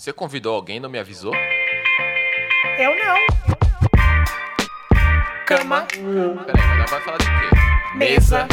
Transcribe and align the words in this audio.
Você 0.00 0.14
convidou 0.14 0.54
alguém 0.54 0.78
e 0.78 0.80
não 0.80 0.88
me 0.88 0.98
avisou? 0.98 1.34
Eu 2.78 2.96
não. 2.96 3.18
Cama. 5.44 5.82
Peraí, 5.82 6.66
mas 6.66 6.78
ela 6.78 6.86
vai 6.86 7.00
falar 7.02 7.18
de 7.18 7.26
quê? 7.26 7.96
Mesa. 7.96 8.48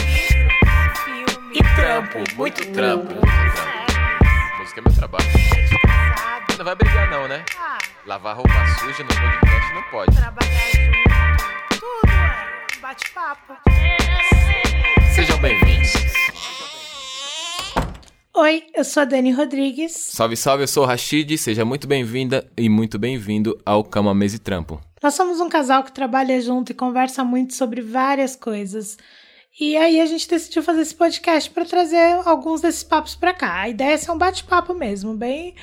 Filme. 1.06 1.58
E 1.58 1.64
trampo. 1.78 2.36
Muito 2.36 2.74
trampo. 2.74 3.06
Muito 3.14 3.22
trampo. 3.22 4.58
Música 4.60 4.82
é 4.82 4.84
meu 4.84 4.94
trabalho. 4.94 5.26
Não 6.58 6.66
vai 6.66 6.76
brigar 6.76 7.10
não, 7.10 7.30
né? 7.30 7.46
Ah, 7.58 7.78
Lavar 8.06 8.36
roupa 8.36 8.52
suja 8.80 9.04
no 9.04 9.08
podcast 9.08 9.74
não 9.74 9.84
pode. 9.84 10.18
trabalhar 10.18 10.52
junto. 10.74 11.80
Tudo 11.80 12.12
é. 12.12 12.80
Bate-papo. 12.82 13.54
Sejam 15.16 15.38
bem-vindos. 15.38 15.94
Oi, 18.40 18.66
eu 18.76 18.84
sou 18.84 19.02
a 19.02 19.06
Dani 19.06 19.32
Rodrigues. 19.32 19.94
Salve, 19.94 20.38
salve, 20.38 20.62
eu 20.62 20.68
sou 20.68 20.84
o 20.84 20.86
Rashid. 20.86 21.36
Seja 21.40 21.66
muito 21.66 21.88
bem-vinda 21.88 22.48
e 22.56 22.70
muito 22.70 23.00
bem-vindo 23.00 23.60
ao 23.66 23.84
Cama, 23.84 24.14
Mesa 24.14 24.36
e 24.36 24.40
Trampo. 24.40 24.80
Nós 25.02 25.16
somos 25.16 25.42
um 25.42 25.50
casal 25.50 25.84
que 25.84 25.92
trabalha 25.92 26.40
junto 26.40 26.72
e 26.72 26.76
conversa 26.76 27.24
muito 27.24 27.56
sobre 27.56 27.82
várias 27.82 28.36
coisas. 28.36 28.96
E 29.60 29.76
aí 29.76 30.00
a 30.00 30.06
gente 30.06 30.30
decidiu 30.30 30.62
fazer 30.62 30.82
esse 30.82 30.94
podcast 30.94 31.50
para 31.50 31.66
trazer 31.66 32.22
alguns 32.26 32.62
desses 32.62 32.84
papos 32.84 33.16
para 33.16 33.34
cá. 33.34 33.62
A 33.62 33.70
ideia 33.70 33.94
é 33.94 33.98
ser 33.98 34.12
um 34.12 34.18
bate-papo 34.20 34.76
mesmo, 34.76 35.16
bem 35.16 35.56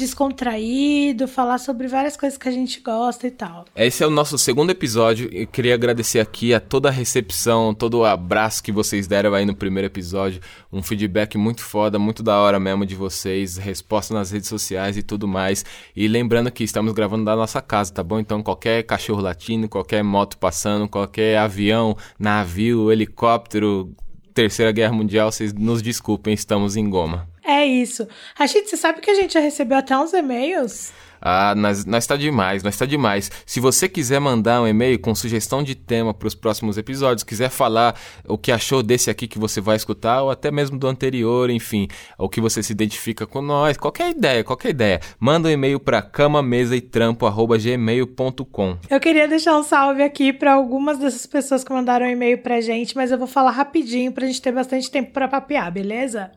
descontraído, 0.00 1.28
falar 1.28 1.58
sobre 1.58 1.86
várias 1.86 2.16
coisas 2.16 2.38
que 2.38 2.48
a 2.48 2.52
gente 2.52 2.80
gosta 2.80 3.26
e 3.26 3.30
tal. 3.30 3.66
Esse 3.76 4.02
é 4.02 4.06
o 4.06 4.10
nosso 4.10 4.38
segundo 4.38 4.70
episódio. 4.70 5.28
Eu 5.30 5.46
queria 5.46 5.74
agradecer 5.74 6.20
aqui 6.20 6.54
a 6.54 6.58
toda 6.58 6.88
a 6.88 6.92
recepção, 6.92 7.74
todo 7.74 7.98
o 7.98 8.04
abraço 8.04 8.62
que 8.62 8.72
vocês 8.72 9.06
deram 9.06 9.34
aí 9.34 9.44
no 9.44 9.54
primeiro 9.54 9.86
episódio. 9.86 10.40
Um 10.72 10.82
feedback 10.82 11.36
muito 11.36 11.62
foda, 11.62 11.98
muito 11.98 12.22
da 12.22 12.38
hora 12.38 12.58
mesmo 12.58 12.86
de 12.86 12.94
vocês, 12.94 13.58
resposta 13.58 14.14
nas 14.14 14.30
redes 14.30 14.48
sociais 14.48 14.96
e 14.96 15.02
tudo 15.02 15.28
mais. 15.28 15.64
E 15.94 16.08
lembrando 16.08 16.50
que 16.50 16.64
estamos 16.64 16.92
gravando 16.94 17.26
da 17.26 17.36
nossa 17.36 17.60
casa, 17.60 17.92
tá 17.92 18.02
bom? 18.02 18.18
Então 18.18 18.42
qualquer 18.42 18.82
cachorro 18.84 19.20
latindo, 19.20 19.68
qualquer 19.68 20.02
moto 20.02 20.38
passando, 20.38 20.88
qualquer 20.88 21.36
avião, 21.36 21.94
navio, 22.18 22.90
helicóptero, 22.90 23.94
Terceira 24.32 24.72
Guerra 24.72 24.94
Mundial, 24.94 25.30
vocês 25.30 25.52
nos 25.52 25.82
desculpem, 25.82 26.32
estamos 26.32 26.74
em 26.74 26.88
goma. 26.88 27.29
É 27.44 27.64
isso. 27.64 28.08
Rachid, 28.34 28.68
você 28.68 28.76
sabe 28.76 29.00
que 29.00 29.10
a 29.10 29.14
gente 29.14 29.34
já 29.34 29.40
recebeu 29.40 29.78
até 29.78 29.96
uns 29.96 30.12
e-mails? 30.12 30.92
Ah, 31.20 31.54
nós, 31.54 31.84
nós 31.84 32.06
tá 32.06 32.16
demais, 32.16 32.62
nós 32.62 32.78
tá 32.78 32.86
demais. 32.86 33.30
Se 33.44 33.60
você 33.60 33.86
quiser 33.88 34.20
mandar 34.20 34.62
um 34.62 34.66
e-mail 34.66 34.98
com 34.98 35.14
sugestão 35.14 35.62
de 35.62 35.74
tema 35.74 36.14
para 36.14 36.26
os 36.26 36.34
próximos 36.34 36.78
episódios, 36.78 37.22
quiser 37.22 37.50
falar 37.50 37.94
o 38.26 38.38
que 38.38 38.50
achou 38.50 38.82
desse 38.82 39.10
aqui 39.10 39.28
que 39.28 39.38
você 39.38 39.60
vai 39.60 39.76
escutar, 39.76 40.22
ou 40.22 40.30
até 40.30 40.50
mesmo 40.50 40.78
do 40.78 40.88
anterior, 40.88 41.50
enfim, 41.50 41.88
o 42.16 42.26
que 42.26 42.40
você 42.40 42.62
se 42.62 42.72
identifica 42.72 43.26
com 43.26 43.42
nós, 43.42 43.76
qualquer 43.76 44.12
ideia, 44.12 44.42
qualquer 44.42 44.70
ideia, 44.70 44.98
manda 45.18 45.48
um 45.48 45.52
e-mail 45.52 45.78
para 45.78 46.00
camamesaetrampo@gmail.com. 46.00 48.78
Eu 48.88 49.00
queria 49.00 49.28
deixar 49.28 49.58
um 49.58 49.62
salve 49.62 50.02
aqui 50.02 50.32
para 50.32 50.54
algumas 50.54 50.96
dessas 50.98 51.26
pessoas 51.26 51.62
que 51.62 51.70
mandaram 51.70 52.06
um 52.06 52.10
e-mail 52.10 52.38
pra 52.38 52.62
gente, 52.62 52.96
mas 52.96 53.10
eu 53.10 53.18
vou 53.18 53.26
falar 53.26 53.50
rapidinho 53.50 54.10
pra 54.12 54.26
gente 54.26 54.40
ter 54.40 54.52
bastante 54.52 54.90
tempo 54.90 55.12
para 55.12 55.28
papear, 55.28 55.70
beleza? 55.70 56.30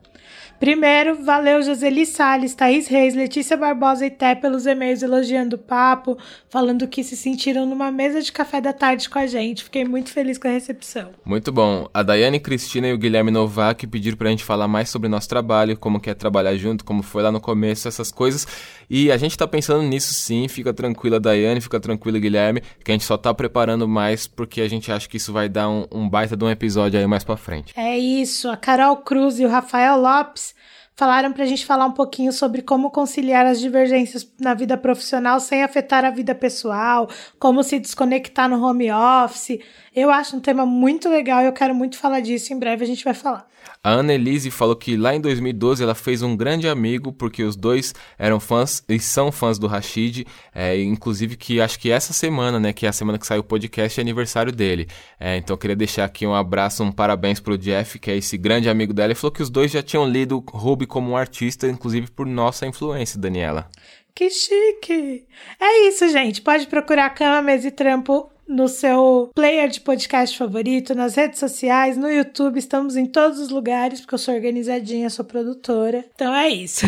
Primeiro, 0.58 1.22
valeu 1.22 1.62
Joseli 1.62 2.06
Salles, 2.06 2.54
Thaís 2.54 2.86
Reis, 2.86 3.14
Letícia 3.14 3.56
Barbosa 3.56 4.06
e 4.06 4.10
Té 4.10 4.34
pelos 4.34 4.66
e-mails 4.66 5.02
elogiando 5.02 5.56
o 5.56 5.58
papo, 5.58 6.16
falando 6.48 6.88
que 6.88 7.04
se 7.04 7.16
sentiram 7.16 7.66
numa 7.66 7.90
mesa 7.90 8.22
de 8.22 8.32
café 8.32 8.60
da 8.60 8.72
tarde 8.72 9.08
com 9.08 9.18
a 9.18 9.26
gente. 9.26 9.64
Fiquei 9.64 9.84
muito 9.84 10.10
feliz 10.10 10.38
com 10.38 10.48
a 10.48 10.50
recepção. 10.50 11.10
Muito 11.24 11.52
bom. 11.52 11.88
A 11.92 12.02
Daiane 12.02 12.40
Cristina 12.40 12.88
e 12.88 12.92
o 12.92 12.98
Guilherme 12.98 13.30
Novak 13.30 13.86
pediram 13.86 14.16
pra 14.16 14.30
gente 14.30 14.44
falar 14.44 14.68
mais 14.68 14.88
sobre 14.88 15.08
nosso 15.08 15.28
trabalho, 15.28 15.76
como 15.76 16.00
que 16.00 16.08
é 16.08 16.14
trabalhar 16.14 16.56
junto, 16.56 16.84
como 16.84 17.02
foi 17.02 17.22
lá 17.22 17.30
no 17.30 17.40
começo, 17.40 17.88
essas 17.88 18.10
coisas. 18.10 18.46
E 18.88 19.10
a 19.10 19.16
gente 19.16 19.36
tá 19.36 19.46
pensando 19.46 19.82
nisso 19.82 20.14
sim, 20.14 20.46
fica 20.48 20.72
tranquila 20.72 21.18
Daiane, 21.18 21.60
fica 21.60 21.80
tranquila 21.80 22.18
Guilherme, 22.18 22.62
que 22.82 22.90
a 22.90 22.94
gente 22.94 23.04
só 23.04 23.16
tá 23.16 23.34
preparando 23.34 23.88
mais 23.88 24.26
porque 24.26 24.60
a 24.60 24.68
gente 24.68 24.90
acha 24.90 25.08
que 25.08 25.16
isso 25.16 25.32
vai 25.32 25.48
dar 25.48 25.68
um, 25.68 25.86
um 25.92 26.08
baita 26.08 26.36
de 26.36 26.44
um 26.44 26.50
episódio 26.50 26.98
aí 26.98 27.06
mais 27.06 27.24
pra 27.24 27.36
frente. 27.36 27.72
É 27.76 27.98
isso, 27.98 28.48
a 28.48 28.56
Carol 28.56 28.96
Cruz 28.98 29.38
e 29.38 29.44
o 29.44 29.48
Rafael 29.48 30.00
Lopes 30.00 30.53
falaram 30.96 31.32
pra 31.32 31.44
gente 31.44 31.66
falar 31.66 31.86
um 31.86 31.92
pouquinho 31.92 32.32
sobre 32.32 32.62
como 32.62 32.90
conciliar 32.90 33.46
as 33.46 33.60
divergências 33.60 34.30
na 34.38 34.54
vida 34.54 34.76
profissional 34.76 35.40
sem 35.40 35.62
afetar 35.62 36.04
a 36.04 36.10
vida 36.10 36.34
pessoal, 36.34 37.08
como 37.38 37.62
se 37.62 37.78
desconectar 37.78 38.48
no 38.48 38.64
home 38.64 38.90
office. 38.90 39.58
Eu 39.94 40.10
acho 40.10 40.36
um 40.36 40.40
tema 40.40 40.66
muito 40.66 41.08
legal 41.08 41.40
e 41.42 41.46
eu 41.46 41.52
quero 41.52 41.72
muito 41.72 41.96
falar 41.96 42.18
disso. 42.18 42.52
Em 42.52 42.58
breve 42.58 42.82
a 42.82 42.86
gente 42.86 43.04
vai 43.04 43.14
falar. 43.14 43.46
A 43.82 43.90
Ana 43.90 44.14
Elise 44.14 44.50
falou 44.50 44.74
que 44.74 44.96
lá 44.96 45.14
em 45.14 45.20
2012 45.20 45.82
ela 45.82 45.94
fez 45.94 46.20
um 46.20 46.36
grande 46.36 46.66
amigo, 46.66 47.12
porque 47.12 47.44
os 47.44 47.54
dois 47.54 47.94
eram 48.18 48.40
fãs 48.40 48.82
e 48.88 48.98
são 48.98 49.30
fãs 49.30 49.56
do 49.56 49.68
Rashid, 49.68 50.26
é, 50.52 50.80
inclusive 50.82 51.36
que 51.36 51.60
acho 51.60 51.78
que 51.78 51.90
essa 51.90 52.12
semana, 52.12 52.58
né, 52.58 52.72
que 52.72 52.86
é 52.86 52.88
a 52.88 52.92
semana 52.92 53.18
que 53.18 53.26
saiu 53.26 53.42
o 53.42 53.44
podcast, 53.44 54.00
é 54.00 54.02
aniversário 54.02 54.50
dele. 54.50 54.88
É, 55.20 55.36
então 55.36 55.54
eu 55.54 55.58
queria 55.58 55.76
deixar 55.76 56.06
aqui 56.06 56.26
um 56.26 56.34
abraço, 56.34 56.82
um 56.82 56.90
parabéns 56.90 57.38
pro 57.38 57.56
Jeff, 57.56 57.98
que 57.98 58.10
é 58.10 58.16
esse 58.16 58.36
grande 58.36 58.68
amigo 58.68 58.92
dela, 58.92 59.12
e 59.12 59.14
falou 59.14 59.32
que 59.32 59.42
os 59.42 59.50
dois 59.50 59.70
já 59.70 59.82
tinham 59.82 60.08
lido 60.08 60.42
Ruby 60.48 60.86
como 60.86 61.10
um 61.10 61.16
artista, 61.16 61.68
inclusive 61.68 62.10
por 62.10 62.26
nossa 62.26 62.66
influência, 62.66 63.20
Daniela. 63.20 63.68
Que 64.12 64.28
chique! 64.30 65.26
É 65.60 65.88
isso, 65.88 66.08
gente. 66.08 66.40
Pode 66.40 66.66
procurar 66.66 67.10
Cama, 67.10 67.42
Mesa 67.42 67.68
e 67.68 67.70
Trampo 67.70 68.33
no 68.46 68.68
seu 68.68 69.30
player 69.34 69.68
de 69.68 69.80
podcast 69.80 70.36
favorito, 70.36 70.94
nas 70.94 71.14
redes 71.14 71.38
sociais, 71.38 71.96
no 71.96 72.10
YouTube. 72.10 72.58
Estamos 72.58 72.96
em 72.96 73.06
todos 73.06 73.38
os 73.38 73.48
lugares, 73.48 74.00
porque 74.00 74.14
eu 74.14 74.18
sou 74.18 74.34
organizadinha, 74.34 75.10
sou 75.10 75.24
produtora. 75.24 76.04
Então 76.14 76.34
é 76.34 76.48
isso. 76.48 76.86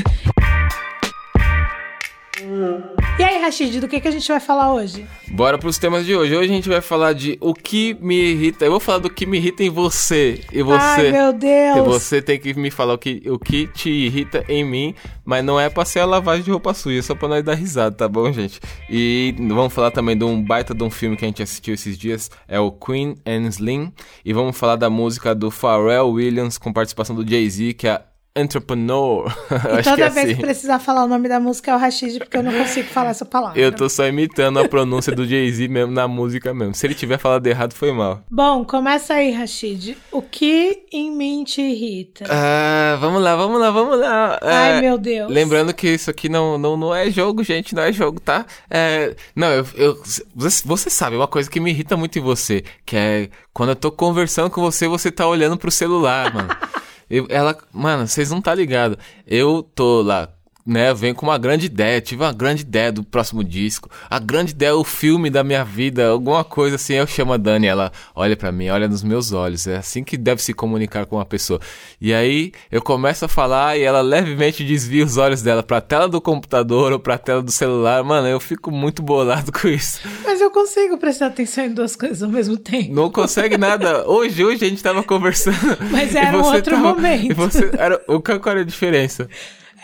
E 3.19 3.25
aí, 3.25 3.41
Rashid, 3.41 3.81
do 3.81 3.89
que, 3.89 3.99
que 3.99 4.09
a 4.09 4.11
gente 4.11 4.29
vai 4.29 4.39
falar 4.39 4.75
hoje? 4.75 5.07
Bora 5.29 5.57
pros 5.57 5.79
temas 5.79 6.05
de 6.05 6.15
hoje. 6.15 6.37
Hoje 6.37 6.51
a 6.51 6.55
gente 6.55 6.69
vai 6.69 6.83
falar 6.83 7.15
de 7.15 7.39
o 7.41 7.55
que 7.55 7.95
me 7.95 8.33
irrita. 8.33 8.67
Eu 8.67 8.73
vou 8.73 8.81
falar 8.81 8.99
do 8.99 9.09
que 9.09 9.25
me 9.25 9.39
irrita 9.39 9.65
em 9.65 9.71
você. 9.71 10.45
E 10.53 10.63
você. 10.63 10.77
Ai, 10.79 11.13
meu 11.13 11.33
Deus! 11.33 11.79
E 11.79 11.81
você 11.81 12.21
tem 12.21 12.39
que 12.39 12.53
me 12.53 12.71
falar 12.71 12.93
o 12.93 12.99
que, 12.99 13.23
o 13.27 13.39
que 13.39 13.67
te 13.69 13.89
irrita 13.89 14.45
em 14.49 14.63
mim, 14.63 14.95
mas 15.25 15.43
não 15.43 15.59
é 15.59 15.71
pra 15.71 15.87
ser 15.87 16.01
a 16.01 16.05
lavagem 16.05 16.45
de 16.45 16.51
roupa 16.51 16.75
suja, 16.75 16.99
é 16.99 17.03
só 17.03 17.15
pra 17.15 17.27
nós 17.27 17.43
dar 17.43 17.55
risada, 17.55 17.97
tá 17.97 18.07
bom, 18.07 18.31
gente? 18.31 18.61
E 18.91 19.35
vamos 19.39 19.73
falar 19.73 19.91
também 19.91 20.17
de 20.17 20.25
um 20.25 20.43
baita 20.43 20.75
de 20.75 20.85
um 20.85 20.91
filme 20.91 21.17
que 21.17 21.25
a 21.25 21.29
gente 21.29 21.43
assistiu 21.43 21.73
esses 21.73 21.97
dias, 21.97 22.31
é 22.47 22.61
o 22.61 22.71
Queen 22.71 23.15
and 23.25 23.49
Slim. 23.49 23.93
E 24.23 24.35
vamos 24.35 24.59
falar 24.59 24.77
da 24.77 24.91
música 24.91 25.35
do 25.35 25.51
Pharrell 25.51 26.11
Williams 26.11 26.59
com 26.59 26.71
participação 26.71 27.17
do 27.17 27.27
Jay-Z, 27.27 27.73
que 27.73 27.89
é 27.89 28.03
Entrepreneur. 28.37 29.27
E 29.51 29.79
Acho 29.81 29.91
toda 29.91 29.97
que 29.97 30.03
é 30.03 30.09
vez 30.11 30.27
assim. 30.27 30.37
que 30.37 30.41
precisar 30.43 30.79
falar 30.79 31.05
o 31.05 31.09
nome 31.09 31.29
da 31.29 31.41
música 31.41 31.71
é 31.71 31.75
o 31.75 31.79
Rashid, 31.79 32.19
porque 32.19 32.37
eu 32.37 32.43
não 32.43 32.53
consigo 32.53 32.89
falar 32.89 33.11
essa 33.11 33.25
palavra. 33.25 33.59
Eu 33.61 33.73
tô 33.73 33.89
só 33.89 34.07
imitando 34.07 34.59
a 34.59 34.69
pronúncia 34.69 35.15
do 35.15 35.27
Jay-Z 35.27 35.67
mesmo 35.69 35.93
na 35.93 36.07
música 36.07 36.53
mesmo. 36.55 36.75
Se 36.75 36.87
ele 36.87 36.95
tiver 36.95 37.19
falado 37.19 37.47
errado, 37.47 37.73
foi 37.75 37.93
mal. 37.93 38.23
Bom, 38.31 38.65
começa 38.65 39.15
aí, 39.15 39.31
Rashid. 39.33 39.97
O 40.13 40.21
que 40.23 40.85
em 40.93 41.11
mim 41.11 41.45
te 41.45 41.61
irrita? 41.63 42.25
Ah, 42.29 42.97
vamos 43.01 43.23
lá, 43.23 43.35
vamos 43.37 43.61
lá, 43.61 43.71
vamos 43.71 43.99
lá. 43.99 44.39
Ai, 44.43 44.79
É, 44.79 44.81
meu 44.81 44.99
Deus. 44.99 45.31
Lembrando 45.31 45.73
que 45.75 45.89
isso 45.89 46.11
aqui 46.11 46.29
não, 46.29 46.59
não, 46.59 46.77
não 46.77 46.95
é 46.95 47.11
jogo, 47.11 47.43
gente, 47.43 47.75
não 47.75 47.83
é 47.83 47.93
jogo, 47.93 48.21
tá? 48.21 48.45
É, 48.71 49.15
não, 49.35 49.49
eu, 49.49 49.67
eu- 49.75 50.03
você 50.35 50.91
sabe, 50.91 51.17
uma 51.17 51.29
coisa 51.29 51.51
que 51.51 51.61
me 51.61 51.71
irrita 51.71 51.97
muito 51.97 52.19
em 52.19 52.23
você, 52.23 52.63
que 52.85 52.97
é 52.97 53.29
quando 53.53 53.71
eu 53.71 53.77
tô 53.77 53.91
conversando 53.91 54.51
com 54.51 54.61
você, 54.61 54.87
você 54.89 55.11
tá 55.11 55.27
olhando 55.27 55.57
pro 55.57 55.71
celular, 55.71 56.33
mano. 56.35 56.49
Ela, 57.29 57.57
mano, 57.73 58.07
vocês 58.07 58.31
não 58.31 58.41
tá 58.41 58.55
ligado. 58.55 58.99
Eu 59.27 59.63
tô 59.63 60.03
lá, 60.03 60.29
né, 60.67 60.91
eu 60.91 60.97
venho 60.97 61.15
com 61.15 61.27
uma 61.27 61.39
grande 61.39 61.67
ideia, 61.67 62.01
tive 62.01 62.23
uma 62.25 62.33
grande 62.33 62.63
ideia 62.63 62.91
do 62.91 63.05
próximo 63.05 63.45
disco. 63.45 63.89
A 64.11 64.19
grande 64.19 64.51
ideia 64.51 64.71
é 64.71 64.75
o 64.75 64.83
filme 64.83 65.31
da 65.31 65.45
minha 65.45 65.65
vida, 65.65 66.09
alguma 66.09 66.43
coisa 66.43 66.75
assim. 66.75 66.95
Eu 66.95 67.07
chamo 67.07 67.33
a 67.33 67.37
Dani, 67.37 67.69
ela 67.69 67.93
olha 68.15 68.37
pra 68.37 68.51
mim, 68.51 68.69
olha 68.69 68.89
nos 68.89 69.05
meus 69.05 69.33
olhos. 69.33 69.67
É 69.69 69.77
assim 69.77 70.03
que 70.03 70.17
deve 70.17 70.43
se 70.43 70.53
comunicar 70.53 71.07
com 71.07 71.17
uma 71.17 71.25
pessoa. 71.25 71.61
E 72.01 72.13
aí 72.13 72.51
eu 72.71 72.83
começo 72.83 73.25
a 73.25 73.29
falar 73.29 73.79
e 73.79 73.83
ela 73.83 74.01
levemente 74.01 74.65
desvia 74.65 75.05
os 75.05 75.17
olhos 75.17 75.41
dela 75.41 75.63
pra 75.63 75.81
tela 75.81 76.09
do 76.09 76.21
computador 76.21 76.93
ou 76.93 76.99
pra 76.99 77.17
tela 77.17 77.43
do 77.43 77.53
celular. 77.53 78.03
Mano, 78.03 78.27
eu 78.27 78.41
fico 78.41 78.73
muito 78.73 79.03
bolado 79.03 79.53
com 79.55 79.69
isso. 79.69 80.01
Mas 80.25 80.41
eu 80.41 80.51
consigo 80.51 80.99
prestar 80.99 81.27
atenção 81.27 81.65
em 81.67 81.73
duas 81.73 81.95
coisas 81.95 82.25
ao 82.25 82.29
mesmo 82.29 82.57
tempo. 82.57 82.93
Não 82.93 83.09
consegue 83.09 83.57
nada. 83.57 84.09
Hoje, 84.09 84.45
hoje 84.45 84.65
a 84.65 84.69
gente 84.69 84.83
tava 84.83 85.05
conversando. 85.05 85.79
Mas 85.93 86.13
era 86.17 86.37
um 86.37 86.43
outro 86.43 86.77
momento. 86.77 87.31
E 87.31 87.35
você, 87.35 87.71
era, 87.79 88.03
o 88.09 88.21
qual 88.21 88.41
era 88.47 88.61
a 88.63 88.65
diferença? 88.65 89.29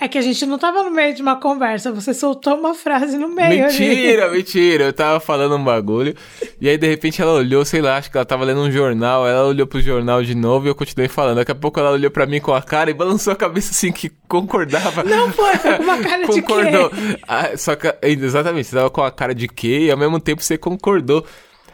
É 0.02 0.08
que 0.08 0.19
a 0.19 0.22
gente 0.22 0.44
não 0.46 0.58
tava 0.58 0.82
no 0.82 0.90
meio 0.90 1.14
de 1.14 1.22
uma 1.22 1.37
conversa, 1.37 1.93
você 1.93 2.12
soltou 2.12 2.58
uma 2.58 2.75
frase 2.75 3.16
no 3.16 3.28
meio. 3.28 3.66
ali. 3.66 3.78
Mentira, 3.78 4.28
mentira. 4.31 4.84
Eu 4.87 4.93
tava 4.93 5.20
falando 5.20 5.54
um 5.54 5.62
bagulho. 5.62 6.12
E 6.60 6.69
aí, 6.69 6.76
de 6.76 6.88
repente, 6.88 7.22
ela 7.22 7.32
olhou, 7.34 7.64
sei 7.64 7.81
lá, 7.81 7.99
acho 7.99 8.10
que 8.10 8.16
ela 8.16 8.25
tava 8.25 8.44
lendo 8.44 8.62
um 8.62 8.70
jornal. 8.70 9.28
Ela 9.28 9.46
olhou 9.46 9.64
pro 9.64 9.81
jornal 9.81 10.20
de 10.20 10.34
novo 10.34 10.66
e 10.66 10.70
eu 10.70 10.75
continuei 10.75 11.08
falando. 11.08 11.37
Daqui 11.37 11.52
a 11.52 11.54
pouco 11.54 11.78
ela 11.78 11.93
olhou 11.93 12.10
pra 12.10 12.26
mim 12.26 12.40
com 12.40 12.52
a 12.52 12.60
cara 12.60 12.90
e 12.90 12.94
balançou 12.94 13.32
a 13.32 13.37
cabeça 13.37 13.70
assim 13.70 13.93
que 13.93 14.10
concordava. 14.26 15.04
Não 15.04 15.31
foi, 15.31 15.54
foi 15.54 15.76
com 15.76 15.82
uma 15.84 15.99
cara 15.99 16.26
de 16.26 16.43
concordou. 16.43 16.90
quê? 16.90 16.96
Ah, 17.28 17.56
só 17.56 17.76
que, 17.76 17.94
exatamente, 18.02 18.66
você 18.66 18.75
tava 18.75 18.90
com 18.90 19.04
a 19.04 19.10
cara 19.12 19.32
de 19.32 19.46
quê 19.46 19.87
e 19.87 19.90
ao 19.93 19.96
mesmo 19.96 20.19
tempo 20.19 20.43
você 20.43 20.58
concordou. 20.58 21.25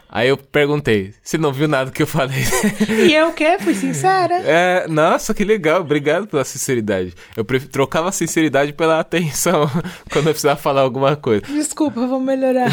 Aí 0.08 0.28
eu 0.28 0.36
perguntei, 0.36 1.12
você 1.22 1.36
não 1.36 1.52
viu 1.52 1.68
nada 1.68 1.90
que 1.90 2.02
eu 2.02 2.06
falei? 2.06 2.42
E 3.08 3.14
eu 3.14 3.28
o 3.28 3.32
quê? 3.32 3.58
Fui 3.60 3.74
sincera. 3.74 4.38
É, 4.50 4.86
nossa, 4.88 5.34
que 5.34 5.44
legal, 5.44 5.80
obrigado 5.82 6.26
pela 6.26 6.44
sinceridade. 6.44 7.12
Eu 7.36 7.44
trocava 7.44 8.08
a 8.08 8.12
sinceridade 8.12 8.72
pela 8.72 8.98
atenção 8.98 9.68
quando 10.10 10.28
eu 10.28 10.32
precisava 10.32 10.58
falar 10.58 10.82
alguma 10.82 11.16
coisa. 11.16 11.44
Desculpa, 11.46 12.06
vou 12.06 12.20
melhorar. 12.20 12.70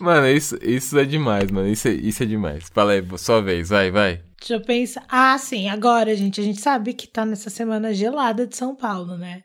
Mano, 0.00 0.28
isso, 0.28 0.58
isso 0.62 0.98
é 0.98 1.04
demais, 1.04 1.50
mano. 1.50 1.68
Isso 1.68 1.88
é, 1.88 1.92
isso 1.92 2.22
é 2.22 2.26
demais. 2.26 2.64
Fala 2.72 2.92
aí, 2.92 3.04
sua 3.16 3.40
vez, 3.40 3.70
vai, 3.70 3.90
vai. 3.90 4.20
Deixa 4.38 4.54
eu 4.54 4.60
pensar. 4.60 5.02
Ah, 5.08 5.36
sim, 5.38 5.68
agora, 5.68 6.14
gente, 6.14 6.40
a 6.40 6.44
gente 6.44 6.60
sabe 6.60 6.92
que 6.92 7.08
tá 7.08 7.24
nessa 7.24 7.48
semana 7.48 7.92
gelada 7.94 8.46
de 8.46 8.56
São 8.56 8.76
Paulo, 8.76 9.16
né? 9.16 9.42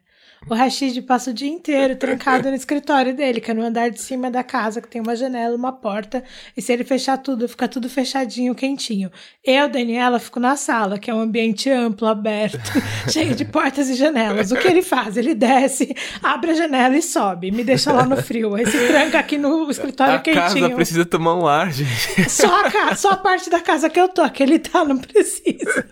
O 0.49 0.55
Rashid 0.55 0.99
passa 1.03 1.29
o 1.29 1.33
dia 1.33 1.47
inteiro 1.47 1.95
trancado 1.95 2.49
no 2.49 2.55
escritório 2.55 3.15
dele, 3.15 3.39
que 3.39 3.51
é 3.51 3.53
no 3.53 3.61
andar 3.63 3.89
de 3.91 4.01
cima 4.01 4.29
da 4.31 4.43
casa, 4.43 4.81
que 4.81 4.87
tem 4.87 4.99
uma 4.99 5.15
janela, 5.15 5.55
uma 5.55 5.71
porta, 5.71 6.23
e 6.57 6.61
se 6.61 6.73
ele 6.73 6.83
fechar 6.83 7.17
tudo, 7.19 7.47
fica 7.47 7.67
tudo 7.67 7.87
fechadinho, 7.87 8.55
quentinho. 8.55 9.11
Eu, 9.45 9.69
Daniela, 9.69 10.17
fico 10.17 10.39
na 10.39 10.55
sala, 10.55 10.97
que 10.97 11.11
é 11.11 11.13
um 11.13 11.21
ambiente 11.21 11.69
amplo, 11.69 12.07
aberto, 12.07 12.57
cheio 13.11 13.35
de 13.35 13.45
portas 13.45 13.87
e 13.87 13.93
janelas. 13.93 14.51
O 14.51 14.55
que 14.55 14.67
ele 14.67 14.81
faz? 14.81 15.15
Ele 15.15 15.35
desce, 15.35 15.95
abre 16.23 16.51
a 16.51 16.55
janela 16.55 16.97
e 16.97 17.03
sobe, 17.03 17.51
me 17.51 17.63
deixa 17.63 17.91
lá 17.93 18.03
no 18.03 18.17
frio. 18.17 18.55
Aí 18.55 18.65
se 18.65 18.87
tranca 18.87 19.19
aqui 19.19 19.37
no 19.37 19.69
escritório 19.69 20.15
a 20.15 20.19
quentinho. 20.19 20.41
casa 20.43 20.69
precisa 20.71 21.05
tomar 21.05 21.35
um 21.35 21.47
ar, 21.47 21.71
gente. 21.71 22.27
Só 22.29 22.65
a, 22.65 22.71
ca- 22.71 22.95
só 22.95 23.11
a 23.11 23.17
parte 23.17 23.47
da 23.49 23.59
casa 23.59 23.91
que 23.91 23.99
eu 23.99 24.09
tô, 24.09 24.27
que 24.31 24.41
ele 24.41 24.57
tá, 24.57 24.83
não 24.83 24.97
precisa. 24.97 25.87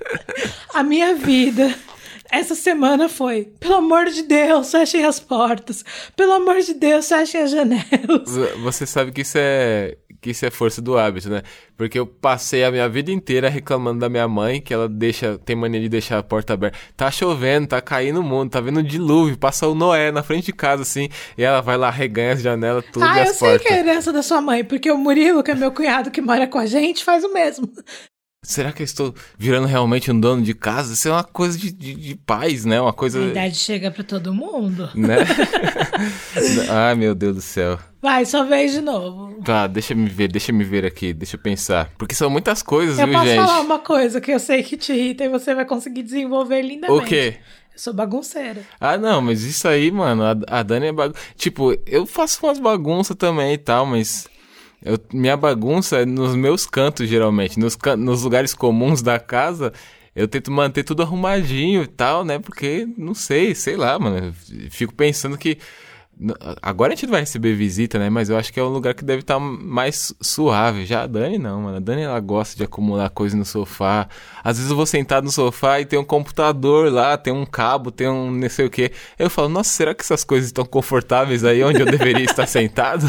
A 0.74 0.81
minha 0.81 1.13
vida. 1.13 1.72
Essa 2.31 2.56
semana 2.56 3.10
foi, 3.10 3.46
pelo 3.60 3.76
amor 3.76 4.06
de 4.06 4.24
Deus, 4.24 4.72
fechem 4.72 5.04
as 5.06 5.20
portas. 5.20 5.84
Pelo 6.16 6.34
amor 6.34 6.62
de 6.62 6.74
Deus, 6.74 7.08
fechem 7.08 7.42
as 7.42 7.52
janelas. 7.52 8.30
Você 8.62 8.86
sabe 8.86 9.12
que 9.12 9.22
isso 9.22 9.38
é 9.38 9.98
que 10.22 10.31
isso 10.31 10.46
é 10.46 10.52
força 10.52 10.81
do 10.81 10.98
hábito, 10.98 11.30
né? 11.30 11.42
Porque 11.78 11.98
eu 11.98 12.06
passei 12.06 12.64
a 12.64 12.72
minha 12.72 12.90
vida 12.90 13.12
inteira 13.12 13.48
reclamando 13.50 14.00
da 14.00 14.10
minha 14.10 14.28
mãe, 14.28 14.60
que 14.60 14.74
ela 14.74 14.90
deixa, 14.90 15.38
tem 15.38 15.56
mania 15.56 15.80
de 15.80 15.88
deixar 15.88 16.18
a 16.18 16.24
porta 16.24 16.54
aberta. 16.54 16.78
Tá 16.98 17.10
chovendo, 17.10 17.68
tá 17.68 17.80
caindo 17.80 18.20
o 18.20 18.24
mundo, 18.24 18.52
tá 18.52 18.60
vendo 18.60 18.81
um 18.81 18.84
dilúvio, 18.84 19.38
passa 19.38 19.68
o 19.68 19.74
Noé 19.74 20.12
na 20.12 20.22
frente 20.22 20.48
de 20.48 20.54
casa 20.54 20.81
assim, 20.81 21.10
e 21.38 21.44
ela 21.44 21.62
vai 21.62 21.78
lá 21.78 21.90
reganha 21.90 22.34
as 22.34 22.42
janelas 22.42 22.84
tudo 22.92 23.04
ah, 23.04 23.16
e 23.16 23.20
eu 23.20 23.31
as 23.31 23.38
sei 23.38 23.50
portas. 23.50 23.68
que 23.68 23.74
é 23.74 23.80
herança 23.80 24.12
da 24.12 24.22
sua 24.22 24.42
mãe, 24.42 24.64
porque 24.64 24.92
o 24.92 24.98
Murilo, 24.98 25.42
que 25.42 25.52
é 25.52 25.56
meu 25.56 25.72
cunhado 25.72 26.12
que 26.12 26.22
mora 26.22 26.46
com 26.48 26.58
a 26.58 26.66
gente, 26.66 27.04
faz 27.04 27.24
o 27.24 27.34
mesmo. 27.34 27.70
Será 28.41 28.71
que 28.71 28.81
eu 28.81 28.86
estou 28.86 29.13
virando 29.38 29.68
realmente 29.68 30.09
um 30.09 30.18
dono 30.19 30.41
de 30.41 30.53
casa? 30.53 30.94
Isso 30.94 31.09
é 31.09 31.12
uma 31.12 31.25
coisa 31.25 31.57
de, 31.57 31.71
de, 31.74 31.94
de 31.94 32.15
paz, 32.15 32.63
né? 32.63 32.80
Uma 32.80 32.94
coisa, 32.94 33.19
A 33.19 33.27
idade 33.27 33.56
chega 33.57 33.91
pra 33.91 34.01
todo 34.03 34.33
mundo. 34.33 34.89
né? 34.95 35.18
Ai, 36.69 36.95
meu 36.95 37.13
Deus 37.13 37.36
do 37.36 37.41
céu. 37.41 37.77
Vai, 38.01 38.25
sua 38.25 38.44
vez 38.44 38.71
de 38.71 38.80
novo. 38.80 39.41
Tá, 39.44 39.68
deixa 39.68 39.94
me 39.94 40.07
ver, 40.07 40.30
deixa 40.31 40.53
me 40.53 40.63
ver 40.63 40.86
aqui, 40.86 41.12
deixa 41.13 41.36
eu 41.36 41.39
pensar. 41.41 41.91
Porque 41.97 42.15
são 42.15 42.30
muitas 42.30 42.63
coisas, 42.63 42.97
Eu 42.97 43.07
viu, 43.07 43.15
posso 43.15 43.27
gente? 43.27 43.45
falar 43.45 43.59
uma 43.59 43.80
coisa 43.80 44.21
que 44.21 44.31
eu 44.31 44.39
sei 44.39 44.63
que 44.63 44.77
te 44.77 44.94
irrita 44.94 45.25
e 45.25 45.30
você 45.30 45.53
vai 45.53 45.65
conseguir 45.65 46.01
desenvolver 46.03 46.62
lindamente. 46.62 47.03
O 47.03 47.06
quê? 47.06 47.35
Eu 47.74 47.80
sou 47.80 47.94
bagunceira. 47.94 48.62
Ah, 48.80 48.97
não, 48.97 49.21
mas 49.21 49.44
isso 49.44 49.68
aí, 49.68 49.92
mano, 49.92 50.24
a, 50.24 50.59
a 50.59 50.63
Dani 50.63 50.88
é 50.88 50.92
bagunça. 50.94 51.19
Tipo, 51.35 51.77
eu 51.85 52.06
faço 52.06 52.39
umas 52.45 52.57
bagunças 52.57 53.18
também 53.18 53.51
e 53.53 53.57
tal, 53.57 53.85
mas. 53.85 54.30
Eu- 54.84 55.00
minha 55.14 55.36
bagunça 55.38 55.98
é 56.02 56.06
nos 56.06 56.36
meus 56.36 56.66
cantos, 56.66 57.08
geralmente. 57.08 57.60
Nos, 57.60 57.78
nos 57.98 58.24
lugares 58.24 58.54
comuns 58.54 59.02
da 59.02 59.20
casa, 59.20 59.74
eu 60.16 60.28
tento 60.28 60.52
manter 60.52 60.84
tudo 60.84 61.02
arrumadinho 61.04 61.84
e 61.84 61.88
tal, 61.88 62.24
né? 62.26 62.40
Porque, 62.40 62.88
não 62.98 63.14
sei, 63.14 63.54
sei 63.56 63.76
lá, 63.76 63.98
mano. 64.00 64.34
Fico 64.70 64.94
pensando 64.94 65.38
que. 65.38 65.58
Agora 66.62 66.92
a 66.92 66.95
gente 66.95 67.10
vai 67.10 67.21
receber 67.21 67.54
visita, 67.54 67.98
né? 67.98 68.10
Mas 68.10 68.30
eu 68.30 68.38
acho 68.38 68.51
que 68.51 68.60
é 68.60 68.63
um 68.63 68.68
lugar 68.68 68.94
que 68.94 69.06
deve 69.06 69.21
estar 69.21 69.39
mais 69.39 70.13
suave. 70.21 70.86
Já 70.86 71.04
a 71.04 71.07
Dani 71.07 71.38
não, 71.38 71.62
mano. 71.62 71.77
A 71.77 71.80
Dani 71.80 72.01
ela 72.01 72.19
gosta 72.19 72.57
de 72.57 72.63
acumular 72.63 73.10
coisa 73.10 73.38
no 73.38 73.45
sofá. 73.45 74.07
Às 74.44 74.57
vezes 74.57 74.69
eu 74.69 74.75
vou 74.75 74.86
sentado 74.86 75.24
no 75.24 75.31
sofá 75.31 75.80
e 75.80 75.86
tem 75.86 75.98
um 75.98 76.04
computador 76.04 76.92
lá, 76.92 77.18
tem 77.18 77.31
um 77.31 77.45
cabo, 77.45 77.89
tem 77.89 78.10
um 78.10 78.30
não 78.31 78.50
sei 78.50 78.66
o 78.66 78.69
que. 78.69 78.92
Eu 79.18 79.30
falo, 79.30 79.48
nossa, 79.48 79.69
será 79.69 79.94
que 79.95 80.04
essas 80.04 80.25
coisas 80.25 80.48
estão 80.48 80.66
confortáveis 80.66 81.45
aí 81.45 81.63
onde 81.63 81.80
eu 81.80 81.86
deveria 81.86 82.25
estar 82.25 82.45
sentado? 82.48 83.06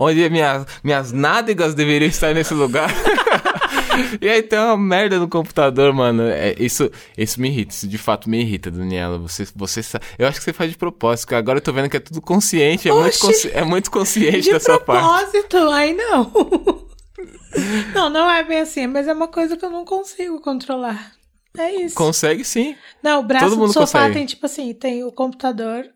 onde 0.00 0.28
minha, 0.30 0.64
minhas 0.82 1.12
nádegas 1.12 1.74
deveriam 1.74 2.08
estar 2.08 2.32
nesse 2.32 2.54
lugar? 2.54 2.88
E 4.20 4.28
aí 4.28 4.42
tem 4.42 4.58
uma 4.58 4.76
merda 4.76 5.18
no 5.18 5.28
computador, 5.28 5.92
mano. 5.92 6.22
É, 6.22 6.54
isso, 6.58 6.90
isso 7.16 7.40
me 7.40 7.48
irrita, 7.48 7.72
isso 7.74 7.86
de 7.88 7.98
fato 7.98 8.28
me 8.28 8.40
irrita, 8.40 8.70
Daniela. 8.70 9.18
Você, 9.18 9.46
você 9.54 9.80
Eu 10.18 10.26
acho 10.28 10.38
que 10.38 10.44
você 10.44 10.52
faz 10.52 10.70
de 10.70 10.76
propósito, 10.76 11.26
porque 11.26 11.34
agora 11.34 11.58
eu 11.58 11.62
tô 11.62 11.72
vendo 11.72 11.88
que 11.88 11.96
é 11.96 12.00
tudo 12.00 12.20
consciente, 12.20 12.88
é, 12.88 12.92
muito, 12.92 13.18
consci- 13.18 13.50
é 13.52 13.64
muito 13.64 13.90
consciente 13.90 14.40
De 14.42 14.52
da 14.52 14.60
sua 14.60 14.78
parte. 14.80 15.02
propósito, 15.02 15.56
aí 15.70 15.94
não. 15.94 16.32
não, 17.94 18.10
não 18.10 18.30
é 18.30 18.44
bem 18.44 18.60
assim, 18.60 18.86
mas 18.86 19.08
é 19.08 19.12
uma 19.12 19.28
coisa 19.28 19.56
que 19.56 19.64
eu 19.64 19.70
não 19.70 19.84
consigo 19.84 20.40
controlar. 20.40 21.12
É 21.56 21.74
isso. 21.74 21.94
Consegue 21.94 22.44
sim. 22.44 22.76
Não, 23.02 23.20
o 23.20 23.22
braço 23.22 23.46
Todo 23.46 23.54
do 23.56 23.60
mundo 23.62 23.72
sofá 23.72 24.00
consegue. 24.00 24.14
tem 24.14 24.26
tipo 24.26 24.46
assim, 24.46 24.72
tem 24.74 25.02
o 25.04 25.10
computador, 25.10 25.86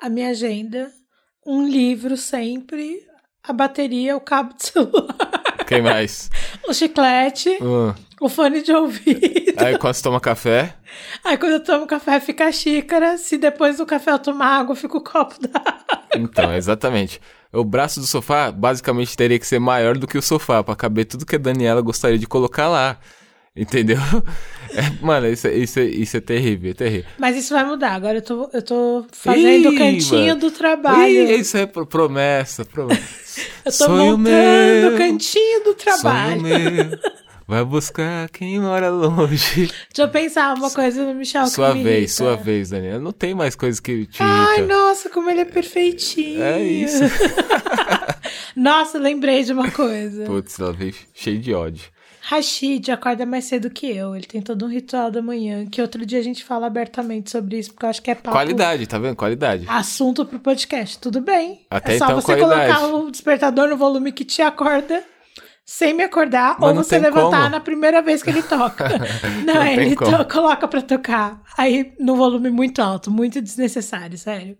a 0.00 0.08
minha 0.08 0.30
agenda, 0.30 0.90
um 1.46 1.66
livro 1.66 2.16
sempre, 2.16 3.00
a 3.42 3.52
bateria, 3.52 4.16
o 4.16 4.20
cabo 4.20 4.54
de 4.54 4.64
celular, 4.66 5.31
Quem 5.74 5.82
mais? 5.82 6.30
o 6.68 6.72
chiclete, 6.74 7.50
Hum. 7.60 7.94
o 8.20 8.28
fone 8.28 8.62
de 8.62 8.72
ouvido. 8.72 9.54
Aí 9.58 9.76
quando 9.78 9.94
você 9.94 10.02
toma 10.02 10.20
café, 10.20 10.74
Aí 11.24 11.36
quando 11.38 11.52
eu 11.52 11.64
tomo 11.64 11.86
café 11.86 12.20
fica 12.20 12.46
a 12.46 12.52
xícara, 12.52 13.16
se 13.16 13.38
depois 13.38 13.78
do 13.78 13.86
café 13.86 14.10
eu 14.12 14.18
tomar 14.18 14.58
água, 14.60 14.74
fica 14.76 14.96
o 14.96 15.00
copo 15.00 15.36
da 15.40 15.62
então, 16.14 16.54
exatamente. 16.54 17.20
O 17.52 17.64
braço 17.64 18.00
do 18.00 18.06
sofá 18.06 18.50
basicamente 18.50 19.16
teria 19.16 19.38
que 19.38 19.46
ser 19.46 19.58
maior 19.58 19.96
do 19.96 20.06
que 20.06 20.18
o 20.18 20.22
sofá 20.22 20.62
pra 20.62 20.76
caber 20.76 21.06
tudo 21.06 21.24
que 21.26 21.36
a 21.36 21.38
Daniela 21.38 21.80
gostaria 21.80 22.18
de 22.18 22.26
colocar 22.26 22.68
lá. 22.68 22.98
Entendeu? 23.56 23.98
É, 24.74 25.04
mano, 25.04 25.26
isso, 25.28 25.46
é- 25.46 25.54
isso, 25.54 25.78
é- 25.80 25.84
isso 25.84 26.16
é 26.16 26.20
terrível, 26.20 26.70
é 26.70 26.72
terrível. 26.72 27.04
Mas 27.18 27.36
isso 27.36 27.52
vai 27.52 27.62
mudar. 27.62 27.90
Agora 27.92 28.16
eu 28.16 28.22
tô, 28.22 28.48
eu 28.54 28.62
tô 28.62 29.04
fazendo 29.12 29.68
o 29.68 29.76
cantinho 29.76 30.28
mano. 30.28 30.40
do 30.40 30.50
trabalho. 30.50 31.10
Ih, 31.30 31.40
isso 31.40 31.58
é 31.58 31.66
pro- 31.66 31.84
promessa, 31.84 32.64
promessa. 32.64 33.02
eu 33.66 33.70
tô 33.70 33.70
Sonho 33.72 34.16
montando 34.16 34.94
o 34.94 34.96
cantinho 34.96 35.62
do 35.64 35.74
trabalho. 35.74 36.42
Vai 37.46 37.62
buscar 37.66 38.30
quem 38.30 38.58
mora 38.60 38.88
longe. 38.88 39.66
Deixa 39.66 39.76
eu 39.98 40.08
pensar 40.08 40.54
uma 40.56 40.70
coisa 40.70 41.04
no 41.04 41.12
Michel 41.14 41.46
Sua 41.48 41.74
vez, 41.74 41.86
irrita. 41.86 42.12
sua 42.12 42.34
vez, 42.36 42.70
Daniela. 42.70 42.98
Não 42.98 43.12
tem 43.12 43.34
mais 43.34 43.54
coisas 43.54 43.78
que 43.78 44.06
te 44.06 44.22
Ai, 44.22 44.60
irritam. 44.60 44.74
nossa, 44.74 45.10
como 45.10 45.28
ele 45.28 45.40
é 45.40 45.44
perfeitinho. 45.44 46.42
É 46.42 46.62
isso. 46.62 47.02
nossa, 48.56 48.98
lembrei 48.98 49.42
de 49.44 49.52
uma 49.52 49.70
coisa. 49.70 50.24
Putz, 50.24 50.58
ela 50.58 50.72
veio 50.72 50.94
cheia 51.12 51.38
de 51.38 51.52
ódio. 51.52 51.84
Rashid 52.24 52.88
acorda 52.92 53.26
mais 53.26 53.44
cedo 53.46 53.68
que 53.68 53.86
eu. 53.86 54.14
Ele 54.14 54.24
tem 54.26 54.40
todo 54.40 54.64
um 54.64 54.68
ritual 54.68 55.10
da 55.10 55.20
manhã, 55.20 55.66
que 55.66 55.82
outro 55.82 56.06
dia 56.06 56.20
a 56.20 56.22
gente 56.22 56.44
fala 56.44 56.66
abertamente 56.68 57.30
sobre 57.30 57.58
isso, 57.58 57.72
porque 57.72 57.84
eu 57.84 57.90
acho 57.90 58.00
que 58.02 58.10
é 58.10 58.14
papo. 58.14 58.30
Qualidade, 58.36 58.86
tá 58.86 58.96
vendo? 58.98 59.16
Qualidade. 59.16 59.64
Assunto 59.68 60.24
pro 60.24 60.38
podcast. 60.38 60.98
Tudo 60.98 61.20
bem. 61.20 61.66
Até 61.68 61.96
é 61.96 61.98
só 61.98 62.04
então, 62.04 62.20
você 62.20 62.36
qualidade. 62.36 62.78
colocar 62.78 62.94
o 62.96 63.10
despertador 63.10 63.68
no 63.68 63.76
volume 63.76 64.12
que 64.12 64.24
te 64.24 64.40
acorda. 64.40 65.02
Sem 65.64 65.94
me 65.94 66.02
acordar, 66.02 66.56
Mas 66.58 66.70
ou 66.70 66.74
você 66.82 66.98
levantar 66.98 67.38
como. 67.38 67.50
na 67.50 67.60
primeira 67.60 68.02
vez 68.02 68.20
que 68.22 68.28
ele 68.30 68.42
toca. 68.42 68.88
não, 69.46 69.54
Não 69.54 69.64
ele 69.66 69.94
to- 69.94 70.24
coloca 70.30 70.66
pra 70.66 70.82
tocar. 70.82 71.40
Aí 71.56 71.92
no 72.00 72.16
volume 72.16 72.50
muito 72.50 72.82
alto, 72.82 73.10
muito 73.12 73.40
desnecessário, 73.40 74.18
sério. 74.18 74.56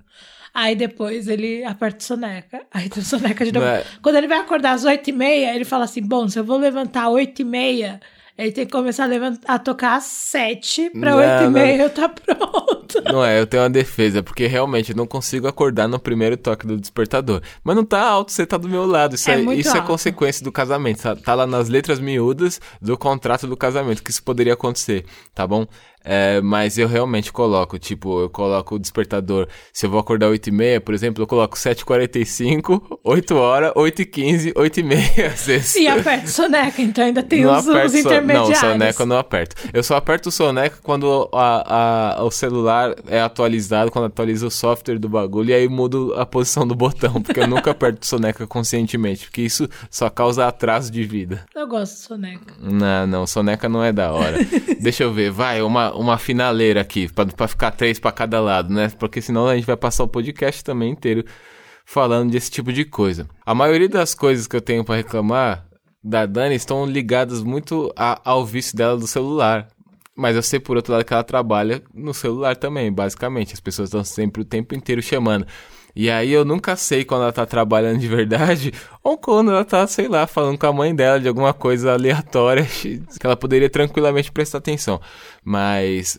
Aí 0.55 0.75
depois 0.77 1.29
ele 1.29 1.65
aperta 1.65 1.99
o 2.01 2.03
soneca. 2.03 2.63
Aí 2.71 2.89
tem 2.89 3.03
o 3.03 3.07
soneca 3.07 3.45
de 3.45 3.53
novo. 3.53 3.67
É- 3.67 3.85
Quando 4.03 4.17
ele 4.17 4.29
vai 4.29 4.39
acordar 4.39 4.73
às 4.73 4.85
oito 4.85 5.09
e 5.09 5.13
meia, 5.13 5.55
ele 5.55 5.65
fala 5.65 5.85
assim: 5.85 6.03
bom, 6.03 6.29
se 6.29 6.39
eu 6.39 6.45
vou 6.45 6.59
levantar 6.59 7.07
às 7.07 7.13
oito 7.13 7.41
e 7.43 7.45
meia, 7.45 8.01
ele 8.37 8.53
tem 8.53 8.67
que 8.67 8.73
começar 8.73 9.05
a, 9.05 9.07
levantar, 9.07 9.41
a 9.55 9.59
tocar 9.59 9.97
às 9.97 10.05
sete 10.05 10.91
pra 10.91 11.17
oito 11.17 11.43
e 11.45 11.49
meia 11.51 11.83
eu 11.83 11.91
tá 11.91 12.09
pronto. 12.09 13.03
Não 13.11 13.25
é, 13.25 13.41
eu 13.41 13.47
tenho 13.47 13.63
uma 13.63 13.71
defesa, 13.71 14.23
porque 14.23 14.47
realmente 14.47 14.91
eu 14.91 14.97
não 14.97 15.07
consigo 15.07 15.47
acordar 15.49 15.89
no 15.89 15.99
primeiro 15.99 16.37
toque 16.37 16.67
do 16.67 16.79
despertador. 16.79 17.41
Mas 17.65 17.75
não 17.75 17.85
tá 17.87 18.01
alto, 18.03 18.31
você 18.33 18.45
tá 18.45 18.59
do 18.59 18.69
meu 18.69 18.85
lado. 18.85 19.15
Isso 19.15 19.31
É 19.31 19.35
é, 19.41 19.55
isso 19.55 19.75
é 19.75 19.81
consequência 19.81 20.45
do 20.45 20.53
casamento. 20.53 21.01
Tá, 21.03 21.17
tá 21.17 21.35
lá 21.35 21.47
nas 21.47 21.71
letras 21.71 21.99
miúdas 21.99 22.61
do 22.83 22.97
contrato 22.99 23.47
do 23.47 23.57
casamento, 23.57 24.03
que 24.03 24.11
isso 24.11 24.23
poderia 24.23 24.53
acontecer, 24.53 25.07
tá 25.35 25.47
bom? 25.47 25.67
É, 26.05 26.41
mas 26.41 26.79
eu 26.79 26.89
realmente 26.89 27.33
coloco, 27.33 27.79
tipo, 27.79 28.21
eu 28.23 28.31
coloco 28.31 28.75
o 28.75 28.79
despertador. 28.79 29.47
Se 29.73 29.87
eu 29.87 29.91
vou 29.91 30.01
acordar 30.01 30.29
8 30.29 30.49
e 30.49 30.53
meia, 30.53 30.81
por 30.81 30.95
exemplo, 30.95 31.23
eu 31.23 31.27
coloco 31.27 31.57
7h45, 31.57 32.99
8 33.05 33.35
horas, 33.37 33.73
8 33.75 34.03
e 34.03 34.07
15, 34.07 34.53
8 34.57 34.81
e 34.81 34.83
meia, 34.83 35.27
às 35.33 35.47
vezes. 35.47 35.77
E 35.77 35.87
aperta 35.87 36.27
o 36.27 36.29
soneca, 36.29 36.83
então 36.83 37.05
ainda 37.05 37.23
tem 37.23 37.43
Não 37.45 37.57
os, 37.59 37.69
aperto 37.69 37.87
os 37.87 37.95
intermediários. 37.95 38.49
Não, 38.63 38.69
o 38.69 38.73
soneca 38.73 39.03
eu 39.03 39.07
não 39.07 39.19
aperto. 39.19 39.57
Eu 39.73 39.83
só 39.83 39.97
aperto 39.97 40.29
o 40.29 40.33
soneca 40.33 40.79
quando 40.83 41.29
a, 41.33 42.17
a- 42.19 42.25
o 42.25 42.31
celular 42.31 42.95
é 43.07 43.21
atualizado, 43.21 43.91
quando 43.91 44.07
atualiza 44.07 44.47
o 44.47 44.51
software 44.51 44.99
do 44.99 45.09
bagulho, 45.09 45.51
e 45.51 45.55
aí 45.55 45.69
mudo 45.69 46.15
a 46.17 46.27
posição 46.27 46.67
do 46.67 46.75
botão, 46.75 47.21
porque 47.23 47.41
eu 47.41 47.47
nunca 47.47 47.71
aperto 47.73 48.07
soneca 48.07 48.47
conscientemente, 48.47 49.27
porque 49.27 49.43
isso 49.43 49.69
só 49.91 50.09
causa 50.11 50.47
atraso 50.47 50.91
de 50.91 51.05
vida. 51.05 51.45
Eu 51.55 51.67
gosto 51.67 51.95
de 51.95 52.01
soneca. 52.01 52.55
Não, 52.61 53.07
não, 53.07 53.27
soneca 53.27 53.69
não 53.69 53.83
é 53.83 53.93
da 53.93 54.13
hora. 54.13 54.39
Deixa 54.81 55.05
eu 55.05 55.13
ver, 55.13 55.31
vai, 55.31 55.63
uma, 55.63 55.92
uma 55.95 56.19
finaleira 56.19 56.81
aqui, 56.81 57.09
pra 57.37 57.49
ficar 57.49 57.71
três 57.73 57.99
pra 57.99 58.13
cada 58.13 58.41
lado, 58.41 58.73
né? 58.73 58.91
Porque 58.99 59.21
senão 59.21 59.47
a 59.47 59.55
gente 59.57 59.67
vai 59.67 59.77
passar 59.77 60.05
o 60.05 60.09
podcast 60.09 60.63
também 60.65 60.91
inteiro 60.91 61.25
falando 61.85 62.31
desse 62.31 62.51
tipo 62.51 62.73
de 62.73 62.85
coisa. 62.85 63.29
A 63.45 63.55
maioria 63.55 63.89
das 63.89 64.15
coisas 64.15 64.47
que 64.47 64.55
eu 64.57 64.61
tenho 64.61 64.85
pra 64.85 64.97
reclamar 64.97 65.67
da 66.03 66.27
Dani 66.27 66.55
estão 66.55 66.85
ligadas 66.87 67.43
muito 67.43 67.93
a- 67.97 68.21
ao 68.25 68.45
vício 68.45 68.77
dela 68.77 68.97
do 68.97 69.07
celular. 69.07 69.69
Mas 70.17 70.37
eu 70.37 70.43
sei, 70.43 70.61
por 70.61 70.77
outro 70.77 70.93
lado, 70.93 71.05
que 71.05 71.13
ela 71.15 71.25
trabalha 71.25 71.83
no 71.95 72.13
celular 72.13 72.55
também, 72.57 72.93
basicamente. 72.93 73.55
As 73.55 73.61
pessoas 73.61 73.89
estão 73.89 74.05
sempre 74.05 74.43
o 74.43 74.45
tempo 74.45 74.75
inteiro 74.75 75.01
chamando. 75.01 75.47
E 75.95 76.11
aí 76.11 76.33
eu 76.33 76.45
nunca 76.45 76.75
sei 76.75 77.05
quando 77.05 77.23
ela 77.23 77.33
tá 77.33 77.45
trabalhando 77.45 77.99
de 77.99 78.09
verdade 78.09 78.73
ou 79.05 79.19
quando 79.19 79.51
ela 79.51 79.65
tá, 79.65 79.87
sei 79.87 80.09
lá, 80.09 80.27
falando 80.27 80.57
com 80.59 80.67
a 80.67 80.73
mãe 80.73 80.95
dela 80.95 81.21
de 81.21 81.29
alguma 81.29 81.53
coisa 81.53 81.93
aleatória 81.93 82.65
que 82.81 83.03
ela 83.23 83.37
poderia 83.37 83.69
tranquilamente 83.69 84.33
prestar 84.33 84.59
atenção. 84.59 85.01
Mas, 85.45 86.19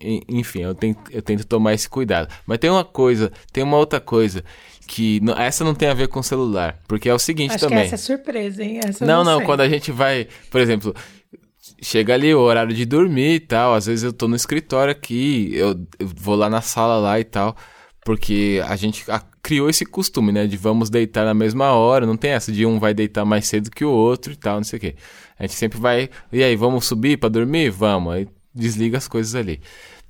en- 0.00 0.20
enfim, 0.28 0.60
eu 0.62 0.74
tento, 0.74 0.98
eu 1.10 1.22
tento 1.22 1.46
tomar 1.46 1.72
esse 1.74 1.88
cuidado. 1.88 2.28
Mas 2.46 2.58
tem 2.58 2.68
uma 2.70 2.84
coisa, 2.84 3.32
tem 3.52 3.62
uma 3.64 3.76
outra 3.78 4.00
coisa 4.00 4.44
que 4.86 5.20
essa 5.38 5.64
não 5.64 5.74
tem 5.74 5.88
a 5.88 5.94
ver 5.94 6.08
com 6.08 6.20
o 6.20 6.22
celular, 6.22 6.78
porque 6.86 7.08
é 7.08 7.14
o 7.14 7.18
seguinte 7.18 7.52
Acho 7.54 7.60
também. 7.66 7.78
que 7.78 7.84
essa 7.86 7.94
é 7.94 7.98
surpresa, 7.98 8.62
hein? 8.62 8.80
Essa 8.84 9.06
Não, 9.06 9.24
não, 9.24 9.38
sei. 9.38 9.46
quando 9.46 9.60
a 9.62 9.68
gente 9.68 9.90
vai, 9.90 10.28
por 10.50 10.60
exemplo, 10.60 10.94
chega 11.80 12.12
ali 12.12 12.34
o 12.34 12.40
horário 12.40 12.74
de 12.74 12.84
dormir 12.84 13.34
e 13.36 13.40
tal, 13.40 13.72
às 13.74 13.86
vezes 13.86 14.02
eu 14.04 14.12
tô 14.12 14.28
no 14.28 14.36
escritório 14.36 14.92
aqui, 14.92 15.50
eu, 15.54 15.70
eu 15.98 16.06
vou 16.14 16.34
lá 16.34 16.50
na 16.50 16.60
sala 16.60 16.98
lá 16.98 17.18
e 17.18 17.24
tal, 17.24 17.56
porque 18.04 18.62
a 18.66 18.76
gente 18.76 19.04
criou 19.42 19.68
esse 19.68 19.84
costume, 19.84 20.32
né, 20.32 20.46
de 20.46 20.56
vamos 20.56 20.90
deitar 20.90 21.24
na 21.24 21.34
mesma 21.34 21.72
hora, 21.72 22.06
não 22.06 22.16
tem 22.16 22.32
essa 22.32 22.50
de 22.52 22.64
um 22.64 22.78
vai 22.78 22.94
deitar 22.94 23.24
mais 23.24 23.46
cedo 23.46 23.70
que 23.70 23.84
o 23.84 23.90
outro 23.90 24.32
e 24.32 24.36
tal, 24.36 24.56
não 24.56 24.64
sei 24.64 24.76
o 24.78 24.80
quê. 24.80 24.94
A 25.38 25.42
gente 25.42 25.54
sempre 25.54 25.78
vai, 25.78 26.08
e 26.32 26.42
aí, 26.42 26.56
vamos 26.56 26.86
subir 26.86 27.18
pra 27.18 27.28
dormir? 27.28 27.70
Vamos, 27.70 28.12
aí 28.14 28.28
desliga 28.54 28.98
as 28.98 29.08
coisas 29.08 29.34
ali. 29.34 29.60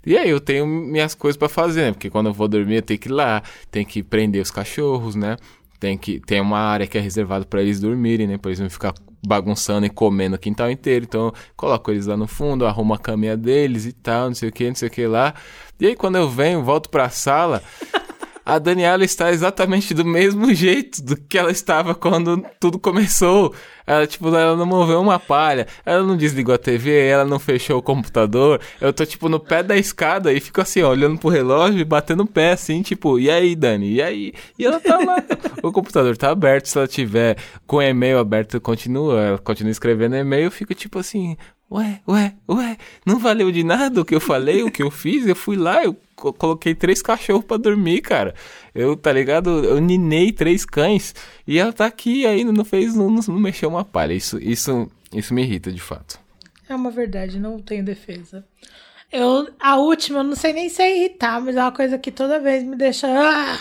E 0.07 0.19
aí 0.19 0.29
eu 0.29 0.39
tenho 0.39 0.67
minhas 0.67 1.15
coisas 1.15 1.37
pra 1.37 1.49
fazer, 1.49 1.83
né? 1.83 1.93
Porque 1.93 2.11
quando 2.11 2.27
eu 2.27 2.33
vou 2.33 2.47
dormir 2.47 2.77
eu 2.77 2.83
tenho 2.83 3.01
que 3.01 3.09
ir 3.09 3.13
lá, 3.13 3.43
tenho 3.71 3.87
que 3.87 4.03
prender 4.03 4.43
os 4.43 4.51
cachorros, 4.51 5.15
né? 5.15 5.37
Tem 5.81 5.97
que 5.97 6.21
tem 6.21 6.41
uma 6.41 6.59
área 6.59 6.87
que 6.87 6.99
é 6.99 7.01
reservada 7.01 7.45
pra 7.47 7.63
eles 7.63 7.81
dormirem, 7.81 8.27
né? 8.27 8.37
Pra 8.37 8.51
eles 8.51 8.61
não 8.61 8.69
ficar 8.69 8.93
bagunçando 9.27 9.87
e 9.87 9.91
comendo 9.91 10.37
o 10.37 10.39
quintal 10.39 10.71
inteiro. 10.71 11.05
Então, 11.05 11.27
eu 11.27 11.35
coloco 11.57 11.91
eles 11.91 12.07
lá 12.07 12.17
no 12.17 12.27
fundo, 12.27 12.67
arrumo 12.67 12.95
a 12.95 12.99
caminha 12.99 13.37
deles 13.37 13.87
e 13.87 13.93
tal, 13.93 14.29
não 14.29 14.35
sei 14.35 14.49
o 14.49 14.53
que, 14.53 14.69
não 14.69 14.75
sei 14.75 14.89
o 14.89 14.91
que 14.91 15.07
lá. 15.07 15.35
E 15.81 15.87
aí 15.87 15.97
quando 15.97 16.17
eu 16.17 16.29
venho, 16.29 16.63
volto 16.63 16.89
pra 16.89 17.09
sala, 17.09 17.63
a 18.45 18.59
Daniela 18.59 19.05
está 19.05 19.31
exatamente 19.31 19.95
do 19.95 20.05
mesmo 20.05 20.53
jeito 20.55 21.03
do 21.03 21.17
que 21.17 21.39
ela 21.39 21.51
estava 21.51 21.95
quando 21.95 22.45
tudo 22.61 22.79
começou. 22.79 23.55
Ela, 23.87 24.07
tipo, 24.07 24.29
ela 24.29 24.57
não 24.57 24.65
moveu 24.65 25.01
uma 25.01 25.19
palha, 25.19 25.67
ela 25.85 26.03
não 26.03 26.17
desligou 26.17 26.55
a 26.55 26.59
TV, 26.59 27.07
ela 27.07 27.25
não 27.25 27.39
fechou 27.39 27.79
o 27.79 27.83
computador. 27.83 28.61
Eu 28.81 28.93
tô, 28.93 29.05
tipo, 29.05 29.29
no 29.29 29.39
pé 29.39 29.63
da 29.63 29.77
escada 29.77 30.33
e 30.33 30.41
fico 30.41 30.61
assim, 30.61 30.83
ó, 30.83 30.91
olhando 30.91 31.19
pro 31.19 31.29
relógio 31.29 31.81
e 31.81 31.85
batendo 31.85 32.23
o 32.23 32.27
pé, 32.27 32.53
assim, 32.53 32.81
tipo, 32.83 33.19
e 33.19 33.31
aí, 33.31 33.55
Dani? 33.55 33.93
E 33.93 34.03
aí? 34.03 34.33
E 34.59 34.65
ela 34.65 34.81
tá 34.81 34.99
lá. 34.99 35.23
o 35.63 35.71
computador 35.71 36.17
tá 36.17 36.31
aberto, 36.31 36.67
se 36.67 36.79
ela 36.79 36.89
tiver 36.89 37.37
com 37.67 37.83
e-mail 37.83 38.19
aberto, 38.19 38.59
continua, 38.61 39.21
ela 39.21 39.39
continua 39.39 39.71
escrevendo 39.71 40.17
e-mail, 40.17 40.45
eu 40.45 40.51
fico, 40.51 40.75
tipo 40.75 40.99
assim, 40.99 41.37
Ué, 41.71 42.01
ué, 42.07 42.35
ué, 42.49 42.77
não 43.05 43.19
valeu 43.19 43.51
de 43.51 43.65
nada 43.65 44.01
o 44.01 44.05
que 44.05 44.15
eu 44.15 44.21
falei, 44.21 44.63
o 44.63 44.71
que 44.71 44.83
eu 44.83 44.91
fiz? 44.91 45.27
Eu 45.27 45.35
fui 45.35 45.57
lá, 45.57 45.83
eu 45.83 45.97
co- 46.15 46.33
coloquei 46.33 46.75
três 46.75 47.03
cachorros 47.03 47.45
pra 47.45 47.57
dormir, 47.57 48.01
cara. 48.01 48.35
Eu, 48.75 48.97
tá 48.97 49.11
ligado? 49.13 49.65
Eu 49.65 49.81
ninei 49.81 50.31
três 50.31 50.65
cães 50.65 51.15
e 51.47 51.59
ela 51.59 51.73
tá 51.73 51.87
aqui 51.87 52.27
ainda, 52.27 52.53
não 52.53 52.65
fez, 52.65 52.95
não, 52.95 53.11
não 53.11 53.39
mexeu 53.41 53.69
uma 53.71 53.85
palha. 53.85 54.13
Isso, 54.15 54.39
isso, 54.41 54.89
isso 55.13 55.35
me 55.35 55.43
irrita, 55.43 55.73
de 55.73 55.81
fato. 55.81 56.19
É 56.69 56.75
uma 56.75 56.91
verdade, 56.91 57.41
não 57.41 57.59
tenho 57.59 57.85
defesa. 57.85 58.45
Eu, 59.11 59.49
a 59.61 59.77
última, 59.77 60.21
eu 60.21 60.25
não 60.25 60.37
sei 60.37 60.53
nem 60.53 60.69
se 60.69 60.83
é 60.83 60.97
irritar, 60.97 61.41
mas 61.41 61.57
é 61.57 61.61
uma 61.63 61.73
coisa 61.73 61.99
que 61.99 62.11
toda 62.13 62.39
vez 62.39 62.63
me 62.63 62.77
deixa. 62.77 63.07
Ah! 63.09 63.59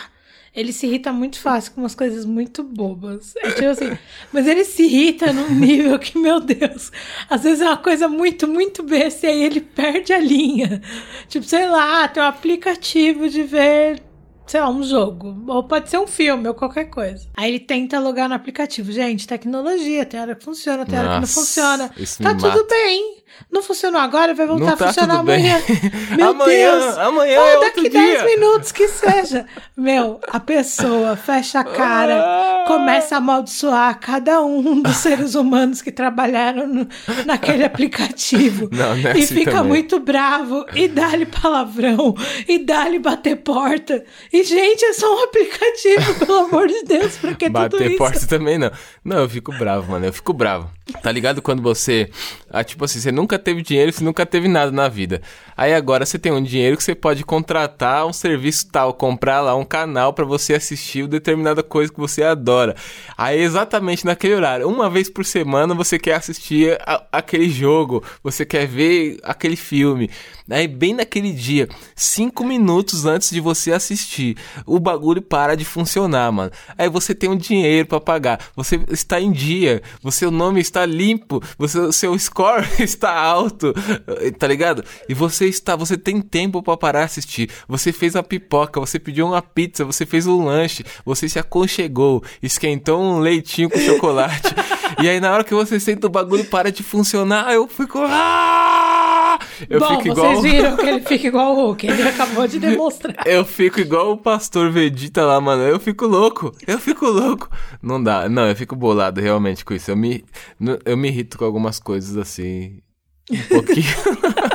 Ele 0.55 0.71
se 0.71 0.85
irrita 0.85 1.11
muito 1.11 1.39
fácil 1.39 1.71
com 1.73 1.81
umas 1.81 1.95
coisas 1.95 2.25
muito 2.25 2.63
bobas. 2.63 3.33
É 3.37 3.51
tipo 3.51 3.67
assim, 3.67 3.97
mas 4.31 4.45
ele 4.45 4.63
se 4.63 4.83
irrita 4.83 5.33
num 5.33 5.49
nível 5.49 5.97
que, 5.97 6.17
meu 6.17 6.39
Deus, 6.39 6.91
às 7.29 7.43
vezes 7.43 7.61
é 7.61 7.65
uma 7.65 7.77
coisa 7.77 8.07
muito, 8.07 8.47
muito 8.47 8.83
besta 8.83 9.25
e 9.25 9.29
aí 9.29 9.43
ele 9.43 9.61
perde 9.61 10.13
a 10.13 10.19
linha. 10.19 10.81
Tipo, 11.27 11.45
sei 11.45 11.67
lá, 11.67 12.07
tem 12.07 12.21
um 12.21 12.25
aplicativo 12.27 13.27
de 13.27 13.43
ver 13.43 14.01
sei 14.45 14.61
lá, 14.61 14.69
um 14.69 14.83
jogo. 14.83 15.43
Ou 15.47 15.63
pode 15.63 15.89
ser 15.89 15.97
um 15.97 16.07
filme 16.07 16.47
ou 16.47 16.53
qualquer 16.53 16.85
coisa. 16.85 17.27
Aí 17.35 17.49
ele 17.49 17.59
tenta 17.59 17.99
logar 17.99 18.29
no 18.29 18.35
aplicativo. 18.35 18.91
Gente, 18.91 19.27
tecnologia, 19.27 20.05
tem 20.05 20.19
hora 20.19 20.35
que 20.35 20.43
funciona, 20.43 20.85
tem 20.85 20.99
hora 20.99 21.07
que 21.07 21.13
não 21.13 21.21
Nossa, 21.21 21.33
funciona. 21.33 21.91
isso 21.97 22.21
Tá 22.21 22.35
tudo 22.35 22.67
bem. 22.67 23.22
Não 23.51 23.61
funcionou 23.61 23.99
agora, 24.01 24.33
vai 24.33 24.47
voltar 24.47 24.65
Não 24.65 24.73
a 24.73 24.77
tá 24.77 24.87
funcionar 24.87 25.17
tudo 25.19 25.31
amanhã. 25.31 25.57
Meu 26.17 26.29
Amanhã, 26.29 26.79
Deus. 26.79 26.97
amanhã 26.97 27.39
Ou 27.39 27.47
é 27.47 27.59
daqui 27.59 27.79
outro 27.81 27.89
10 27.89 27.93
dia. 27.93 28.23
minutos 28.25 28.71
que 28.71 28.87
seja. 28.87 29.45
Meu, 29.77 30.19
a 30.27 30.39
pessoa 30.39 31.15
fecha 31.15 31.59
a 31.59 31.63
cara, 31.63 32.15
Ah. 32.23 32.63
começa 32.67 33.15
a 33.15 33.17
amaldiçoar 33.19 33.99
cada 33.99 34.41
um 34.41 34.81
dos 34.81 34.97
seres 34.97 35.35
humanos 35.35 35.81
que 35.81 35.91
trabalharam 35.91 36.67
no- 36.67 36.87
naquele 37.25 37.63
aplicativo. 37.63 38.69
Não, 38.71 38.95
não 38.95 39.09
é 39.09 39.17
e 39.17 39.23
assim 39.23 39.35
fica 39.35 39.51
também. 39.51 39.67
muito 39.69 39.99
bravo, 39.99 40.65
e 40.73 40.87
dá-lhe 40.87 41.25
palavrão, 41.25 42.15
e 42.47 42.57
dá-lhe 42.59 42.99
bater 42.99 43.35
porta. 43.37 44.03
E, 44.31 44.43
gente, 44.43 44.83
é 44.85 44.93
só 44.93 45.13
um 45.19 45.23
aplicativo, 45.23 46.15
pelo 46.25 46.37
amor 46.45 46.67
de 46.67 46.83
Deus, 46.83 47.17
pra 47.17 47.33
que 47.33 47.45
tudo 47.45 47.53
Bater 47.53 47.87
isso? 47.87 47.97
porta 47.97 48.27
também 48.27 48.57
não. 48.57 48.71
Não, 49.03 49.17
eu 49.19 49.29
fico 49.29 49.51
bravo, 49.53 49.91
mano. 49.91 50.05
Eu 50.05 50.13
fico 50.13 50.33
bravo. 50.33 50.69
Tá 51.01 51.11
ligado 51.11 51.41
quando 51.41 51.61
você. 51.61 52.09
Ah, 52.49 52.63
tipo 52.63 52.83
assim, 52.85 52.99
você 52.99 53.11
nunca 53.23 53.39
teve 53.39 53.61
dinheiro, 53.61 53.91
você 53.91 54.03
nunca 54.03 54.25
teve 54.25 54.47
nada 54.47 54.71
na 54.71 54.87
vida. 54.87 55.21
Aí 55.63 55.73
agora 55.73 56.05
você 56.05 56.19
tem 56.19 56.29
um 56.29 56.43
dinheiro 56.43 56.75
que 56.75 56.83
você 56.83 56.93
pode 56.93 57.23
contratar 57.23 58.05
um 58.05 58.11
serviço 58.11 58.67
tal, 58.69 58.93
comprar 58.93 59.39
lá 59.39 59.55
um 59.55 59.63
canal 59.63 60.11
pra 60.11 60.25
você 60.25 60.53
assistir 60.55 61.07
determinada 61.07 61.63
coisa 61.63 61.89
que 61.89 61.97
você 61.97 62.21
adora. 62.21 62.75
Aí 63.17 63.39
exatamente 63.39 64.03
naquele 64.05 64.35
horário, 64.35 64.67
uma 64.67 64.89
vez 64.89 65.09
por 65.09 65.23
semana 65.23 65.73
você 65.73 65.97
quer 65.97 66.15
assistir 66.15 66.77
a- 66.85 67.05
aquele 67.13 67.49
jogo, 67.49 68.03
você 68.21 68.45
quer 68.45 68.67
ver 68.67 69.17
aquele 69.23 69.55
filme. 69.55 70.09
Aí 70.51 70.67
bem 70.67 70.93
naquele 70.93 71.31
dia, 71.31 71.69
cinco 71.95 72.43
minutos 72.43 73.05
antes 73.05 73.29
de 73.29 73.39
você 73.39 73.71
assistir, 73.71 74.35
o 74.65 74.77
bagulho 74.81 75.21
para 75.21 75.55
de 75.55 75.63
funcionar, 75.63 76.29
mano. 76.29 76.51
Aí 76.77 76.89
você 76.89 77.15
tem 77.15 77.29
um 77.29 77.37
dinheiro 77.37 77.87
pra 77.87 78.01
pagar, 78.01 78.37
você 78.53 78.81
está 78.91 79.21
em 79.21 79.31
dia, 79.31 79.81
seu 80.11 80.29
nome 80.29 80.59
está 80.59 80.85
limpo, 80.85 81.41
você, 81.57 81.89
seu 81.93 82.13
score 82.19 82.67
está 82.79 83.17
alto, 83.17 83.73
tá 84.37 84.45
ligado? 84.45 84.83
E 85.07 85.13
você 85.13 85.52
está, 85.53 85.75
você 85.75 85.97
tem 85.97 86.21
tempo 86.21 86.61
pra 86.61 86.77
parar 86.77 86.99
de 86.99 87.05
assistir. 87.05 87.49
Você 87.67 87.91
fez 87.91 88.15
uma 88.15 88.23
pipoca, 88.23 88.79
você 88.79 88.99
pediu 88.99 89.27
uma 89.27 89.41
pizza, 89.41 89.85
você 89.85 90.05
fez 90.05 90.27
um 90.27 90.45
lanche, 90.45 90.83
você 91.05 91.27
se 91.29 91.39
aconchegou, 91.39 92.23
esquentou 92.41 93.01
um 93.01 93.19
leitinho 93.19 93.69
com 93.69 93.79
chocolate. 93.79 94.53
e 95.01 95.09
aí 95.09 95.19
na 95.19 95.31
hora 95.31 95.43
que 95.43 95.53
você 95.53 95.79
senta 95.79 96.07
o 96.07 96.09
bagulho 96.09 96.45
para 96.45 96.71
de 96.71 96.83
funcionar, 96.83 97.53
eu 97.53 97.67
fico 97.67 97.99
ah! 98.01 99.39
Eu 99.69 99.79
Bom, 99.79 100.01
fico 100.01 100.15
vocês 100.15 100.17
igual 100.17 100.41
viram 100.41 100.77
que 100.77 100.85
ele 100.87 101.01
fica 101.01 101.27
igual 101.27 101.53
o 101.53 101.55
Hulk, 101.55 101.87
ele 101.87 102.03
acabou 102.03 102.47
de 102.47 102.59
demonstrar. 102.59 103.25
Eu 103.25 103.45
fico 103.45 103.79
igual 103.79 104.11
o 104.11 104.17
pastor 104.17 104.71
Vegeta 104.71 105.25
lá, 105.25 105.39
mano. 105.39 105.63
Eu 105.63 105.79
fico 105.79 106.05
louco. 106.05 106.55
Eu 106.65 106.79
fico 106.79 107.05
louco. 107.05 107.49
Não 107.81 108.01
dá. 108.01 108.27
Não, 108.29 108.47
eu 108.47 108.55
fico 108.55 108.75
bolado 108.75 109.21
realmente 109.21 109.63
com 109.65 109.73
isso. 109.73 109.91
Eu 109.91 109.97
me, 109.97 110.23
eu 110.85 110.97
me 110.97 111.07
irrito 111.07 111.37
com 111.37 111.45
algumas 111.45 111.79
coisas 111.79 112.17
assim. 112.17 112.79
Um 113.31 113.41
pouquinho. 113.43 113.85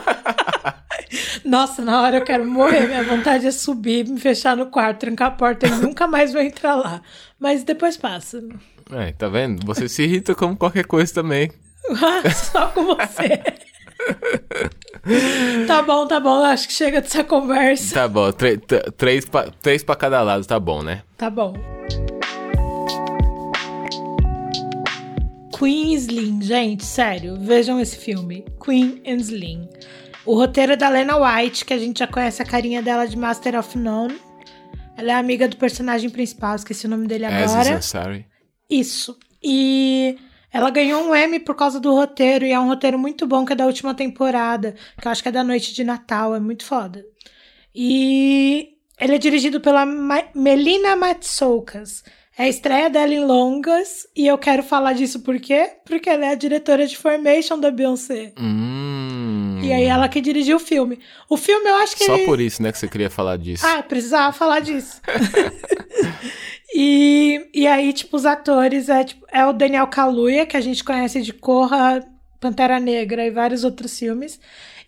Nossa, 1.45 1.83
na 1.83 2.03
hora 2.03 2.17
eu 2.19 2.25
quero 2.25 2.45
morrer. 2.45 2.87
Minha 2.87 3.03
vontade 3.05 3.47
é 3.47 3.51
subir, 3.51 4.07
me 4.07 4.21
fechar 4.21 4.57
no 4.57 4.67
quarto, 4.67 5.01
trancar 5.01 5.29
a 5.29 5.31
porta 5.33 5.67
e 5.67 5.71
nunca 5.71 6.07
mais 6.07 6.33
vou 6.33 6.43
entrar 6.43 6.75
lá. 6.75 7.01
Mas 7.39 7.63
depois 7.65 7.97
passa. 7.97 8.43
é, 8.93 9.13
tá 9.13 9.29
vendo? 9.29 9.65
Você 9.67 9.89
se 9.89 10.03
irrita 10.03 10.35
como 10.35 10.57
qualquer 10.57 10.85
coisa 10.87 11.13
também. 11.15 11.51
Só 12.53 12.67
com 12.69 12.85
você. 12.85 13.41
tá 15.67 15.81
bom, 15.83 16.07
tá 16.07 16.21
bom. 16.21 16.43
Acho 16.45 16.67
que 16.69 16.75
chega 16.75 17.01
dessa 17.01 17.25
conversa. 17.25 17.95
Tá 17.95 18.09
bom. 18.09 18.31
tre- 18.33 18.59
três, 18.97 19.25
pra, 19.25 19.51
três 19.63 19.83
pra 19.83 19.97
cada 19.97 20.21
lado, 20.23 20.45
tá 20.47 20.61
bom, 20.61 20.83
né? 20.83 21.03
Tá 21.17 21.31
bom. 21.31 21.55
Queen 25.57 25.95
Slim, 25.95 26.41
gente, 26.43 26.85
sério, 26.85 27.37
vejam 27.41 27.81
esse 27.81 27.97
filme. 27.97 28.45
Queen 28.65 29.03
and 29.07 29.17
Slim. 29.17 29.69
O 30.29 30.35
roteiro 30.35 30.73
é 30.73 30.77
da 30.77 30.91
Lena 30.91 31.17
White, 31.17 31.65
que 31.65 31.73
a 31.73 31.79
gente 31.79 32.01
já 32.01 32.07
conhece 32.07 32.43
a 32.43 32.45
carinha 32.45 32.83
dela 32.83 33.07
de 33.07 33.17
Master 33.17 33.59
of 33.59 33.79
None. 33.79 34.21
Ela 34.95 35.13
é 35.13 35.15
amiga 35.15 35.49
do 35.49 35.57
personagem 35.57 36.11
principal, 36.11 36.55
esqueci 36.55 36.85
o 36.85 36.91
nome 36.91 37.07
dele 37.07 37.25
As 37.25 37.51
agora. 37.51 37.79
is 37.79 37.87
sorry. 37.87 38.27
Isso. 38.69 39.19
E 39.43 40.19
ela 40.53 40.69
ganhou 40.69 41.03
um 41.03 41.17
Emmy 41.17 41.41
por 41.41 41.55
causa 41.55 41.81
do 41.81 41.95
roteiro, 41.95 42.45
e 42.45 42.53
é 42.53 42.61
um 42.61 42.67
roteiro 42.67 42.99
muito 42.99 43.27
bom, 43.27 43.43
que 43.47 43.55
é 43.55 43.57
da 43.57 43.65
última 43.65 43.95
temporada, 43.95 44.75
que 45.01 45.09
eu 45.09 45.11
acho 45.11 45.23
que 45.23 45.31
é 45.31 45.33
da 45.33 45.43
noite 45.43 45.73
de 45.73 45.83
Natal, 45.83 46.35
é 46.35 46.41
muito 46.41 46.63
foda. 46.63 47.03
E 47.75 48.75
ele 49.01 49.15
é 49.15 49.19
dirigido 49.19 49.63
pela 49.63 49.87
Ma 49.87 50.25
Melina 50.35 50.95
Matsoukas. 50.95 52.05
É 52.39 52.45
a 52.45 52.49
estreia 52.49 52.89
dela 52.89 53.13
em 53.13 53.25
longas, 53.25 54.07
e 54.15 54.27
eu 54.27 54.39
quero 54.39 54.63
falar 54.63 54.93
disso 54.93 55.21
por 55.21 55.39
quê? 55.41 55.73
Porque 55.85 56.09
ela 56.09 56.27
é 56.27 56.31
a 56.31 56.35
diretora 56.37 56.87
de 56.87 56.97
Formation 56.97 57.59
da 57.59 57.71
Beyoncé. 57.71 58.33
Hum. 58.39 59.61
E 59.61 59.73
aí 59.73 59.85
ela 59.85 60.09
que 60.09 60.21
dirigiu 60.21 60.57
o 60.57 60.61
filme. 60.61 61.01
O 61.29 61.37
filme 61.37 61.69
eu 61.69 61.75
acho 61.77 61.97
que 61.97 62.05
Só 62.05 62.15
ele... 62.15 62.25
por 62.25 62.41
isso, 62.41 62.63
né, 62.63 62.71
que 62.71 62.79
você 62.79 62.87
queria 62.87 63.11
falar 63.11 63.37
disso. 63.37 63.67
Ah, 63.67 63.83
precisava 63.83 64.33
falar 64.33 64.61
disso. 64.61 65.01
E, 66.75 67.49
e 67.55 67.67
aí, 67.67 67.93
tipo, 67.93 68.17
os 68.17 68.27
atores 68.27 68.89
é, 68.89 69.03
tipo, 69.03 69.27
é 69.33 69.45
o 69.47 69.53
Daniel 69.53 69.87
Kaluuya, 69.87 70.47
que 70.47 70.57
a 70.57 70.61
gente 70.61 70.85
conhece 70.85 71.23
de 71.23 71.33
Corra, 71.33 72.05
Pantera 72.39 72.79
Negra 72.79 73.25
e 73.25 73.31
vários 73.31 73.65
outros 73.65 73.99
filmes. 73.99 74.39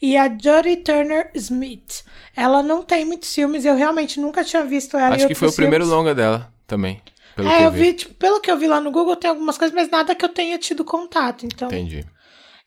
E 0.01 0.17
a 0.17 0.29
Jodie 0.29 0.77
Turner 0.77 1.31
Smith. 1.35 2.05
Ela 2.37 2.63
não 2.63 2.83
tem 2.83 3.05
muitos 3.05 3.35
filmes, 3.35 3.65
eu 3.65 3.75
realmente 3.75 4.21
nunca 4.21 4.45
tinha 4.45 4.65
visto 4.65 4.97
ela 4.97 5.15
em 5.15 5.17
Acho 5.17 5.27
que 5.29 5.35
foi 5.35 5.49
o 5.49 5.53
primeiro 5.53 5.87
longa 5.87 6.15
dela 6.15 6.53
também. 6.67 7.01
Pelo 7.43 7.53
É, 7.55 7.59
que 7.59 7.65
eu 7.65 7.71
vi, 7.71 7.93
tipo, 7.93 8.15
pelo 8.15 8.41
que 8.41 8.51
eu 8.51 8.57
vi 8.57 8.67
lá 8.67 8.81
no 8.81 8.91
Google, 8.91 9.17
tem 9.17 9.31
algumas 9.31 9.57
coisas, 9.59 9.75
mas 9.75 9.91
nada 9.91 10.15
que 10.15 10.25
eu 10.25 10.29
tenha 10.29 10.59
tido 10.59 10.85
contato, 10.85 11.47
então. 11.47 11.69
Entendi. 11.69 12.05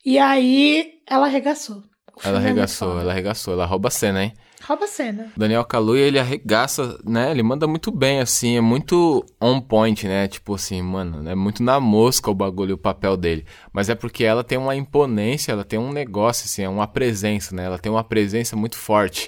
E 0.05 0.19
aí, 0.19 0.99
ela 1.07 1.25
arregaçou. 1.25 1.83
Ela 2.23 2.37
é 2.39 2.41
arregaçou, 2.43 2.89
foda. 2.89 3.01
ela 3.01 3.11
arregaçou, 3.11 3.53
ela 3.53 3.65
rouba 3.65 3.87
a 3.87 3.91
cena, 3.91 4.23
hein? 4.23 4.33
Rouba 4.67 4.85
a 4.85 4.87
cena. 4.87 5.31
O 5.35 5.39
Daniel 5.39 5.65
Kaluuya, 5.65 6.05
ele 6.05 6.19
arregaça, 6.19 6.97
né? 7.03 7.31
Ele 7.31 7.41
manda 7.43 7.67
muito 7.67 7.91
bem, 7.91 8.19
assim, 8.19 8.55
é 8.55 8.61
muito 8.61 9.25
on 9.41 9.59
point, 9.59 10.07
né? 10.07 10.27
Tipo 10.27 10.55
assim, 10.55 10.81
mano, 10.81 11.27
é 11.27 11.35
muito 11.35 11.63
na 11.63 11.79
mosca 11.79 12.29
o 12.29 12.35
bagulho, 12.35 12.75
o 12.75 12.77
papel 12.77 13.17
dele. 13.17 13.45
Mas 13.73 13.89
é 13.89 13.95
porque 13.95 14.23
ela 14.23 14.43
tem 14.43 14.57
uma 14.57 14.75
imponência, 14.75 15.51
ela 15.51 15.63
tem 15.63 15.79
um 15.79 15.91
negócio, 15.91 16.45
assim, 16.45 16.63
é 16.63 16.69
uma 16.69 16.87
presença, 16.87 17.55
né? 17.55 17.65
Ela 17.65 17.79
tem 17.79 17.91
uma 17.91 18.03
presença 18.03 18.55
muito 18.55 18.77
forte, 18.77 19.27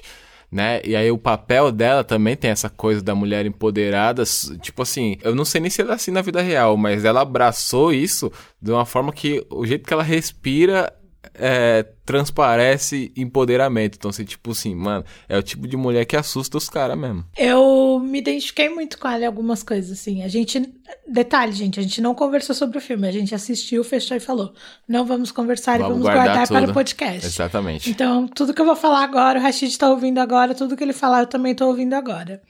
né? 0.56 0.80
E 0.82 0.96
aí 0.96 1.10
o 1.10 1.18
papel 1.18 1.70
dela 1.70 2.02
também 2.02 2.34
tem 2.34 2.50
essa 2.50 2.70
coisa 2.70 3.02
da 3.02 3.14
mulher 3.14 3.44
empoderada, 3.44 4.24
tipo 4.62 4.80
assim, 4.80 5.18
eu 5.22 5.34
não 5.34 5.44
sei 5.44 5.60
nem 5.60 5.68
se 5.68 5.82
ela 5.82 5.92
é 5.92 5.94
assim 5.96 6.10
na 6.10 6.22
vida 6.22 6.40
real, 6.40 6.78
mas 6.78 7.04
ela 7.04 7.20
abraçou 7.20 7.92
isso 7.92 8.32
de 8.60 8.72
uma 8.72 8.86
forma 8.86 9.12
que 9.12 9.46
o 9.50 9.66
jeito 9.66 9.86
que 9.86 9.92
ela 9.92 10.02
respira 10.02 10.90
é, 11.38 11.84
transparece 12.04 13.12
empoderamento. 13.16 13.96
Então, 13.96 14.08
assim, 14.10 14.24
tipo 14.24 14.52
assim, 14.52 14.74
mano, 14.74 15.04
é 15.28 15.36
o 15.36 15.42
tipo 15.42 15.66
de 15.66 15.76
mulher 15.76 16.04
que 16.04 16.16
assusta 16.16 16.56
os 16.56 16.68
caras 16.68 16.96
mesmo. 16.96 17.24
Eu 17.36 17.98
me 17.98 18.18
identifiquei 18.18 18.68
muito 18.68 18.98
com 18.98 19.08
ela 19.08 19.22
em 19.22 19.26
algumas 19.26 19.62
coisas, 19.62 19.98
assim. 19.98 20.22
A 20.22 20.28
gente. 20.28 20.72
Detalhe, 21.06 21.52
gente, 21.52 21.80
a 21.80 21.82
gente 21.82 22.00
não 22.00 22.14
conversou 22.14 22.54
sobre 22.54 22.78
o 22.78 22.80
filme. 22.80 23.06
A 23.06 23.12
gente 23.12 23.34
assistiu, 23.34 23.82
fechou 23.84 24.16
e 24.16 24.20
falou. 24.20 24.52
Não 24.88 25.04
vamos 25.04 25.32
conversar 25.32 25.78
Vamos 25.78 25.86
e 25.86 25.90
vamos 25.90 26.02
guardar 26.02 26.36
guardar, 26.36 26.48
para 26.48 26.70
o 26.70 26.74
podcast. 26.74 27.26
Exatamente. 27.26 27.90
Então, 27.90 28.26
tudo 28.28 28.54
que 28.54 28.60
eu 28.60 28.66
vou 28.66 28.76
falar 28.76 29.02
agora, 29.02 29.38
o 29.38 29.42
Rashid 29.42 29.76
tá 29.76 29.90
ouvindo 29.90 30.18
agora, 30.18 30.54
tudo 30.54 30.76
que 30.76 30.84
ele 30.84 30.92
falar, 30.92 31.20
eu 31.20 31.26
também 31.26 31.54
tô 31.54 31.66
ouvindo 31.66 31.94
agora. 31.94 32.40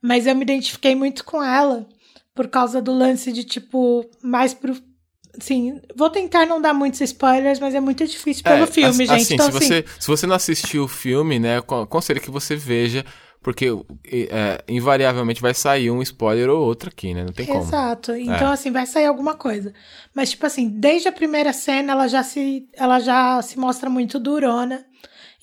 Mas 0.00 0.26
eu 0.26 0.34
me 0.34 0.42
identifiquei 0.42 0.94
muito 0.94 1.24
com 1.24 1.42
ela 1.42 1.86
por 2.34 2.48
causa 2.48 2.82
do 2.82 2.92
lance 2.92 3.32
de, 3.32 3.44
tipo, 3.44 4.04
mais 4.22 4.52
pro. 4.52 4.76
Assim, 5.40 5.80
vou 5.96 6.10
tentar 6.10 6.46
não 6.46 6.60
dar 6.60 6.72
muitos 6.72 7.00
spoilers, 7.00 7.58
mas 7.58 7.74
é 7.74 7.80
muito 7.80 8.06
difícil 8.06 8.42
pelo 8.44 8.64
É, 8.64 8.66
filme, 8.66 9.06
gente. 9.06 9.10
Assim, 9.12 9.34
então, 9.34 9.50
se, 9.50 9.56
assim, 9.58 9.66
você, 9.66 9.84
se 9.98 10.06
você 10.06 10.26
não 10.26 10.34
assistiu 10.36 10.84
o 10.84 10.88
filme, 10.88 11.38
né, 11.38 11.58
eu 11.58 11.80
aconselho 11.82 12.20
que 12.20 12.30
você 12.30 12.54
veja, 12.54 13.04
porque 13.42 13.66
é, 14.10 14.62
invariavelmente 14.68 15.42
vai 15.42 15.52
sair 15.52 15.90
um 15.90 16.00
spoiler 16.02 16.48
ou 16.48 16.64
outro 16.64 16.88
aqui, 16.88 17.12
né? 17.12 17.24
Não 17.24 17.32
tem 17.32 17.44
como. 17.46 17.60
Exato. 17.60 18.14
Então, 18.14 18.50
É. 18.50 18.52
assim, 18.54 18.70
vai 18.70 18.86
sair 18.86 19.06
alguma 19.06 19.34
coisa. 19.34 19.74
Mas, 20.14 20.30
tipo 20.30 20.46
assim, 20.46 20.68
desde 20.68 21.08
a 21.08 21.12
primeira 21.12 21.52
cena, 21.52 21.92
ela 21.92 22.08
já 22.08 22.22
se, 22.22 22.66
ela 22.72 23.00
já 23.00 23.42
se 23.42 23.58
mostra 23.58 23.90
muito 23.90 24.18
durona. 24.18 24.84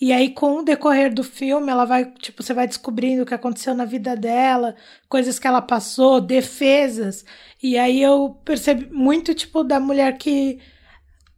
E 0.01 0.12
aí, 0.12 0.31
com 0.31 0.58
o 0.58 0.63
decorrer 0.63 1.13
do 1.13 1.24
filme, 1.24 1.70
ela 1.70 1.86
vai, 1.86 2.05
tipo, 2.05 2.41
você 2.41 2.55
vai 2.55 2.67
descobrindo 2.67 3.22
o 3.22 3.25
que 3.25 3.36
aconteceu 3.36 3.75
na 3.75 3.86
vida 3.86 4.15
dela, 4.15 4.75
coisas 5.08 5.38
que 5.38 5.46
ela 5.46 5.62
passou, 5.62 6.20
defesas. 6.20 7.24
E 7.62 7.77
aí 7.77 8.01
eu 8.01 8.36
percebi 8.43 8.91
muito, 8.91 9.36
tipo, 9.36 9.63
da 9.63 9.79
mulher 9.79 10.17
que 10.17 10.60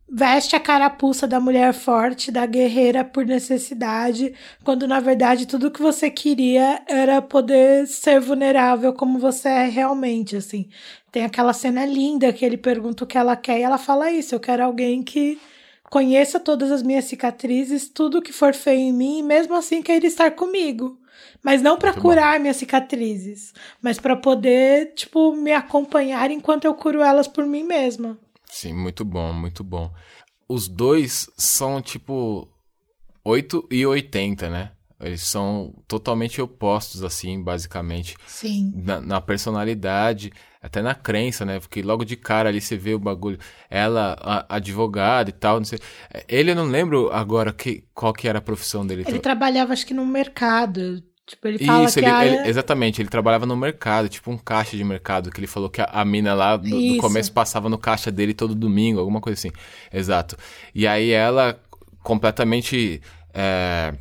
veste 0.10 0.56
a 0.56 0.60
carapuça 0.62 1.28
da 1.28 1.40
mulher 1.42 1.74
forte, 1.74 2.32
da 2.32 2.46
guerreira 2.46 3.04
por 3.04 3.26
necessidade, 3.26 4.34
quando 4.64 4.88
na 4.88 5.00
verdade 5.00 5.48
tudo 5.48 5.72
que 5.72 5.82
você 5.82 6.10
queria 6.10 6.84
era 6.88 7.22
poder 7.22 7.88
ser 7.88 8.20
vulnerável 8.20 8.94
como 8.94 9.20
você 9.20 9.50
é 9.50 9.66
realmente, 9.66 10.38
assim. 10.38 10.70
Tem 11.12 11.26
aquela 11.26 11.52
cena 11.52 11.86
linda 11.86 12.32
que 12.32 12.46
ele 12.46 12.58
pergunta 12.58 13.04
o 13.04 13.08
que 13.08 13.18
ela 13.18 13.36
quer 13.36 13.60
e 13.60 13.64
ela 13.64 13.78
fala 13.78 14.12
isso, 14.12 14.36
eu 14.36 14.40
quero 14.40 14.64
alguém 14.64 15.04
que 15.04 15.40
conheça 15.94 16.40
todas 16.40 16.72
as 16.72 16.82
minhas 16.82 17.06
cicatrizes, 17.06 17.88
tudo 17.88 18.20
que 18.20 18.34
for 18.34 18.52
feio 18.56 18.80
em 18.80 18.92
mim, 18.92 19.20
e 19.20 19.22
mesmo 19.22 19.54
assim 19.54 19.80
queira 19.80 20.08
estar 20.08 20.32
comigo. 20.32 21.00
Mas 21.44 21.62
não 21.62 21.78
bom. 21.78 22.02
curar 22.02 22.40
minhas 22.40 22.58
cicatrizes, 22.58 23.54
mas 23.80 24.00
pra 24.00 24.16
poder, 24.16 24.96
tipo, 24.96 25.36
me 25.36 25.54
acompanhar 25.54 26.32
enquanto 26.32 26.66
eu 26.66 26.74
curo 26.74 27.04
elas 27.04 27.28
por 27.28 27.46
mim 27.46 27.62
mesma. 27.62 28.18
Sim, 28.50 28.74
muito 28.74 29.06
bom, 29.06 29.32
muito 29.34 29.64
bom. 29.64 29.94
Os 30.50 30.68
dois 30.68 31.30
são 31.38 31.80
tipo 31.80 32.50
8 33.24 33.68
e 33.70 33.86
80, 33.86 34.50
né? 34.50 34.72
Eles 35.00 35.22
são 35.22 35.76
totalmente 35.88 36.42
opostos, 36.42 37.04
assim, 37.04 37.40
basicamente. 37.44 38.16
Sim. 38.26 38.72
Na, 38.76 39.00
na 39.00 39.22
personalidade, 39.22 40.34
até 40.64 40.82
na 40.82 40.96
crença, 40.96 41.44
né? 41.46 41.60
Porque 41.60 41.82
logo 41.82 42.06
de 42.06 42.16
cara 42.16 42.48
ali 42.50 42.62
você 42.62 42.78
vê 42.78 42.94
o 42.96 43.00
bagulho. 43.00 43.38
Ela, 43.70 44.16
a, 44.22 44.56
advogada 44.56 45.30
e 45.30 45.34
tal, 45.34 45.58
não 45.58 45.66
sei. 45.66 45.78
Ele 46.28 46.52
eu 46.52 46.56
não 46.56 46.66
lembro 46.66 47.12
agora 47.12 47.52
que, 47.52 47.84
qual 47.94 48.14
que 48.14 48.28
era 48.30 48.40
a 48.40 48.42
profissão 48.42 48.88
dele. 48.88 49.02
Ele 49.02 49.10
Então- 49.10 49.22
trabalhava, 49.22 49.74
acho 49.74 49.86
que 49.86 49.94
no 49.94 50.06
mercado. 50.06 51.04
Tipo, 51.26 51.48
ele 51.48 51.58
fala 51.66 51.86
Isso, 51.86 51.94
que 52.00 52.06
ele, 52.06 52.10
a 52.12 52.26
ele- 52.26 52.50
exatamente, 52.50 53.02
ele 53.02 53.08
trabalhava 53.10 53.46
no 53.46 53.56
mercado, 53.56 54.10
tipo 54.10 54.30
um 54.30 54.38
caixa 54.38 54.76
de 54.76 54.84
mercado, 54.84 55.32
que 55.32 55.40
ele 55.40 55.48
falou 55.48 55.70
que 55.70 55.80
a, 55.80 55.86
a 55.86 56.04
mina 56.04 56.34
lá 56.34 56.58
do 56.58 56.68
Isso. 56.68 56.98
começo 57.00 57.32
passava 57.32 57.70
no 57.70 57.78
caixa 57.78 58.12
dele 58.12 58.34
todo 58.34 58.54
domingo, 58.54 59.00
alguma 59.00 59.22
coisa 59.22 59.40
assim. 59.40 59.52
Exato. 59.92 60.36
E 60.76 60.86
aí 60.88 61.12
ela 61.12 61.58
completamente. 62.02 63.02
é, 63.34 63.94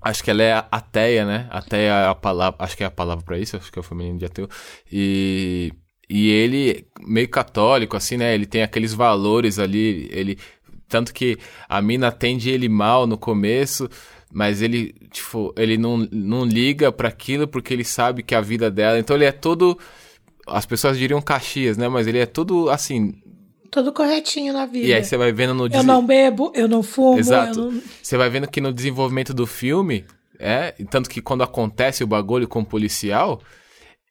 acho 0.00 0.22
que 0.22 0.30
ela 0.30 0.42
é 0.44 0.64
ateia, 0.70 1.24
né? 1.24 1.48
Ateia 1.50 1.90
é 1.90 2.06
a 2.08 2.14
palavra. 2.14 2.56
Acho 2.64 2.76
que 2.76 2.84
é 2.84 2.86
a 2.86 2.90
palavra 2.90 3.24
pra 3.24 3.36
isso, 3.38 3.56
acho 3.56 3.72
que 3.72 3.78
é 3.78 3.80
o 3.80 3.84
feminino 3.84 4.18
de 4.18 4.24
ateu. 4.26 4.48
E. 4.92 5.72
E 6.08 6.28
ele, 6.30 6.86
meio 7.06 7.28
católico, 7.28 7.96
assim, 7.96 8.16
né? 8.16 8.34
Ele 8.34 8.46
tem 8.46 8.62
aqueles 8.62 8.92
valores 8.92 9.58
ali, 9.58 10.08
ele. 10.12 10.38
Tanto 10.88 11.12
que 11.14 11.38
a 11.68 11.80
mina 11.80 12.08
atende 12.08 12.50
ele 12.50 12.68
mal 12.68 13.06
no 13.06 13.16
começo, 13.16 13.88
mas 14.32 14.60
ele, 14.62 14.94
tipo, 15.10 15.52
ele 15.56 15.78
não, 15.78 16.06
não 16.12 16.44
liga 16.44 16.92
pra 16.92 17.08
aquilo 17.08 17.48
porque 17.48 17.72
ele 17.72 17.84
sabe 17.84 18.22
que 18.22 18.34
a 18.34 18.40
vida 18.40 18.70
dela. 18.70 18.98
Então 18.98 19.16
ele 19.16 19.24
é 19.24 19.32
todo. 19.32 19.78
As 20.46 20.66
pessoas 20.66 20.98
diriam 20.98 21.22
Caxias, 21.22 21.78
né? 21.78 21.88
Mas 21.88 22.06
ele 22.06 22.18
é 22.18 22.26
todo 22.26 22.68
assim. 22.68 23.14
Todo 23.70 23.92
corretinho 23.92 24.52
na 24.52 24.66
vida. 24.66 24.86
E 24.86 24.94
aí 24.94 25.02
você 25.02 25.16
vai 25.16 25.32
vendo 25.32 25.54
no 25.54 25.64
Eu 25.64 25.68
desen- 25.68 25.86
não 25.86 26.04
bebo, 26.06 26.52
eu 26.54 26.68
não 26.68 26.82
fumo, 26.82 27.18
Exato. 27.18 27.58
eu 27.58 27.72
não... 27.72 27.82
Você 28.00 28.16
vai 28.16 28.28
vendo 28.30 28.46
que 28.46 28.60
no 28.60 28.72
desenvolvimento 28.72 29.34
do 29.34 29.46
filme, 29.48 30.04
é, 30.38 30.72
tanto 30.90 31.10
que 31.10 31.20
quando 31.20 31.42
acontece 31.42 32.04
o 32.04 32.06
bagulho 32.06 32.46
com 32.46 32.60
o 32.60 32.64
policial, 32.64 33.40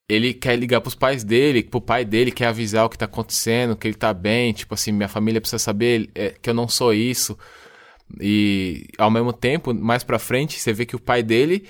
ele 0.07 0.33
quer 0.33 0.55
ligar 0.57 0.81
pros 0.81 0.95
pais 0.95 1.23
dele, 1.23 1.63
pro 1.63 1.81
pai 1.81 2.03
dele, 2.03 2.31
quer 2.31 2.47
avisar 2.47 2.85
o 2.85 2.89
que 2.89 2.97
tá 2.97 3.05
acontecendo, 3.05 3.75
que 3.75 3.87
ele 3.87 3.95
tá 3.95 4.13
bem, 4.13 4.53
tipo 4.53 4.73
assim, 4.73 4.91
minha 4.91 5.07
família 5.07 5.39
precisa 5.39 5.59
saber 5.59 6.09
é, 6.13 6.29
que 6.41 6.49
eu 6.49 6.53
não 6.53 6.67
sou 6.67 6.93
isso. 6.93 7.37
E 8.19 8.87
ao 8.97 9.09
mesmo 9.09 9.33
tempo, 9.33 9.73
mais 9.73 10.03
pra 10.03 10.19
frente, 10.19 10.59
você 10.59 10.73
vê 10.73 10.85
que 10.85 10.95
o 10.95 10.99
pai 10.99 11.23
dele 11.23 11.65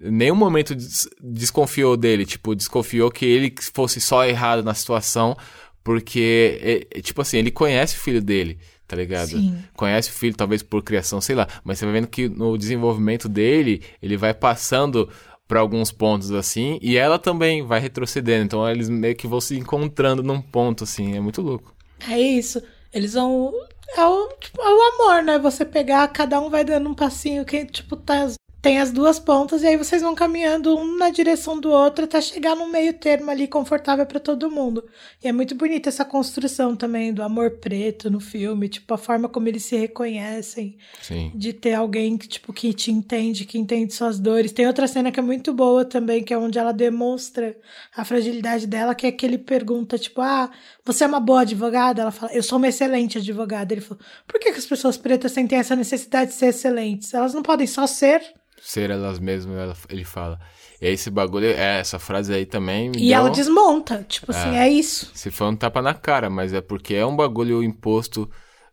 em 0.00 0.10
nenhum 0.10 0.34
momento 0.34 0.74
des- 0.74 1.08
desconfiou 1.20 1.96
dele, 1.96 2.26
tipo, 2.26 2.54
desconfiou 2.54 3.10
que 3.10 3.24
ele 3.24 3.54
fosse 3.72 4.00
só 4.00 4.24
errado 4.26 4.62
na 4.62 4.74
situação, 4.74 5.36
porque, 5.82 6.58
é, 6.92 6.98
é, 6.98 7.00
tipo 7.00 7.20
assim, 7.22 7.38
ele 7.38 7.50
conhece 7.50 7.96
o 7.96 8.00
filho 8.00 8.20
dele, 8.22 8.58
tá 8.88 8.96
ligado? 8.96 9.28
Sim. 9.30 9.56
Conhece 9.74 10.10
o 10.10 10.12
filho, 10.12 10.34
talvez 10.34 10.62
por 10.62 10.82
criação, 10.82 11.20
sei 11.20 11.36
lá, 11.36 11.46
mas 11.62 11.78
você 11.78 11.84
vai 11.84 11.94
vendo 11.94 12.08
que 12.08 12.28
no 12.28 12.56
desenvolvimento 12.58 13.28
dele, 13.28 13.82
ele 14.02 14.16
vai 14.16 14.34
passando 14.34 15.08
pra 15.46 15.60
alguns 15.60 15.92
pontos 15.92 16.30
assim, 16.32 16.78
e 16.80 16.96
ela 16.96 17.18
também 17.18 17.62
vai 17.62 17.80
retrocedendo, 17.80 18.44
então 18.44 18.68
eles 18.68 18.88
meio 18.88 19.14
que 19.14 19.26
vão 19.26 19.40
se 19.40 19.56
encontrando 19.56 20.22
num 20.22 20.40
ponto, 20.40 20.84
assim, 20.84 21.16
é 21.16 21.20
muito 21.20 21.42
louco. 21.42 21.74
É 22.08 22.18
isso. 22.18 22.62
Eles 22.92 23.14
vão. 23.14 23.52
É 23.96 24.04
o, 24.04 24.28
tipo, 24.40 24.60
é 24.60 24.68
o 24.68 24.82
amor, 24.94 25.22
né? 25.22 25.38
Você 25.38 25.64
pegar, 25.64 26.06
cada 26.08 26.40
um 26.40 26.48
vai 26.48 26.64
dando 26.64 26.88
um 26.88 26.94
passinho 26.94 27.44
que, 27.44 27.66
tipo, 27.66 27.96
tá, 27.96 28.28
tem 28.64 28.80
as 28.80 28.90
duas 28.90 29.18
pontas 29.18 29.62
e 29.62 29.66
aí 29.66 29.76
vocês 29.76 30.00
vão 30.00 30.14
caminhando 30.14 30.74
um 30.74 30.96
na 30.96 31.10
direção 31.10 31.60
do 31.60 31.70
outro 31.70 32.06
até 32.06 32.18
chegar 32.22 32.56
num 32.56 32.70
meio 32.70 32.94
termo 32.94 33.30
ali 33.30 33.46
confortável 33.46 34.06
pra 34.06 34.18
todo 34.18 34.50
mundo. 34.50 34.82
E 35.22 35.28
é 35.28 35.32
muito 35.32 35.54
bonita 35.54 35.90
essa 35.90 36.02
construção 36.02 36.74
também 36.74 37.12
do 37.12 37.22
amor 37.22 37.58
preto 37.58 38.10
no 38.10 38.20
filme, 38.20 38.70
tipo, 38.70 38.94
a 38.94 38.96
forma 38.96 39.28
como 39.28 39.48
eles 39.48 39.64
se 39.64 39.76
reconhecem. 39.76 40.78
Sim. 41.02 41.30
de 41.34 41.52
ter 41.52 41.74
alguém 41.74 42.16
que, 42.16 42.26
tipo, 42.26 42.54
que 42.54 42.72
te 42.72 42.90
entende, 42.90 43.44
que 43.44 43.58
entende 43.58 43.92
suas 43.92 44.18
dores. 44.18 44.50
Tem 44.50 44.66
outra 44.66 44.88
cena 44.88 45.12
que 45.12 45.20
é 45.20 45.22
muito 45.22 45.52
boa 45.52 45.84
também, 45.84 46.24
que 46.24 46.32
é 46.32 46.38
onde 46.38 46.58
ela 46.58 46.72
demonstra 46.72 47.54
a 47.94 48.02
fragilidade 48.02 48.66
dela, 48.66 48.94
que 48.94 49.06
é 49.06 49.12
que 49.12 49.26
ele 49.26 49.36
pergunta, 49.36 49.98
tipo, 49.98 50.22
ah, 50.22 50.50
você 50.84 51.04
é 51.04 51.06
uma 51.06 51.20
boa 51.20 51.40
advogada? 51.42 52.02
Ela 52.02 52.10
fala, 52.10 52.32
eu 52.32 52.42
sou 52.42 52.58
uma 52.58 52.68
excelente 52.68 53.18
advogada. 53.18 53.72
Ele 53.72 53.80
falou, 53.80 54.02
por 54.26 54.38
que, 54.40 54.52
que 54.52 54.58
as 54.58 54.66
pessoas 54.66 54.96
pretas 54.96 55.32
sentem 55.32 55.58
essa 55.58 55.74
necessidade 55.76 56.30
de 56.30 56.36
ser 56.36 56.46
excelentes? 56.46 57.12
Elas 57.14 57.32
não 57.34 57.42
podem 57.42 57.66
só 57.66 57.86
ser? 57.86 58.20
Ser 58.60 58.90
elas 58.90 59.18
mesmas, 59.18 59.56
ela- 59.56 59.76
ele 59.88 60.04
fala. 60.04 60.38
E 60.80 60.86
esse 60.88 61.10
bagulho, 61.10 61.46
é, 61.46 61.80
essa 61.80 61.98
frase 61.98 62.32
aí 62.32 62.44
também 62.46 62.90
E 62.96 63.12
ela 63.12 63.30
desmonta, 63.30 64.04
tipo 64.08 64.30
assim, 64.30 64.56
é 64.56 64.68
isso. 64.68 65.10
Se 65.14 65.30
for 65.30 65.46
um 65.48 65.56
tapa 65.56 65.80
na 65.80 65.94
cara, 65.94 66.28
mas 66.30 66.52
é 66.52 66.60
porque 66.60 66.94
é 66.94 67.04
um 67.06 67.14
bagulho 67.16 67.62
imposto, 67.62 68.28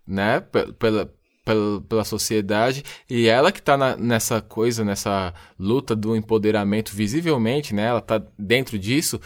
né, 0.08 0.40
pe- 0.42 0.72
pela, 0.74 1.14
pela, 1.46 1.82
pela 1.82 2.04
sociedade, 2.04 2.84
e 3.10 3.28
ela 3.28 3.52
que 3.52 3.62
tá 3.62 3.78
na- 3.78 3.96
nessa 3.98 4.42
coisa, 4.42 4.84
nessa 4.86 5.34
luta 5.60 5.96
do 5.96 6.16
empoderamento 6.16 6.92
visivelmente, 6.94 7.74
né, 7.74 7.84
ela 7.86 8.02
tá 8.02 8.22
dentro 8.38 8.78
disso, 8.80 9.20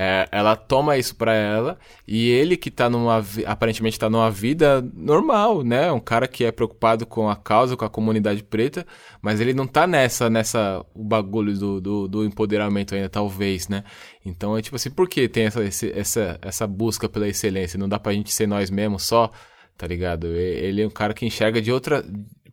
É, 0.00 0.28
ela 0.30 0.54
toma 0.54 0.96
isso 0.96 1.16
pra 1.16 1.34
ela 1.34 1.76
e 2.06 2.28
ele 2.28 2.56
que 2.56 2.70
tá 2.70 2.88
numa 2.88 3.20
aparentemente 3.46 3.98
tá 3.98 4.08
numa 4.08 4.30
vida 4.30 4.80
normal, 4.94 5.64
né? 5.64 5.90
Um 5.90 5.98
cara 5.98 6.28
que 6.28 6.44
é 6.44 6.52
preocupado 6.52 7.04
com 7.04 7.28
a 7.28 7.34
causa, 7.34 7.76
com 7.76 7.84
a 7.84 7.90
comunidade 7.90 8.44
preta, 8.44 8.86
mas 9.20 9.40
ele 9.40 9.52
não 9.52 9.66
tá 9.66 9.88
nessa 9.88 10.30
nessa 10.30 10.84
o 10.94 11.02
bagulho 11.02 11.52
do, 11.58 11.80
do, 11.80 12.06
do 12.08 12.24
empoderamento 12.24 12.94
ainda 12.94 13.08
talvez, 13.08 13.66
né? 13.68 13.82
Então 14.24 14.56
é 14.56 14.62
tipo 14.62 14.76
assim, 14.76 14.90
por 14.90 15.08
que 15.08 15.28
tem 15.28 15.46
essa 15.46 15.64
esse- 15.64 15.92
essa 15.92 16.38
essa 16.42 16.66
busca 16.66 17.08
pela 17.08 17.26
excelência? 17.26 17.76
Não 17.78 17.88
dá 17.88 17.98
pra 17.98 18.12
gente 18.12 18.32
ser 18.32 18.46
nós 18.46 18.70
mesmos 18.70 19.02
só, 19.02 19.32
tá 19.76 19.84
ligado? 19.86 20.28
Ele 20.28 20.82
é 20.82 20.86
um 20.86 20.90
cara 20.90 21.12
que 21.12 21.26
enxerga 21.26 21.60
de 21.60 21.72
outra 21.72 22.04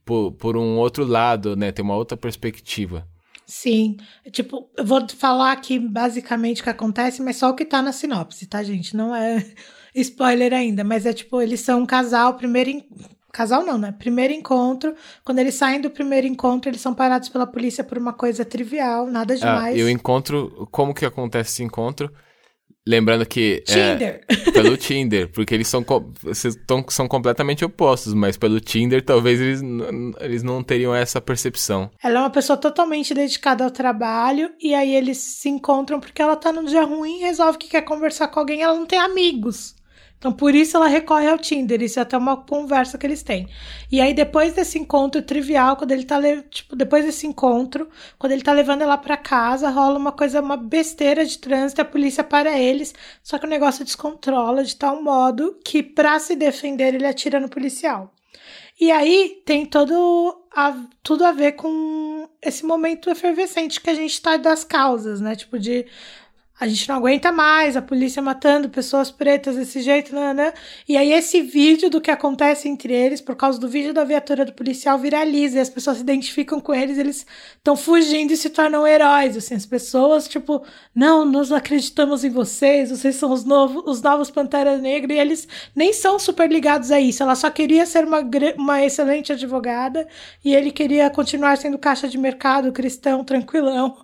por, 0.04 0.32
por 0.34 0.58
um 0.58 0.78
outro 0.78 1.06
lado, 1.06 1.56
né? 1.56 1.72
Tem 1.72 1.86
uma 1.86 1.96
outra 1.96 2.18
perspectiva. 2.18 3.08
Sim. 3.48 3.98
Tipo, 4.32 4.70
eu 4.76 4.84
vou 4.86 5.08
falar 5.10 5.52
aqui 5.52 5.78
basicamente 5.80 6.62
o 6.62 6.64
que 6.64 6.70
acontece, 6.70 7.22
mas 7.22 7.38
só 7.38 7.50
o 7.50 7.56
que 7.56 7.66
tá 7.66 7.82
na 7.82 7.92
sinopse, 7.92 8.48
tá, 8.48 8.64
gente? 8.64 8.96
Não 8.96 9.16
é 9.16 9.46
spoiler 9.96 10.54
ainda, 10.54 10.84
mas 10.84 11.06
é 11.06 11.14
tipo, 11.14 11.42
eles 11.42 11.62
são 11.62 11.82
um 11.82 11.86
casal, 11.86 12.36
primeiro. 12.36 12.70
en- 12.70 12.86
Casal 13.32 13.66
não, 13.66 13.78
né? 13.78 13.92
Primeiro 13.92 14.32
encontro. 14.34 14.96
Quando 15.26 15.40
eles 15.40 15.56
saem 15.56 15.82
do 15.82 15.90
primeiro 15.92 16.26
encontro, 16.26 16.70
eles 16.70 16.80
são 16.80 16.94
parados 16.94 17.28
pela 17.28 17.46
polícia 17.46 17.84
por 17.84 17.98
uma 17.98 18.14
coisa 18.14 18.46
trivial, 18.46 19.08
nada 19.08 19.34
Ah, 19.34 19.38
demais. 19.38 19.78
e 19.78 19.84
o 19.84 19.90
encontro, 19.90 20.66
como 20.72 20.94
que 20.94 21.06
acontece 21.06 21.50
esse 21.52 21.64
encontro? 21.64 22.10
Lembrando 22.88 23.26
que 23.26 23.64
é, 23.68 23.94
Tinder. 23.94 24.26
pelo 24.54 24.78
Tinder, 24.78 25.32
porque 25.32 25.56
eles 25.56 25.68
são, 25.68 25.84
tão- 25.84 26.86
são 26.90 27.08
completamente 27.08 27.66
opostos, 27.66 28.14
mas 28.14 28.38
pelo 28.38 28.60
Tinder 28.60 29.04
talvez 29.04 29.42
eles, 29.42 29.62
eles 30.20 30.44
não 30.44 30.62
teriam 30.62 30.94
essa 30.94 31.20
percepção. 31.20 31.90
Ela 32.04 32.20
é 32.20 32.22
uma 32.22 32.30
pessoa 32.30 32.56
totalmente 32.58 33.14
dedicada 33.14 33.64
ao 33.64 33.72
trabalho, 33.72 34.52
e 34.62 34.76
aí 34.76 34.94
eles 34.96 35.18
se 35.18 35.50
encontram 35.50 36.00
porque 36.00 36.22
ela 36.22 36.36
tá 36.36 36.52
num 36.52 36.66
dia 36.66 36.84
ruim 36.84 37.18
e 37.20 37.24
resolve 37.24 37.58
que 37.58 37.68
quer 37.70 37.82
conversar 37.82 38.28
com 38.28 38.40
alguém, 38.40 38.62
ela 38.62 38.76
não 38.78 38.86
tem 38.86 39.00
amigos. 39.00 39.74
Então, 40.18 40.32
por 40.34 40.56
isso 40.56 40.76
ela 40.76 40.88
recorre 40.88 41.28
ao 41.28 41.38
Tinder, 41.38 41.82
isso 41.84 42.00
é 42.00 42.02
até 42.02 42.18
uma 42.18 42.38
conversa 42.38 42.98
que 42.98 43.06
eles 43.06 43.22
têm. 43.22 43.48
E 43.92 44.02
aí, 44.02 44.14
depois 44.14 44.54
desse 44.54 44.80
encontro 44.80 45.22
trivial, 45.22 45.76
quando 45.76 45.92
ele 45.92 46.04
tá, 46.04 46.20
tipo, 46.50 46.76
depois 46.76 47.06
desse 47.06 47.28
encontro, 47.28 47.88
quando 48.18 48.32
ele 48.32 48.42
tá 48.42 48.52
levando 48.52 48.82
ela 48.82 48.98
pra 48.98 49.18
casa, 49.18 49.70
rola 49.70 50.00
uma 50.00 50.12
coisa, 50.12 50.42
uma 50.42 50.58
besteira 50.58 51.26
de 51.26 51.38
trânsito, 51.38 51.82
a 51.82 51.86
polícia 51.86 52.24
para 52.24 52.58
eles, 52.58 52.94
só 53.22 53.38
que 53.38 53.46
o 53.46 53.50
negócio 53.50 53.86
descontrola 53.86 54.64
de 54.64 54.76
tal 54.76 55.02
modo 55.04 55.60
que, 55.64 55.84
pra 55.84 56.18
se 56.18 56.36
defender, 56.36 56.96
ele 56.96 57.06
atira 57.06 57.40
no 57.40 57.50
policial. 57.50 58.12
E 58.80 58.92
aí 58.92 59.42
tem 59.46 59.66
todo 59.66 60.44
a- 60.54 60.76
tudo 61.02 61.24
a 61.26 61.32
ver 61.32 61.54
com 61.54 62.28
esse 62.42 62.66
momento 62.66 63.10
efervescente 63.10 63.80
que 63.80 63.90
a 63.90 63.94
gente 63.94 64.22
tá 64.22 64.38
das 64.38 64.64
causas, 64.64 65.22
né? 65.22 65.36
Tipo, 65.36 65.58
de 65.58 65.86
a 66.58 66.68
gente 66.68 66.88
não 66.88 66.96
aguenta 66.96 67.34
mais, 67.34 67.76
a 67.76 67.82
polícia 67.82 68.22
matando 68.22 68.70
pessoas 68.70 69.12
pretas 69.12 69.58
desse 69.58 69.82
jeito, 69.82 70.16
né, 70.16 70.34
né? 70.34 70.54
E 70.88 70.96
aí 70.96 71.12
esse 71.12 71.42
vídeo 71.42 71.90
do 71.90 72.00
que 72.00 72.10
acontece 72.10 72.70
entre 72.70 72.94
eles, 72.94 73.20
por 73.20 73.36
causa 73.36 73.60
do 73.60 73.68
vídeo 73.68 73.94
da 73.94 74.06
viatura 74.06 74.46
do 74.46 74.54
policial, 74.54 74.98
viraliza 74.98 75.58
e 75.58 75.60
as 75.60 75.70
pessoas 75.70 75.98
se 75.98 76.04
identificam 76.04 76.62
com 76.62 76.74
eles, 76.74 76.98
eles 76.98 77.26
estão 77.58 77.76
fugindo 77.76 78.32
e 78.32 78.38
se 78.38 78.50
tornam 78.50 78.88
heróis, 78.88 79.36
assim, 79.36 79.54
as 79.54 79.66
pessoas, 79.66 80.30
tipo, 80.30 80.64
não, 80.96 81.26
nós 81.26 81.52
acreditamos 81.52 82.24
em 82.24 82.30
vocês, 82.30 82.90
vocês 82.90 83.18
são 83.18 83.34
os 83.34 83.44
novos, 83.44 83.84
os 83.86 84.02
novos 84.02 84.32
Pantera 84.32 84.78
Negra, 84.78 85.14
e 85.14 85.20
eles 85.20 85.46
nem 85.76 85.92
são 85.92 86.18
super 86.18 86.50
ligados 86.50 86.90
a 86.90 87.02
isso, 87.02 87.22
ela 87.22 87.36
só 87.36 87.50
queria 87.50 87.86
ser 87.86 88.06
uma, 88.06 88.22
uma 88.58 88.82
excelente 88.82 89.34
advogada, 89.34 90.08
e 90.44 90.56
ele 90.56 90.72
queria 90.72 91.10
continuar 91.10 91.58
sendo 91.58 91.78
caixa 91.78 92.08
de 92.08 92.18
mercado, 92.18 92.72
cristão, 92.72 93.26
tranquilão, 93.26 93.98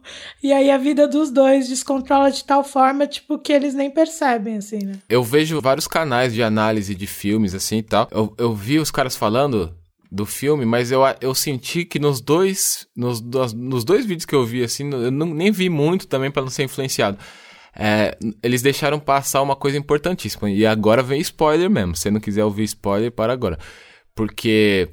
e 0.43 0.51
aí 0.51 0.69
a 0.69 0.77
vida 0.77 1.07
dos 1.07 1.31
dois 1.31 1.69
descontrola 1.69 2.29
de 2.29 2.40
tal 2.43 2.63
forma, 2.63 3.05
tipo, 3.07 3.37
que 3.39 3.51
eles 3.53 3.73
nem 3.73 3.89
percebem, 3.89 4.57
assim, 4.57 4.79
né? 4.85 4.93
Eu 5.09 5.23
vejo 5.23 5.59
vários 5.61 5.87
canais 5.87 6.33
de 6.33 6.41
análise 6.43 6.93
de 6.95 7.07
filmes 7.07 7.53
assim 7.55 7.77
e 7.77 7.83
tal. 7.83 8.07
Eu, 8.11 8.33
eu 8.37 8.53
vi 8.53 8.79
os 8.79 8.91
caras 8.91 9.15
falando 9.15 9.75
do 10.11 10.25
filme, 10.25 10.65
mas 10.65 10.91
eu, 10.91 11.01
eu 11.21 11.33
senti 11.33 11.85
que 11.85 11.97
nos 11.97 12.19
dois, 12.19 12.85
nos, 12.95 13.21
nos 13.53 13.83
dois 13.85 14.05
vídeos 14.05 14.25
que 14.25 14.35
eu 14.35 14.45
vi 14.45 14.63
assim, 14.63 14.89
eu 14.91 15.09
não, 15.11 15.27
nem 15.27 15.51
vi 15.51 15.69
muito 15.69 16.05
também 16.07 16.29
pra 16.29 16.41
não 16.41 16.49
ser 16.49 16.63
influenciado. 16.63 17.17
É, 17.73 18.17
eles 18.43 18.61
deixaram 18.61 18.99
passar 18.99 19.41
uma 19.41 19.55
coisa 19.55 19.77
importantíssima. 19.77 20.49
E 20.51 20.65
agora 20.65 21.01
vem 21.01 21.21
spoiler 21.21 21.69
mesmo. 21.69 21.95
Se 21.95 22.01
você 22.03 22.11
não 22.11 22.19
quiser 22.19 22.43
ouvir 22.43 22.63
spoiler, 22.65 23.09
para 23.11 23.31
agora. 23.31 23.57
Porque 24.13 24.89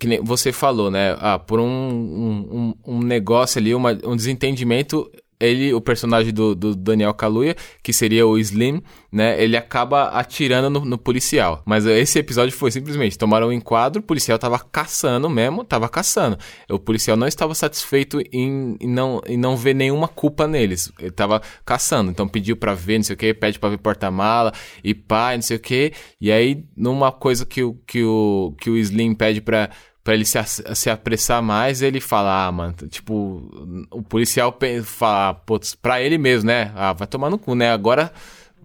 que 0.00 0.06
nem 0.08 0.20
você 0.22 0.52
falou, 0.52 0.90
né? 0.90 1.16
Ah, 1.18 1.38
por 1.38 1.60
um, 1.60 1.64
um, 1.66 2.74
um- 2.86 2.94
um 2.96 3.00
negócio 3.02 3.58
ali, 3.60 3.74
uma- 3.74 3.98
um 4.04 4.16
desentendimento, 4.16 5.10
ele, 5.38 5.72
o 5.74 5.80
personagem 5.80 6.32
do, 6.32 6.54
do 6.54 6.74
Daniel 6.74 7.14
Kaluuya, 7.14 7.56
que 7.82 7.92
seria 7.92 8.26
o 8.26 8.38
Slim, 8.38 8.82
né? 9.10 9.42
Ele 9.42 9.56
acaba 9.56 10.08
atirando 10.08 10.70
no, 10.70 10.84
no 10.84 10.98
policial. 10.98 11.62
Mas 11.64 11.86
esse 11.86 12.18
episódio 12.18 12.56
foi 12.56 12.70
simplesmente, 12.70 13.18
tomaram 13.18 13.48
um 13.48 13.52
enquadro, 13.52 14.00
o 14.00 14.04
policial 14.04 14.38
tava 14.38 14.58
caçando 14.58 15.28
mesmo, 15.28 15.64
tava 15.64 15.88
caçando. 15.88 16.38
O 16.70 16.78
policial 16.78 17.16
não 17.16 17.26
estava 17.26 17.54
satisfeito 17.54 18.20
em, 18.32 18.76
em 18.80 18.88
não, 18.88 19.20
em 19.26 19.36
não 19.36 19.56
ver 19.56 19.74
nenhuma 19.74 20.08
culpa 20.08 20.46
neles. 20.46 20.92
Ele 20.98 21.10
tava 21.10 21.40
caçando, 21.64 22.10
então 22.10 22.26
pediu 22.28 22.56
pra 22.56 22.74
ver, 22.74 22.98
não 22.98 23.04
sei 23.04 23.14
o 23.14 23.16
que, 23.16 23.34
pede 23.34 23.58
pra 23.58 23.68
ver 23.68 23.78
porta-mala, 23.78 24.52
e 24.82 24.94
pá, 24.94 25.34
não 25.34 25.42
sei 25.42 25.56
o 25.56 25.60
que. 25.60 25.92
E 26.20 26.30
aí, 26.32 26.64
numa 26.76 27.12
coisa 27.12 27.44
que 27.44 27.62
o, 27.62 27.74
que 27.86 28.02
o, 28.02 28.54
que 28.60 28.70
o 28.70 28.76
Slim 28.76 29.14
pede 29.14 29.40
pra, 29.40 29.70
pra 30.04 30.12
ele 30.14 30.26
se, 30.26 30.38
se 30.74 30.90
apressar 30.90 31.42
mais, 31.42 31.80
ele 31.80 31.98
fala, 31.98 32.46
ah, 32.46 32.52
mano, 32.52 32.74
tipo, 32.90 33.86
o 33.90 34.02
policial 34.02 34.56
fala, 34.84 35.32
putz, 35.34 35.74
pra 35.74 36.02
ele 36.02 36.18
mesmo, 36.18 36.48
né? 36.48 36.70
Ah, 36.76 36.92
vai 36.92 37.08
tomar 37.08 37.30
no 37.30 37.38
cu, 37.38 37.54
né? 37.54 37.72
Agora 37.72 38.12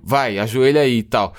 vai, 0.03 0.37
ajoelha 0.37 0.81
aí 0.81 0.99
e 0.99 1.03
tal. 1.03 1.33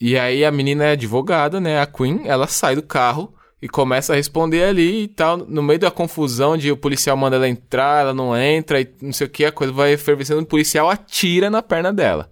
E 0.00 0.16
aí 0.16 0.44
a 0.44 0.52
menina 0.52 0.84
é 0.84 0.92
advogada, 0.92 1.60
né? 1.60 1.80
A 1.80 1.86
Queen, 1.86 2.22
ela 2.24 2.46
sai 2.46 2.76
do 2.76 2.82
carro 2.82 3.34
e 3.60 3.68
começa 3.68 4.12
a 4.12 4.16
responder 4.16 4.64
ali 4.64 5.02
e 5.04 5.08
tal. 5.08 5.36
No 5.36 5.62
meio 5.62 5.80
da 5.80 5.90
confusão 5.90 6.56
de 6.56 6.70
o 6.70 6.76
policial 6.76 7.16
manda 7.16 7.36
ela 7.36 7.48
entrar, 7.48 8.02
ela 8.02 8.14
não 8.14 8.36
entra 8.36 8.80
e 8.80 8.88
não 9.02 9.12
sei 9.12 9.26
o 9.26 9.30
que, 9.30 9.44
a 9.44 9.52
coisa 9.52 9.72
vai 9.72 9.92
efervescendo, 9.92 10.40
o 10.40 10.46
policial 10.46 10.88
atira 10.88 11.50
na 11.50 11.62
perna 11.62 11.92
dela 11.92 12.30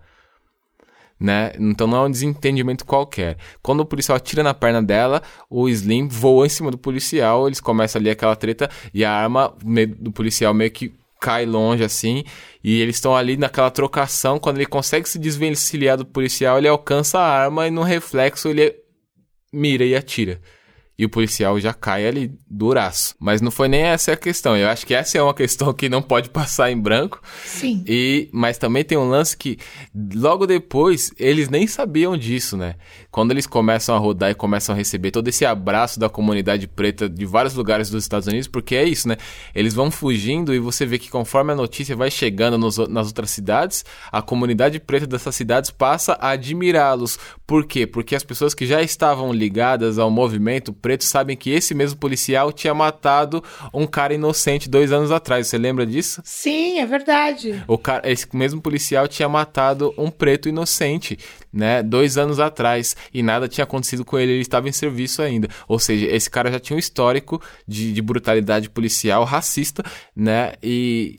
né? 1.21 1.53
Então 1.59 1.87
não 1.87 1.99
é 1.99 2.07
um 2.07 2.11
desentendimento 2.11 2.87
qualquer. 2.87 3.37
Quando 3.63 3.81
o 3.81 3.87
policial 3.87 4.17
atira 4.17 4.43
na 4.43 4.55
perna 4.55 4.83
dela, 4.83 5.23
o 5.51 5.69
Slim 5.69 6.09
voa 6.09 6.47
em 6.47 6.49
cima 6.49 6.71
do 6.71 6.79
policial, 6.79 7.47
eles 7.47 7.61
começam 7.61 8.01
ali 8.01 8.09
aquela 8.09 8.35
treta 8.35 8.71
e 8.95 9.05
a 9.05 9.13
arma 9.13 9.55
do 9.99 10.11
policial 10.11 10.55
meio 10.55 10.71
que 10.71 10.93
cai 11.21 11.45
longe 11.45 11.85
assim, 11.85 12.25
e 12.65 12.81
eles 12.81 12.97
estão 12.97 13.15
ali 13.15 13.37
naquela 13.37 13.71
trocação, 13.71 14.39
quando 14.39 14.57
ele 14.57 14.65
consegue 14.65 15.07
se 15.07 15.19
desvencilhar 15.19 15.99
do 15.99 16.07
policial, 16.07 16.57
ele 16.57 16.67
alcança 16.67 17.19
a 17.19 17.29
arma 17.29 17.67
e 17.69 17.71
no 17.71 17.83
reflexo 17.83 18.49
ele 18.49 18.75
mira 19.53 19.85
e 19.85 19.95
atira. 19.95 20.41
E 21.01 21.05
o 21.07 21.09
policial 21.09 21.59
já 21.59 21.73
cai 21.73 22.07
ali 22.07 22.31
duraço. 22.47 23.15
Mas 23.19 23.41
não 23.41 23.51
foi 23.51 23.69
nem 23.69 23.81
essa 23.81 24.13
a 24.13 24.17
questão. 24.19 24.55
Eu 24.55 24.69
acho 24.69 24.87
que 24.87 24.93
essa 24.93 25.17
é 25.17 25.23
uma 25.23 25.33
questão 25.33 25.73
que 25.73 25.89
não 25.89 26.03
pode 26.03 26.29
passar 26.29 26.71
em 26.71 26.79
branco. 26.79 27.23
Sim. 27.43 27.83
E, 27.87 28.29
mas 28.35 28.59
também 28.59 28.85
tem 28.85 28.99
um 28.99 29.09
lance 29.09 29.35
que 29.35 29.57
logo 30.15 30.47
depois 30.47 31.11
eles 31.19 31.49
nem 31.49 31.67
sabiam 31.67 32.19
disso, 32.19 32.55
né? 32.55 32.75
Quando 33.11 33.31
eles 33.31 33.47
começam 33.47 33.97
a 33.97 33.99
rodar 33.99 34.31
e 34.31 34.35
começam 34.35 34.75
a 34.75 34.77
receber 34.77 35.11
todo 35.11 35.27
esse 35.29 35.47
abraço 35.47 35.99
da 35.99 36.11
comunidade 36.11 36.69
preta 36.69 37.09
de 37.09 37.25
vários 37.25 37.55
lugares 37.55 37.89
dos 37.89 38.05
Estados 38.05 38.29
Unidos, 38.29 38.47
porque 38.47 38.77
é 38.77 38.85
isso, 38.85 39.09
né? 39.09 39.17
Eles 39.55 39.73
vão 39.73 39.91
fugindo 39.91 40.53
e 40.53 40.59
você 40.59 40.85
vê 40.85 40.99
que 40.99 41.09
conforme 41.09 41.53
a 41.53 41.57
notícia 41.57 41.97
vai 41.97 42.11
chegando 42.11 42.59
nos 42.59 42.77
nas 42.89 43.07
outras 43.07 43.31
cidades, 43.31 43.87
a 44.13 44.21
comunidade 44.21 44.79
preta 44.79 45.07
dessas 45.07 45.35
cidades 45.35 45.71
passa 45.71 46.13
a 46.21 46.33
admirá-los. 46.33 47.19
Por 47.51 47.67
quê? 47.67 47.85
Porque 47.85 48.15
as 48.15 48.23
pessoas 48.23 48.55
que 48.55 48.65
já 48.65 48.81
estavam 48.81 49.33
ligadas 49.33 49.99
ao 49.99 50.09
movimento 50.09 50.73
preto 50.73 51.03
sabem 51.03 51.37
que 51.37 51.51
esse 51.51 51.75
mesmo 51.75 51.99
policial 51.99 52.53
tinha 52.53 52.73
matado 52.73 53.43
um 53.75 53.89
cara 53.89 54.15
inocente 54.15 54.71
dois 54.71 54.93
anos 54.93 55.11
atrás. 55.11 55.49
Você 55.49 55.59
lembra 55.59 55.85
disso? 55.85 56.23
Sim, 56.25 56.79
é 56.79 56.87
verdade. 56.87 57.61
O 57.67 57.77
cara, 57.77 58.09
esse 58.09 58.25
mesmo 58.37 58.63
policial 58.63 59.09
tinha 59.09 59.29
matado 59.29 59.93
um 59.99 60.13
preto 60.13 60.49
inocente, 60.49 61.19
né? 61.53 61.83
Dois 61.83 62.17
anos 62.17 62.39
atrás. 62.39 62.95
E 63.13 63.21
nada 63.21 63.49
tinha 63.49 63.65
acontecido 63.65 64.05
com 64.05 64.17
ele, 64.17 64.31
ele 64.31 64.43
estava 64.43 64.69
em 64.69 64.73
serviço 64.73 65.21
ainda. 65.21 65.49
Ou 65.67 65.81
seja, 65.81 66.07
esse 66.07 66.31
cara 66.31 66.53
já 66.53 66.61
tinha 66.61 66.77
um 66.77 66.79
histórico 66.79 67.43
de, 67.67 67.93
de 67.93 68.01
brutalidade 68.01 68.71
policial 68.71 69.25
racista, 69.25 69.83
né? 70.15 70.53
E 70.63 71.19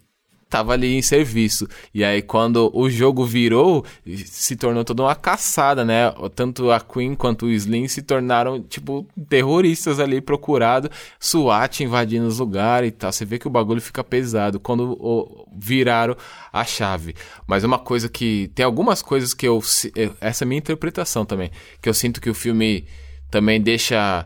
tava 0.52 0.74
ali 0.74 0.94
em 0.96 1.02
serviço. 1.02 1.66
E 1.94 2.04
aí, 2.04 2.22
quando 2.22 2.70
o 2.78 2.90
jogo 2.90 3.26
virou, 3.26 3.86
se 4.26 4.56
tornou 4.58 4.84
toda 4.84 5.02
uma 5.04 5.16
caçada, 5.16 5.86
né? 5.86 6.14
Tanto 6.36 6.70
a 6.70 6.80
Queen 6.82 7.16
quanto 7.16 7.46
o 7.46 7.50
Slim 7.50 7.88
se 7.88 8.02
tornaram, 8.02 8.62
tipo, 8.62 9.08
terroristas 9.30 9.98
ali 10.00 10.20
procurados, 10.20 10.90
SWAT 11.20 11.80
invadindo 11.84 12.28
os 12.28 12.38
lugares 12.40 12.90
e 12.90 12.92
tal. 12.92 13.12
Você 13.14 13.24
vê 13.24 13.40
que 13.40 13.48
o 13.48 13.50
bagulho 13.50 13.82
fica 13.82 14.04
pesado 14.04 14.60
quando 14.60 14.92
o- 15.00 15.48
viraram 15.58 16.18
a 16.52 16.66
chave. 16.66 17.16
Mas 17.48 17.64
uma 17.64 17.80
coisa 17.80 18.10
que. 18.10 18.52
Tem 18.54 18.66
algumas 18.66 19.02
coisas 19.02 19.34
que 19.34 19.48
eu. 19.48 19.62
eh, 19.96 20.10
Essa 20.20 20.44
é 20.44 20.46
a 20.46 20.48
minha 20.50 20.60
interpretação 20.60 21.26
também. 21.26 21.50
Que 21.82 21.88
eu 21.88 21.94
sinto 21.94 22.20
que 22.20 22.30
o 22.30 22.34
filme 22.34 22.86
também 23.30 23.62
deixa 23.62 24.26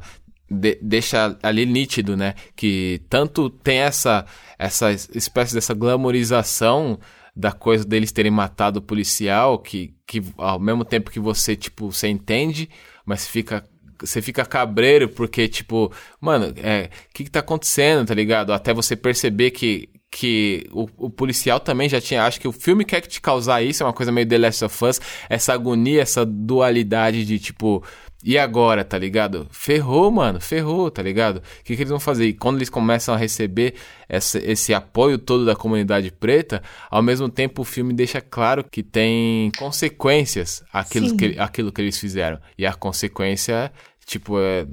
de- 0.50 0.78
deixa 0.82 1.38
ali 1.42 1.66
nítido, 1.66 2.16
né? 2.16 2.36
Que 2.56 3.02
tanto 3.10 3.50
tem 3.50 3.80
essa, 3.80 4.26
essa 4.58 4.92
espécie 4.92 5.54
dessa 5.54 5.74
glamorização 5.74 7.00
da 7.36 7.52
coisa 7.52 7.84
deles 7.84 8.12
terem 8.12 8.32
matado 8.32 8.80
o 8.80 8.82
policial, 8.82 9.60
que, 9.60 9.94
que 10.08 10.22
ao 10.38 10.60
mesmo 10.60 10.86
tempo 10.86 11.12
que 11.12 11.20
você, 11.20 11.56
tipo, 11.56 11.92
você 11.92 12.08
entende, 12.08 12.70
mas 13.06 13.28
fica. 13.28 13.64
Você 14.02 14.22
fica 14.22 14.46
cabreiro 14.46 15.08
porque, 15.08 15.48
tipo, 15.48 15.90
mano, 16.20 16.54
é, 16.58 16.90
que, 17.14 17.24
que 17.24 17.32
tá 17.32 17.40
acontecendo, 17.40 18.06
tá 18.06 18.14
ligado? 18.14 18.52
Até 18.52 18.74
você 18.74 18.94
perceber 18.94 19.52
que, 19.52 19.88
que 20.12 20.68
o, 20.74 20.86
o 20.98 21.10
policial 21.10 21.62
também 21.62 21.88
já 21.88 22.02
tinha. 22.02 22.24
Acho 22.26 22.40
que 22.40 22.48
o 22.48 22.52
filme 22.52 22.84
quer 22.84 23.00
te 23.02 23.22
causar 23.22 23.62
isso, 23.64 23.84
é 23.84 23.86
uma 23.86 23.94
coisa 23.94 24.12
meio 24.12 24.28
The 24.28 24.38
Last 24.38 24.66
of 24.66 24.86
Us, 24.86 25.00
essa 25.30 25.54
agonia, 25.54 26.02
essa 26.02 26.26
dualidade 26.26 27.26
de, 27.26 27.40
tipo, 27.40 27.82
e 28.26 28.40
agora, 28.40 28.84
tá 28.84 28.98
ligado? 28.98 29.48
Ferrou, 29.52 30.10
mano, 30.10 30.42
ferrou, 30.42 30.90
tá 30.90 31.04
ligado? 31.04 31.38
O 31.38 31.64
que, 31.64 31.76
que 31.76 31.84
eles 31.84 31.92
vão 31.92 32.00
fazer? 32.00 32.26
E 32.26 32.34
quando 32.34 32.56
eles 32.56 32.72
começam 32.72 33.14
a 33.14 33.18
receber 33.18 33.76
essa, 34.10 34.40
esse 34.40 34.74
apoio 34.74 35.20
todo 35.20 35.46
da 35.46 35.56
comunidade 35.56 36.10
preta, 36.10 36.64
ao 36.90 37.04
mesmo 37.04 37.30
tempo 37.30 37.62
o 37.62 37.66
filme 37.66 37.94
deixa 37.94 38.20
claro 38.20 38.64
que 38.64 38.82
tem 38.82 39.52
consequências 39.60 40.64
aquilo, 40.74 41.10
Sim. 41.10 41.18
que, 41.18 41.38
aquilo 41.38 41.72
que 41.72 41.80
eles 41.80 42.00
fizeram. 42.00 42.40
E 42.58 42.66
a 42.66 42.74
consequência, 42.74 43.72
tipo, 44.08 44.40
é 44.40 44.66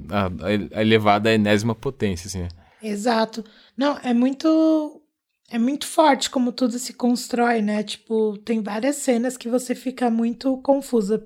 a 0.73 0.81
elevada 0.81 1.29
à 1.29 1.33
enésima 1.33 1.75
potência, 1.75 2.27
assim, 2.27 2.39
né? 2.39 2.47
Exato. 2.81 3.45
Não, 3.77 3.99
é 4.03 4.15
muito. 4.15 4.99
É 5.51 5.59
muito 5.59 5.85
forte 5.85 6.31
como 6.31 6.51
tudo 6.51 6.79
se 6.79 6.93
constrói, 6.93 7.61
né? 7.61 7.83
Tipo, 7.83 8.35
tem 8.39 8.63
várias 8.63 8.95
cenas 8.95 9.37
que 9.37 9.47
você 9.47 9.75
fica 9.75 10.09
muito 10.09 10.57
confusa. 10.63 11.23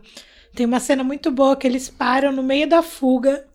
Tem 0.58 0.66
uma 0.66 0.80
cena 0.80 1.04
muito 1.04 1.30
boa 1.30 1.56
que 1.56 1.68
eles 1.68 1.88
param 1.88 2.32
no 2.32 2.42
meio 2.42 2.68
da 2.68 2.82
fuga. 2.82 3.46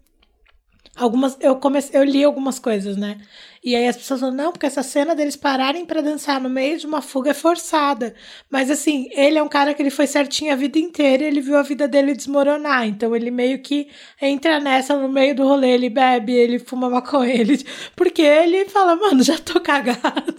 Algumas 0.94 1.36
eu 1.40 1.56
comecei, 1.56 1.98
eu 1.98 2.04
li 2.04 2.22
algumas 2.22 2.60
coisas, 2.60 2.96
né? 2.96 3.20
E 3.64 3.74
aí 3.74 3.88
as 3.88 3.96
pessoas 3.96 4.20
falam, 4.20 4.36
não, 4.36 4.52
porque 4.52 4.66
essa 4.66 4.84
cena 4.84 5.12
deles 5.12 5.34
pararem 5.34 5.84
pra 5.84 6.00
dançar 6.00 6.40
no 6.40 6.48
meio 6.48 6.78
de 6.78 6.86
uma 6.86 7.02
fuga 7.02 7.32
é 7.32 7.34
forçada. 7.34 8.14
Mas 8.48 8.70
assim, 8.70 9.08
ele 9.10 9.36
é 9.36 9.42
um 9.42 9.48
cara 9.48 9.74
que 9.74 9.82
ele 9.82 9.90
foi 9.90 10.06
certinho 10.06 10.52
a 10.52 10.56
vida 10.56 10.78
inteira, 10.78 11.24
e 11.24 11.26
ele 11.26 11.40
viu 11.40 11.56
a 11.56 11.62
vida 11.62 11.88
dele 11.88 12.14
desmoronar. 12.14 12.86
Então 12.86 13.16
ele 13.16 13.32
meio 13.32 13.60
que 13.60 13.88
entra 14.20 14.60
nessa 14.60 14.96
no 14.96 15.08
meio 15.08 15.34
do 15.34 15.42
rolê, 15.42 15.70
ele 15.70 15.90
bebe, 15.90 16.32
ele 16.32 16.60
fuma 16.60 16.88
maconha, 16.88 17.34
ele 17.34 17.66
porque 17.96 18.22
ele 18.22 18.66
fala, 18.66 18.94
mano, 18.94 19.24
já 19.24 19.36
tô 19.38 19.60
cagado. 19.60 20.36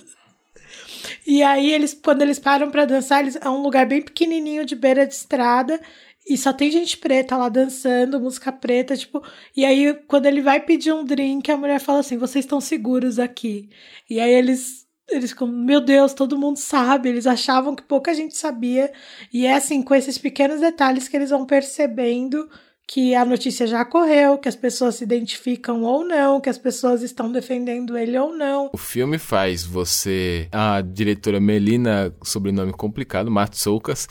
E 1.28 1.44
aí 1.44 1.74
eles 1.74 1.94
quando 1.94 2.22
eles 2.22 2.40
param 2.40 2.72
pra 2.72 2.86
dançar, 2.86 3.20
eles 3.20 3.36
é 3.36 3.50
um 3.50 3.62
lugar 3.62 3.86
bem 3.86 4.02
pequenininho 4.02 4.66
de 4.66 4.78
beira 4.78 5.06
de 5.06 5.14
estrada 5.14 5.78
e 6.28 6.38
só 6.38 6.54
tem 6.54 6.72
gente 6.72 6.98
preta 6.98 7.36
lá 7.36 7.50
dançando, 7.50 8.20
música 8.20 8.52
preta, 8.52 8.96
tipo. 8.96 9.22
E 9.56 9.66
aí, 9.66 9.94
quando 10.08 10.26
ele 10.26 10.42
vai 10.42 10.60
pedir 10.60 10.94
um 10.94 11.04
drink, 11.04 11.52
a 11.52 11.58
mulher 11.58 11.80
fala 11.80 12.00
assim: 12.00 12.18
vocês 12.18 12.46
estão 12.46 12.62
seguros 12.62 13.20
aqui. 13.20 13.70
E 14.10 14.20
aí 14.20 14.34
eles. 14.34 14.84
Eles 15.10 15.32
ficam, 15.32 15.48
meu 15.48 15.82
Deus, 15.82 16.14
todo 16.14 16.40
mundo 16.40 16.58
sabe. 16.58 17.10
Eles 17.10 17.28
achavam 17.28 17.76
que 17.76 17.84
pouca 17.84 18.14
gente 18.14 18.38
sabia. 18.38 18.92
E 19.34 19.46
é 19.46 19.54
assim, 19.54 19.82
com 19.82 19.94
esses 19.94 20.18
pequenos 20.18 20.62
detalhes 20.62 21.10
que 21.10 21.18
eles 21.18 21.30
vão 21.30 21.46
percebendo 21.46 22.50
que 22.88 23.16
a 23.16 23.26
notícia 23.26 23.66
já 23.66 23.84
correu, 23.84 24.38
que 24.38 24.48
as 24.48 24.56
pessoas 24.56 24.96
se 24.96 25.04
identificam 25.04 25.84
ou 25.84 26.06
não, 26.06 26.40
que 26.40 26.50
as 26.50 26.58
pessoas 26.58 27.02
estão 27.02 27.32
defendendo 27.32 27.98
ele 27.98 28.18
ou 28.18 28.36
não. 28.36 28.70
O 28.74 28.78
filme 28.78 29.18
faz 29.18 29.64
você. 29.66 30.48
A 30.52 30.82
diretora 30.82 31.40
Melina, 31.40 32.14
sobrenome 32.24 32.72
complicado, 32.72 33.32
Matsoukas, 33.32 34.08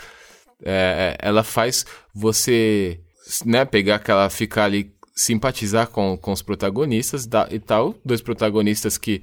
é, 0.64 1.16
ela 1.20 1.42
faz 1.42 1.85
você 2.14 3.01
né, 3.44 3.64
pegar 3.64 3.96
aquela. 3.96 4.29
ficar 4.31 4.64
ali, 4.64 4.92
simpatizar 5.14 5.88
com, 5.88 6.16
com 6.16 6.33
os 6.33 6.42
protagonistas 6.42 7.29
e 7.51 7.59
tal. 7.59 7.94
Dois 8.05 8.20
protagonistas 8.20 8.96
que 8.96 9.22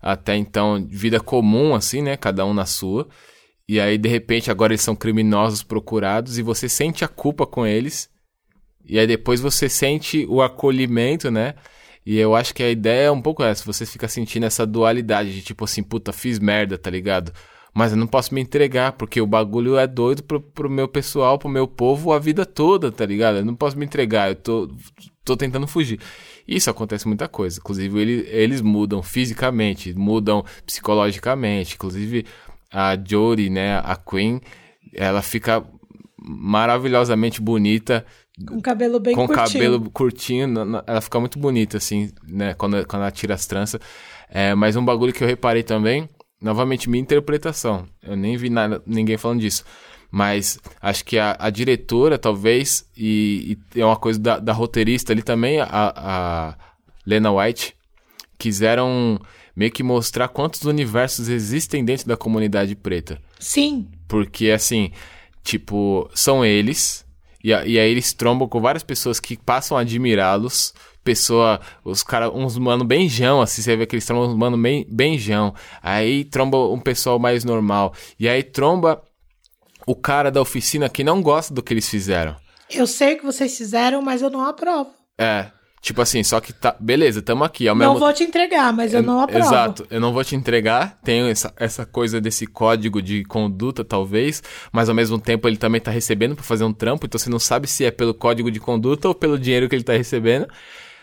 até 0.00 0.36
então, 0.36 0.86
vida 0.88 1.18
comum, 1.18 1.74
assim, 1.74 2.02
né? 2.02 2.16
Cada 2.16 2.44
um 2.44 2.54
na 2.54 2.66
sua. 2.66 3.08
E 3.68 3.80
aí, 3.80 3.98
de 3.98 4.08
repente, 4.08 4.50
agora 4.50 4.72
eles 4.72 4.82
são 4.82 4.94
criminosos 4.94 5.62
procurados 5.62 6.38
e 6.38 6.42
você 6.42 6.68
sente 6.68 7.04
a 7.04 7.08
culpa 7.08 7.46
com 7.46 7.66
eles. 7.66 8.08
E 8.84 8.98
aí 8.98 9.06
depois 9.06 9.40
você 9.40 9.68
sente 9.68 10.24
o 10.28 10.40
acolhimento, 10.40 11.30
né? 11.30 11.54
E 12.04 12.16
eu 12.16 12.36
acho 12.36 12.54
que 12.54 12.62
a 12.62 12.70
ideia 12.70 13.06
é 13.06 13.10
um 13.10 13.20
pouco 13.20 13.42
essa, 13.42 13.64
você 13.64 13.84
fica 13.84 14.06
sentindo 14.06 14.46
essa 14.46 14.64
dualidade 14.64 15.34
de 15.34 15.42
tipo 15.42 15.64
assim, 15.64 15.82
puta, 15.82 16.12
fiz 16.12 16.38
merda, 16.38 16.78
tá 16.78 16.88
ligado? 16.88 17.32
Mas 17.76 17.92
eu 17.92 17.98
não 17.98 18.06
posso 18.06 18.34
me 18.34 18.40
entregar, 18.40 18.92
porque 18.92 19.20
o 19.20 19.26
bagulho 19.26 19.76
é 19.76 19.86
doido 19.86 20.22
pro, 20.22 20.40
pro 20.40 20.70
meu 20.70 20.88
pessoal, 20.88 21.38
pro 21.38 21.46
meu 21.46 21.68
povo 21.68 22.10
a 22.10 22.18
vida 22.18 22.46
toda, 22.46 22.90
tá 22.90 23.04
ligado? 23.04 23.36
Eu 23.36 23.44
não 23.44 23.54
posso 23.54 23.78
me 23.78 23.84
entregar, 23.84 24.30
eu 24.30 24.34
tô, 24.34 24.70
tô 25.22 25.36
tentando 25.36 25.66
fugir. 25.66 26.00
Isso 26.48 26.70
acontece 26.70 27.06
muita 27.06 27.28
coisa. 27.28 27.58
Inclusive, 27.60 28.00
ele, 28.00 28.26
eles 28.30 28.62
mudam 28.62 29.02
fisicamente, 29.02 29.92
mudam 29.92 30.42
psicologicamente. 30.64 31.74
Inclusive, 31.74 32.24
a 32.72 32.96
Jodie, 32.96 33.50
né, 33.50 33.76
a 33.84 33.94
Queen, 33.94 34.40
ela 34.94 35.20
fica 35.20 35.62
maravilhosamente 36.18 37.42
bonita 37.42 38.06
Com 38.48 38.58
cabelo 38.62 38.98
bem 38.98 39.14
com 39.14 39.26
curtinho. 39.26 39.46
cabelo 39.46 39.90
curtinho, 39.90 40.54
ela 40.86 41.00
fica 41.02 41.20
muito 41.20 41.38
bonita, 41.38 41.76
assim, 41.76 42.10
né? 42.26 42.54
Quando, 42.54 42.86
quando 42.86 43.02
ela 43.02 43.10
tira 43.10 43.34
as 43.34 43.46
tranças. 43.46 43.78
É, 44.30 44.54
mas 44.54 44.76
um 44.76 44.84
bagulho 44.84 45.12
que 45.12 45.22
eu 45.22 45.28
reparei 45.28 45.62
também, 45.62 46.08
novamente, 46.46 46.88
minha 46.88 47.02
interpretação. 47.02 47.86
Eu 48.02 48.16
nem 48.16 48.36
vi 48.36 48.48
nada, 48.48 48.82
ninguém 48.86 49.18
falando 49.18 49.40
disso. 49.40 49.64
Mas 50.10 50.58
acho 50.80 51.04
que 51.04 51.18
a, 51.18 51.36
a 51.38 51.50
diretora, 51.50 52.16
talvez, 52.18 52.88
e, 52.96 53.58
e 53.74 53.80
é 53.80 53.84
uma 53.84 53.96
coisa 53.96 54.18
da, 54.18 54.38
da 54.38 54.52
roteirista 54.52 55.12
ali 55.12 55.22
também, 55.22 55.60
a, 55.60 55.68
a 55.70 56.54
Lena 57.04 57.32
White, 57.32 57.74
quiseram 58.38 59.20
meio 59.54 59.72
que 59.72 59.82
mostrar 59.82 60.28
quantos 60.28 60.62
universos 60.64 61.28
existem 61.28 61.84
dentro 61.84 62.06
da 62.06 62.16
comunidade 62.16 62.74
preta. 62.74 63.20
Sim, 63.38 63.88
Porque, 64.06 64.50
assim, 64.50 64.92
tipo, 65.42 66.08
são 66.14 66.44
eles. 66.44 67.05
E, 67.46 67.50
e 67.50 67.78
aí 67.78 67.88
eles 67.88 68.12
trombam 68.12 68.48
com 68.48 68.60
várias 68.60 68.82
pessoas 68.82 69.20
que 69.20 69.36
passam 69.36 69.78
a 69.78 69.82
admirá-los. 69.82 70.74
Pessoa, 71.04 71.60
os 71.84 72.02
caras, 72.02 72.32
uns 72.34 72.58
mano 72.58 72.84
benjão, 72.84 73.40
assim, 73.40 73.62
você 73.62 73.76
vê 73.76 73.86
que 73.86 73.94
eles 73.94 74.04
trombam 74.04 74.28
uns 74.28 74.36
mano 74.36 74.58
bem, 74.58 74.84
benjão. 74.90 75.54
Aí 75.80 76.24
tromba 76.24 76.58
um 76.58 76.80
pessoal 76.80 77.20
mais 77.20 77.44
normal. 77.44 77.94
E 78.18 78.28
aí 78.28 78.42
tromba 78.42 79.00
o 79.86 79.94
cara 79.94 80.28
da 80.28 80.40
oficina 80.40 80.88
que 80.88 81.04
não 81.04 81.22
gosta 81.22 81.54
do 81.54 81.62
que 81.62 81.72
eles 81.72 81.88
fizeram. 81.88 82.34
eu 82.68 82.84
sei 82.84 83.14
o 83.14 83.18
que 83.18 83.24
vocês 83.24 83.56
fizeram, 83.56 84.02
mas 84.02 84.20
eu 84.20 84.28
não 84.28 84.44
aprovo. 84.44 84.90
É, 85.16 85.52
tipo 85.80 86.00
assim, 86.00 86.22
só 86.22 86.40
que 86.40 86.52
tá, 86.52 86.74
beleza, 86.78 87.22
tamo 87.22 87.44
aqui. 87.44 87.68
Ao 87.68 87.74
Não 87.74 87.92
mesmo 87.92 87.98
vou 87.98 88.12
te 88.12 88.24
entregar, 88.24 88.72
mas 88.72 88.92
eu 88.92 89.02
não 89.02 89.20
aprovo. 89.20 89.44
Exato, 89.44 89.86
eu 89.90 90.00
não 90.00 90.12
vou 90.12 90.24
te 90.24 90.34
entregar. 90.34 90.98
Tenho 91.04 91.26
essa, 91.26 91.52
essa 91.56 91.86
coisa 91.86 92.20
desse 92.20 92.46
código 92.46 93.00
de 93.00 93.24
conduta, 93.24 93.84
talvez, 93.84 94.42
mas 94.72 94.88
ao 94.88 94.94
mesmo 94.94 95.18
tempo 95.18 95.48
ele 95.48 95.56
também 95.56 95.80
tá 95.80 95.90
recebendo 95.90 96.34
pra 96.34 96.44
fazer 96.44 96.64
um 96.64 96.72
trampo, 96.72 97.06
então 97.06 97.18
você 97.18 97.30
não 97.30 97.38
sabe 97.38 97.66
se 97.66 97.84
é 97.84 97.90
pelo 97.90 98.14
código 98.14 98.50
de 98.50 98.60
conduta 98.60 99.08
ou 99.08 99.14
pelo 99.14 99.38
dinheiro 99.38 99.68
que 99.68 99.74
ele 99.74 99.84
tá 99.84 99.92
recebendo. 99.92 100.46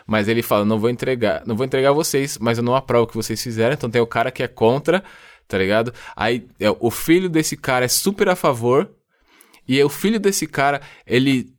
Mas 0.05 0.27
ele 0.27 0.41
fala: 0.41 0.65
não 0.65 0.79
vou 0.79 0.89
entregar, 0.89 1.43
não 1.45 1.55
vou 1.55 1.65
entregar 1.65 1.91
vocês, 1.93 2.37
mas 2.37 2.57
eu 2.57 2.63
não 2.63 2.75
aprovo 2.75 3.05
o 3.05 3.07
que 3.07 3.15
vocês 3.15 3.41
fizeram. 3.41 3.73
Então 3.73 3.89
tem 3.89 4.01
o 4.01 4.07
cara 4.07 4.31
que 4.31 4.43
é 4.43 4.47
contra, 4.47 5.03
tá 5.47 5.57
ligado? 5.57 5.93
Aí 6.15 6.45
é, 6.59 6.69
o 6.77 6.91
filho 6.91 7.29
desse 7.29 7.55
cara 7.55 7.85
é 7.85 7.87
super 7.87 8.27
a 8.27 8.35
favor, 8.35 8.89
e 9.67 9.81
o 9.81 9.89
filho 9.89 10.19
desse 10.19 10.45
cara, 10.45 10.81
ele 11.07 11.53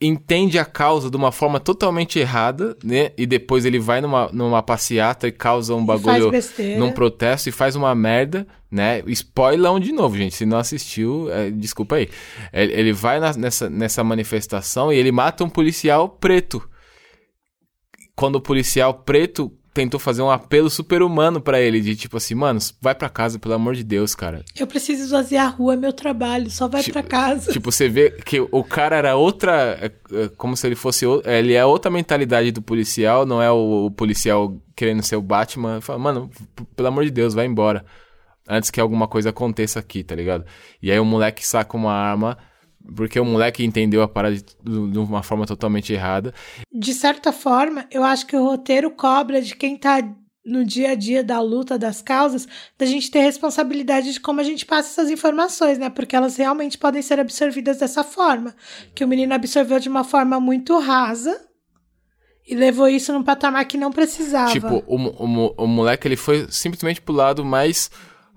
entende 0.00 0.58
a 0.58 0.64
causa 0.64 1.10
de 1.10 1.16
uma 1.16 1.30
forma 1.30 1.60
totalmente 1.60 2.18
errada, 2.18 2.74
né? 2.82 3.12
E 3.18 3.26
depois 3.26 3.64
ele 3.66 3.78
vai 3.78 4.00
numa, 4.00 4.30
numa 4.32 4.62
passeata 4.62 5.28
e 5.28 5.32
causa 5.32 5.74
um 5.74 5.84
bagulho 5.84 6.30
num 6.78 6.90
protesto 6.92 7.48
e 7.50 7.52
faz 7.52 7.76
uma 7.76 7.94
merda, 7.94 8.46
né? 8.70 9.02
Spoilão 9.08 9.78
de 9.78 9.92
novo, 9.92 10.16
gente. 10.16 10.34
Se 10.34 10.46
não 10.46 10.56
assistiu, 10.58 11.30
é, 11.30 11.50
desculpa 11.50 11.96
aí. 11.96 12.08
Ele, 12.52 12.72
ele 12.72 12.92
vai 12.94 13.20
na- 13.20 13.34
nessa, 13.34 13.68
nessa 13.68 14.02
manifestação 14.02 14.90
e 14.92 14.96
ele 14.96 15.12
mata 15.12 15.44
um 15.44 15.50
policial 15.50 16.08
preto. 16.08 16.66
Quando 18.16 18.36
o 18.36 18.40
policial 18.40 18.94
preto 18.94 19.52
tentou 19.80 19.98
fazer 19.98 20.20
um 20.22 20.30
apelo 20.30 20.68
super 20.68 21.02
humano 21.02 21.40
pra 21.40 21.60
ele, 21.60 21.80
de 21.80 21.96
tipo 21.96 22.16
assim, 22.18 22.34
mano, 22.34 22.58
vai 22.80 22.94
pra 22.94 23.08
casa, 23.08 23.38
pelo 23.38 23.54
amor 23.54 23.74
de 23.74 23.82
Deus, 23.82 24.14
cara. 24.14 24.44
Eu 24.58 24.66
preciso 24.66 25.02
esvaziar 25.04 25.46
a 25.46 25.48
rua, 25.48 25.72
é 25.74 25.76
meu 25.76 25.92
trabalho, 25.92 26.50
só 26.50 26.68
vai 26.68 26.82
Tipo- 26.82 27.00
pra 27.00 27.02
casa. 27.02 27.50
Tipo, 27.52 27.72
você 27.72 27.88
vê 27.88 28.10
que 28.10 28.40
o 28.40 28.62
cara 28.62 28.96
era 28.96 29.16
outra. 29.16 29.78
é, 29.80 29.86
é, 30.24 30.28
Como 30.36 30.56
se 30.56 30.66
ele 30.66 30.74
fosse. 30.74 31.06
Ele 31.24 31.54
é 31.54 31.64
outra 31.64 31.90
mentalidade 31.90 32.50
do 32.52 32.60
policial, 32.60 33.24
não 33.24 33.40
é 33.42 33.50
o, 33.50 33.86
o 33.86 33.90
policial 33.90 34.54
querendo 34.76 35.02
ser 35.02 35.16
o 35.16 35.22
Batman. 35.22 35.80
Fala, 35.80 35.98
mano, 35.98 36.30
pelo 36.76 36.88
amor 36.88 37.04
de 37.04 37.10
Deus, 37.10 37.32
vai 37.34 37.46
embora. 37.46 37.84
Antes 38.48 38.70
que 38.70 38.80
alguma 38.80 39.06
coisa 39.08 39.30
aconteça 39.30 39.78
aqui, 39.78 40.02
tá 40.02 40.14
ligado? 40.14 40.44
E 40.82 40.90
aí 40.90 40.98
o 40.98 41.04
moleque 41.04 41.46
saca 41.46 41.76
uma 41.76 41.92
arma. 41.92 42.36
Porque 42.96 43.20
o 43.20 43.24
moleque 43.24 43.64
entendeu 43.64 44.02
a 44.02 44.08
parada 44.08 44.36
de, 44.36 44.42
de 44.42 44.98
uma 44.98 45.22
forma 45.22 45.46
totalmente 45.46 45.92
errada. 45.92 46.34
De 46.72 46.92
certa 46.94 47.32
forma, 47.32 47.86
eu 47.90 48.02
acho 48.02 48.26
que 48.26 48.36
o 48.36 48.44
roteiro 48.44 48.90
cobra 48.90 49.40
de 49.40 49.54
quem 49.54 49.76
tá 49.76 50.02
no 50.44 50.64
dia 50.64 50.92
a 50.92 50.94
dia 50.94 51.22
da 51.22 51.40
luta 51.40 51.78
das 51.78 52.00
causas, 52.00 52.48
da 52.78 52.86
gente 52.86 53.10
ter 53.10 53.20
responsabilidade 53.20 54.12
de 54.12 54.20
como 54.20 54.40
a 54.40 54.42
gente 54.42 54.64
passa 54.64 54.88
essas 54.88 55.10
informações, 55.10 55.78
né? 55.78 55.90
Porque 55.90 56.16
elas 56.16 56.36
realmente 56.36 56.78
podem 56.78 57.02
ser 57.02 57.20
absorvidas 57.20 57.78
dessa 57.78 58.02
forma. 58.02 58.54
Que 58.94 59.04
o 59.04 59.08
menino 59.08 59.34
absorveu 59.34 59.78
de 59.78 59.88
uma 59.88 60.02
forma 60.02 60.40
muito 60.40 60.78
rasa 60.78 61.38
e 62.48 62.54
levou 62.54 62.88
isso 62.88 63.12
num 63.12 63.22
patamar 63.22 63.64
que 63.66 63.76
não 63.76 63.92
precisava. 63.92 64.50
Tipo, 64.50 64.82
o, 64.86 64.96
o, 64.96 65.54
o 65.64 65.66
moleque 65.66 66.08
ele 66.08 66.16
foi 66.16 66.46
simplesmente 66.50 67.00
pro 67.00 67.14
lado 67.14 67.44
mais 67.44 67.90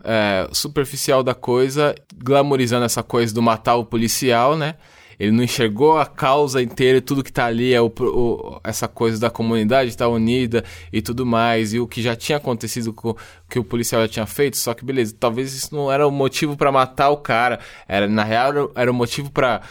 é, 0.03 0.47
superficial 0.51 1.23
da 1.23 1.33
coisa, 1.33 1.95
glamorizando 2.17 2.85
essa 2.85 3.01
coisa 3.03 3.33
do 3.33 3.41
matar 3.41 3.75
o 3.75 3.85
policial, 3.85 4.55
né? 4.57 4.75
Ele 5.19 5.31
não 5.31 5.43
enxergou 5.43 5.97
a 5.99 6.05
causa 6.07 6.61
inteira 6.61 6.97
e 6.97 7.01
tudo 7.01 7.23
que 7.23 7.31
tá 7.31 7.45
ali 7.45 7.71
é 7.73 7.79
o, 7.79 7.85
o- 7.99 8.59
essa 8.63 8.87
coisa 8.87 9.19
da 9.19 9.29
comunidade 9.29 9.89
estar 9.89 10.07
unida 10.07 10.63
e 10.91 11.01
tudo 11.03 11.25
mais, 11.25 11.73
e 11.73 11.79
o 11.79 11.87
que 11.87 12.01
já 12.01 12.15
tinha 12.15 12.37
acontecido 12.39 12.91
com 12.91 13.15
que 13.47 13.59
o 13.59 13.63
policial 13.63 14.01
já 14.01 14.07
tinha 14.07 14.25
feito, 14.25 14.57
só 14.57 14.73
que 14.73 14.83
beleza, 14.83 15.15
talvez 15.17 15.53
isso 15.53 15.73
não 15.73 15.91
era 15.91 16.05
o 16.07 16.11
motivo 16.11 16.57
pra 16.57 16.71
matar 16.71 17.09
o 17.11 17.17
cara, 17.17 17.59
era 17.87 18.07
na 18.07 18.23
real 18.23 18.71
era- 18.75 18.91
o 18.91 18.93
motivo 18.93 19.31
pra 19.31 19.61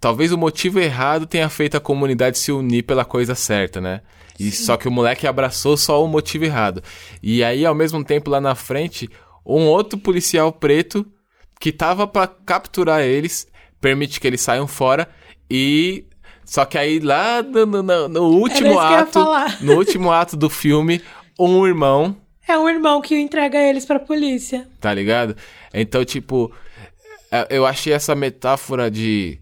Talvez 0.00 0.30
o 0.30 0.38
motivo 0.38 0.78
errado 0.78 1.26
tenha 1.26 1.48
feito 1.48 1.76
a 1.76 1.80
comunidade 1.80 2.38
se 2.38 2.52
unir 2.52 2.84
pela 2.84 3.04
coisa 3.04 3.34
certa, 3.34 3.80
né? 3.80 4.00
E 4.38 4.48
só 4.52 4.76
que 4.76 4.86
o 4.86 4.92
moleque 4.92 5.26
abraçou 5.26 5.76
só 5.76 6.02
o 6.04 6.06
motivo 6.06 6.44
errado. 6.44 6.80
E 7.20 7.42
aí, 7.42 7.66
ao 7.66 7.74
mesmo 7.74 8.04
tempo, 8.04 8.30
lá 8.30 8.40
na 8.40 8.54
frente, 8.54 9.10
um 9.56 9.66
outro 9.66 9.98
policial 9.98 10.52
preto 10.52 11.06
que 11.60 11.72
tava 11.72 12.06
pra 12.06 12.26
capturar 12.26 13.00
eles, 13.02 13.46
permite 13.80 14.20
que 14.20 14.26
eles 14.26 14.40
saiam 14.40 14.66
fora 14.66 15.08
e. 15.50 16.04
Só 16.44 16.64
que 16.64 16.78
aí 16.78 16.98
lá 16.98 17.42
no, 17.42 17.66
no- 17.66 18.08
no- 18.08 18.22
último 18.30 18.68
isso 18.70 18.78
que 18.78 18.84
eu 18.86 18.90
ia 18.90 19.00
ato. 19.00 19.12
falar. 19.12 19.62
No 19.62 19.74
último 19.76 20.10
ato 20.10 20.34
do 20.34 20.48
filme, 20.48 21.02
um 21.38 21.66
irmão 21.66 22.16
É 22.46 22.56
um 22.56 22.66
irmão 22.66 23.02
que 23.02 23.14
entrega 23.18 23.58
eles 23.58 23.84
pra 23.84 23.98
polícia. 24.00 24.66
tá 24.80 24.94
ligado? 24.94 25.36
Então, 25.74 26.02
tipo, 26.06 26.50
é, 27.30 27.46
eu 27.50 27.66
achei 27.66 27.92
essa 27.92 28.14
metáfora 28.14 28.90
de. 28.90 29.38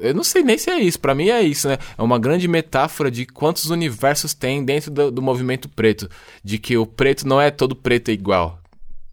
Eu 0.00 0.12
não 0.12 0.24
sei 0.24 0.42
nem 0.42 0.58
se 0.58 0.68
é 0.70 0.80
isso, 0.80 0.98
pra 0.98 1.14
mim 1.14 1.28
é 1.28 1.40
isso, 1.40 1.68
né? 1.68 1.78
É 1.96 2.02
uma 2.02 2.18
grande 2.18 2.48
metáfora 2.48 3.12
de 3.12 3.24
quantos 3.24 3.70
universos 3.70 4.34
tem 4.34 4.64
dentro 4.64 4.90
do, 4.90 5.12
do 5.12 5.22
movimento 5.22 5.68
preto. 5.68 6.10
De 6.42 6.58
que 6.58 6.76
o 6.76 6.84
preto 6.84 7.28
não 7.28 7.40
é 7.40 7.48
todo 7.48 7.76
preto 7.76 8.10
igual. 8.10 8.58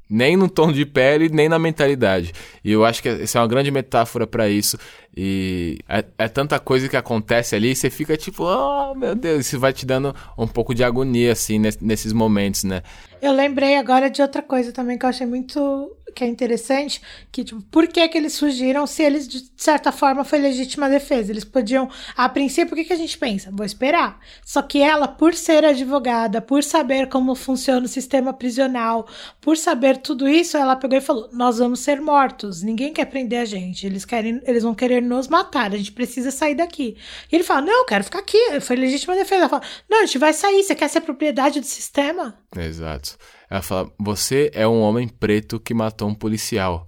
Nem 0.10 0.38
no 0.38 0.48
tom 0.48 0.72
de 0.72 0.86
pele, 0.86 1.30
nem 1.30 1.50
na 1.50 1.58
mentalidade. 1.58 2.32
E 2.64 2.72
eu 2.72 2.86
acho 2.86 3.02
que 3.02 3.10
essa 3.10 3.40
é 3.40 3.42
uma 3.42 3.48
grande 3.48 3.72
metáfora 3.72 4.28
pra 4.28 4.48
isso. 4.48 4.78
E 5.18 5.80
é, 5.90 6.04
é 6.18 6.28
tanta 6.28 6.60
coisa 6.60 6.88
que 6.88 6.96
acontece 6.98 7.56
ali, 7.56 7.76
você 7.76 7.90
fica 7.90 8.16
tipo, 8.18 8.44
oh 8.44 8.94
meu 8.94 9.16
Deus, 9.16 9.48
isso 9.48 9.60
vai 9.60 9.74
te 9.74 9.86
dando 9.86 10.14
um 10.38 10.48
pouco 10.48 10.76
de 10.76 10.84
agonia, 10.84 11.32
assim, 11.32 11.58
nes- 11.58 11.80
nesses 11.80 12.14
momentos, 12.14 12.64
né? 12.64 12.84
Eu 13.26 13.34
lembrei 13.34 13.76
agora 13.76 14.08
de 14.08 14.22
outra 14.22 14.44
coisa 14.44 14.72
também 14.72 15.00
que 15.00 15.04
eu 15.04 15.10
achei 15.10 15.26
muito 15.26 15.98
que 16.14 16.24
é 16.24 16.28
interessante, 16.28 17.02
que 17.30 17.44
tipo, 17.44 17.62
por 17.64 17.88
que 17.88 18.08
que 18.08 18.18
eles 18.18 18.40
fugiram 18.40 18.88
se 18.88 19.04
eles 19.04 19.28
de 19.28 19.52
certa 19.58 19.92
forma 19.92 20.24
foi 20.24 20.40
legítima 20.40 20.90
defesa? 20.90 21.32
Eles 21.32 21.44
podiam, 21.44 21.90
a 22.16 22.30
princípio, 22.30 22.74
o 22.74 22.76
que 22.78 22.86
que 22.86 22.94
a 22.94 22.98
gente 22.98 23.18
pensa? 23.18 23.50
Vou 23.52 23.66
esperar. 23.66 24.18
Só 24.46 24.62
que 24.62 24.80
ela, 24.82 25.08
por 25.10 25.34
ser 25.34 25.66
advogada, 25.66 26.40
por 26.40 26.64
saber 26.64 27.10
como 27.10 27.36
funciona 27.36 27.86
o 27.86 27.90
sistema 27.90 28.32
prisional, 28.32 29.08
por 29.42 29.58
saber 29.58 29.98
tudo 29.98 30.30
isso, 30.30 30.56
ela 30.56 30.76
pegou 30.76 30.98
e 30.98 31.02
falou: 31.02 31.28
"Nós 31.34 31.58
vamos 31.58 31.82
ser 31.82 32.00
mortos. 32.00 32.62
Ninguém 32.62 32.94
quer 32.94 33.06
prender 33.06 33.42
a 33.42 33.46
gente. 33.46 33.86
Eles 33.86 34.06
querem, 34.06 34.40
eles 34.46 34.64
vão 34.64 34.74
querer 34.74 35.02
nos 35.02 35.28
matar. 35.28 35.74
A 35.74 35.78
gente 35.78 35.92
precisa 35.92 36.32
sair 36.32 36.56
daqui." 36.56 36.96
E 37.30 37.36
ele 37.36 37.44
fala: 37.44 37.62
"Não, 37.62 37.80
eu 37.80 37.86
quero 37.86 38.04
ficar 38.06 38.20
aqui. 38.20 38.62
Foi 38.62 38.76
legítima 38.76 39.16
defesa." 39.16 39.42
Ela 39.42 39.50
fala: 39.50 39.64
"Não, 39.90 40.04
a 40.04 40.06
gente 40.06 40.20
vai 40.20 40.32
sair. 40.32 40.64
Você 40.64 40.76
quer 40.76 40.88
ser 40.88 41.02
propriedade 41.02 41.60
do 41.60 41.66
sistema?" 41.66 42.38
Exato. 42.56 43.18
Ela 43.50 43.62
fala: 43.62 43.92
Você 44.00 44.52
é 44.54 44.68
um 44.68 44.82
homem 44.82 45.08
preto 45.08 45.60
que 45.60 45.74
matou 45.74 46.08
um 46.08 46.16
policial. 46.16 46.86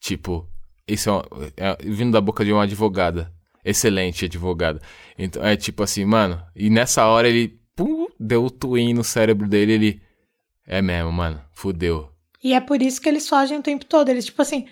Tipo, 0.00 0.48
isso 0.86 1.10
é, 1.56 1.70
é 1.70 1.76
vindo 1.82 2.12
da 2.12 2.20
boca 2.20 2.44
de 2.44 2.52
uma 2.52 2.64
advogada. 2.64 3.32
Excelente 3.64 4.26
advogada. 4.26 4.80
Então 5.18 5.44
é 5.44 5.56
tipo 5.56 5.82
assim, 5.82 6.04
mano. 6.04 6.42
E 6.54 6.68
nessa 6.68 7.06
hora 7.06 7.28
ele 7.28 7.58
pum, 7.74 8.06
deu 8.20 8.44
o 8.44 8.50
twin 8.50 8.92
no 8.92 9.04
cérebro 9.04 9.48
dele. 9.48 9.72
Ele. 9.72 10.02
É 10.66 10.80
mesmo, 10.80 11.12
mano. 11.12 11.42
Fudeu. 11.52 12.10
E 12.42 12.52
é 12.52 12.60
por 12.60 12.82
isso 12.82 13.00
que 13.00 13.08
eles 13.08 13.28
fogem 13.28 13.58
o 13.58 13.62
tempo 13.62 13.84
todo. 13.86 14.10
Eles, 14.10 14.26
tipo 14.26 14.40
assim, 14.42 14.66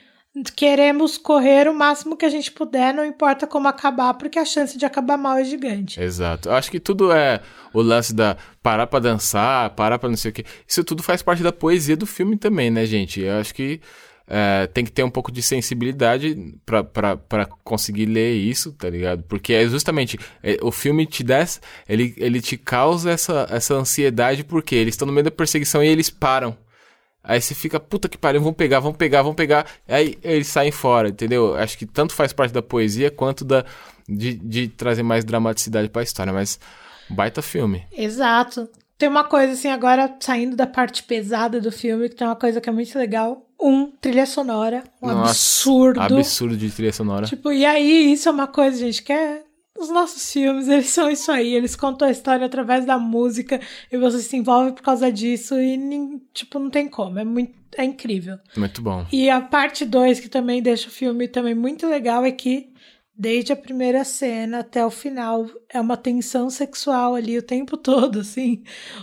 queremos 0.57 1.18
correr 1.18 1.68
o 1.68 1.75
máximo 1.75 2.16
que 2.16 2.25
a 2.25 2.31
gente 2.31 2.51
puder, 2.51 2.95
não 2.95 3.05
importa 3.05 3.47
como 3.47 3.68
acabar, 3.68 4.14
porque 4.14 4.38
a 4.38 4.45
chance 4.45 4.79
de 4.79 4.87
acabar 4.87 5.18
mal 5.18 5.37
é 5.37 5.45
gigante. 5.45 6.01
Exato. 6.01 6.49
Eu 6.49 6.55
acho 6.55 6.71
que 6.71 6.81
tudo 6.81 7.12
é 7.12 7.40
o 7.73 7.83
lance 7.83 8.14
da 8.14 8.37
parar 8.62 8.87
pra 8.87 8.99
dançar, 8.99 9.71
parar 9.71 9.99
pra 9.99 10.09
não 10.09 10.16
sei 10.16 10.31
o 10.31 10.35
quê. 10.35 10.45
Isso 10.66 10.83
tudo 10.83 11.03
faz 11.03 11.23
parte 11.23 11.42
da 11.42 11.53
poesia 11.53 11.97
do 11.97 12.07
filme 12.07 12.37
também, 12.37 12.71
né, 12.71 12.87
gente? 12.87 13.21
Eu 13.21 13.38
acho 13.38 13.55
que 13.55 13.81
é, 14.27 14.66
tem 14.68 14.85
que 14.85 14.92
ter 14.92 15.03
um 15.03 15.11
pouco 15.11 15.31
de 15.31 15.42
sensibilidade 15.42 16.55
pra 16.64 17.47
conseguir 17.62 18.07
ler 18.07 18.35
isso, 18.35 18.73
tá 18.73 18.88
ligado? 18.88 19.23
Porque 19.25 19.53
é 19.53 19.68
justamente 19.68 20.18
é, 20.42 20.57
o 20.62 20.73
filme 20.73 21.05
te 21.05 21.23
dá, 21.23 21.45
ele, 21.87 22.14
ele 22.16 22.40
te 22.40 22.57
causa 22.57 23.11
essa, 23.11 23.47
essa 23.51 23.75
ansiedade 23.75 24.45
porque 24.45 24.75
eles 24.75 24.95
estão 24.95 25.07
no 25.07 25.12
meio 25.12 25.25
da 25.25 25.31
perseguição 25.31 25.85
e 25.85 25.88
eles 25.88 26.09
param. 26.09 26.57
Aí 27.25 27.41
você 27.41 27.55
fica, 27.55 27.79
puta 27.79 28.09
que 28.09 28.19
pariu, 28.19 28.41
vão 28.41 28.53
pegar, 28.53 28.81
vão 28.81 28.93
pegar, 28.93 29.23
vão 29.23 29.35
pegar. 29.35 29.67
Aí 29.87 30.19
eles 30.23 30.49
saem 30.49 30.73
fora, 30.73 31.09
entendeu? 31.09 31.55
Acho 31.55 31.79
que 31.79 31.87
tanto 31.87 32.13
faz 32.13 32.33
parte 32.33 32.53
da 32.53 32.63
poesia 32.63 33.11
quanto 33.11 33.45
da, 33.45 33.65
de, 34.09 34.35
de 34.35 34.69
trazer 34.69 35.05
mais 35.05 35.25
dramaticidade 35.25 35.89
pra 35.89 36.03
história. 36.03 36.33
Mas 36.33 36.59
baita 37.09 37.41
filme. 37.41 37.87
Exato. 37.93 38.69
Tem 38.99 39.09
uma 39.09 39.25
coisa 39.25 39.53
assim, 39.53 39.69
agora 39.69 40.15
saindo 40.21 40.57
da 40.57 40.67
parte 40.67 41.03
pesada 41.03 41.61
do 41.61 41.73
filme, 41.73 42.09
que 42.09 42.17
tem 42.17 42.27
uma 42.27 42.37
coisa 42.37 42.61
que 42.61 42.69
é 42.69 42.73
muito 42.73 42.97
legal. 42.99 43.47
Um, 43.61 43.91
trilha 44.01 44.27
sonora. 44.27 44.83
Um 45.01 45.09
Nossa, 45.09 45.31
absurdo. 45.31 46.01
Absurdo 46.01 46.57
de 46.57 46.71
trilha 46.71 46.93
sonora. 46.93 47.27
Tipo, 47.27 47.53
e 47.53 47.65
aí, 47.65 48.13
isso 48.13 48.29
é 48.29 48.33
uma 48.33 48.47
coisa, 48.47 48.79
gente, 48.79 49.03
que 49.03 49.13
é. 49.13 49.43
Os 49.79 49.89
nossos 49.89 50.33
filmes, 50.33 50.69
eles 50.69 50.89
são 50.91 51.11
isso 51.11 51.31
aí. 51.33 51.55
Eles 51.55 51.75
contam 51.75 52.07
a 52.07 52.11
história 52.11 52.47
através 52.47 52.85
da 52.85 52.99
música 52.99 53.61
e 53.91 53.97
você 53.97 54.19
se 54.21 54.37
envolve 54.37 54.73
por 54.73 54.83
causa 54.83 55.11
disso 55.11 55.59
e, 55.59 56.21
tipo, 56.33 56.59
não 56.59 56.71
tem 56.71 56.89
como. 56.89 57.19
É 57.19 57.25
muito. 57.25 57.61
É 57.77 57.85
incrível. 57.85 58.39
Muito 58.55 58.83
bom. 58.83 59.07
E 59.11 59.31
a 59.31 59.41
parte 59.41 59.87
2, 59.87 60.21
que 60.21 60.29
também 60.29 60.61
deixa 60.63 60.89
o 60.89 60.93
filme 60.93 61.27
também 61.27 61.55
muito 61.55 61.87
legal, 61.87 62.23
é 62.23 62.31
que 62.31 62.72
desde 63.16 63.53
a 63.53 63.57
primeira 63.57 64.05
cena 64.05 64.61
até 64.61 64.85
o 64.85 64.90
final 64.90 65.46
é 65.68 65.81
uma 65.81 65.96
tensão 65.96 66.51
sexual 66.51 67.14
ali 67.14 67.38
o 67.38 67.42
tempo 67.42 67.77
todo, 67.77 68.20
assim. 68.20 68.62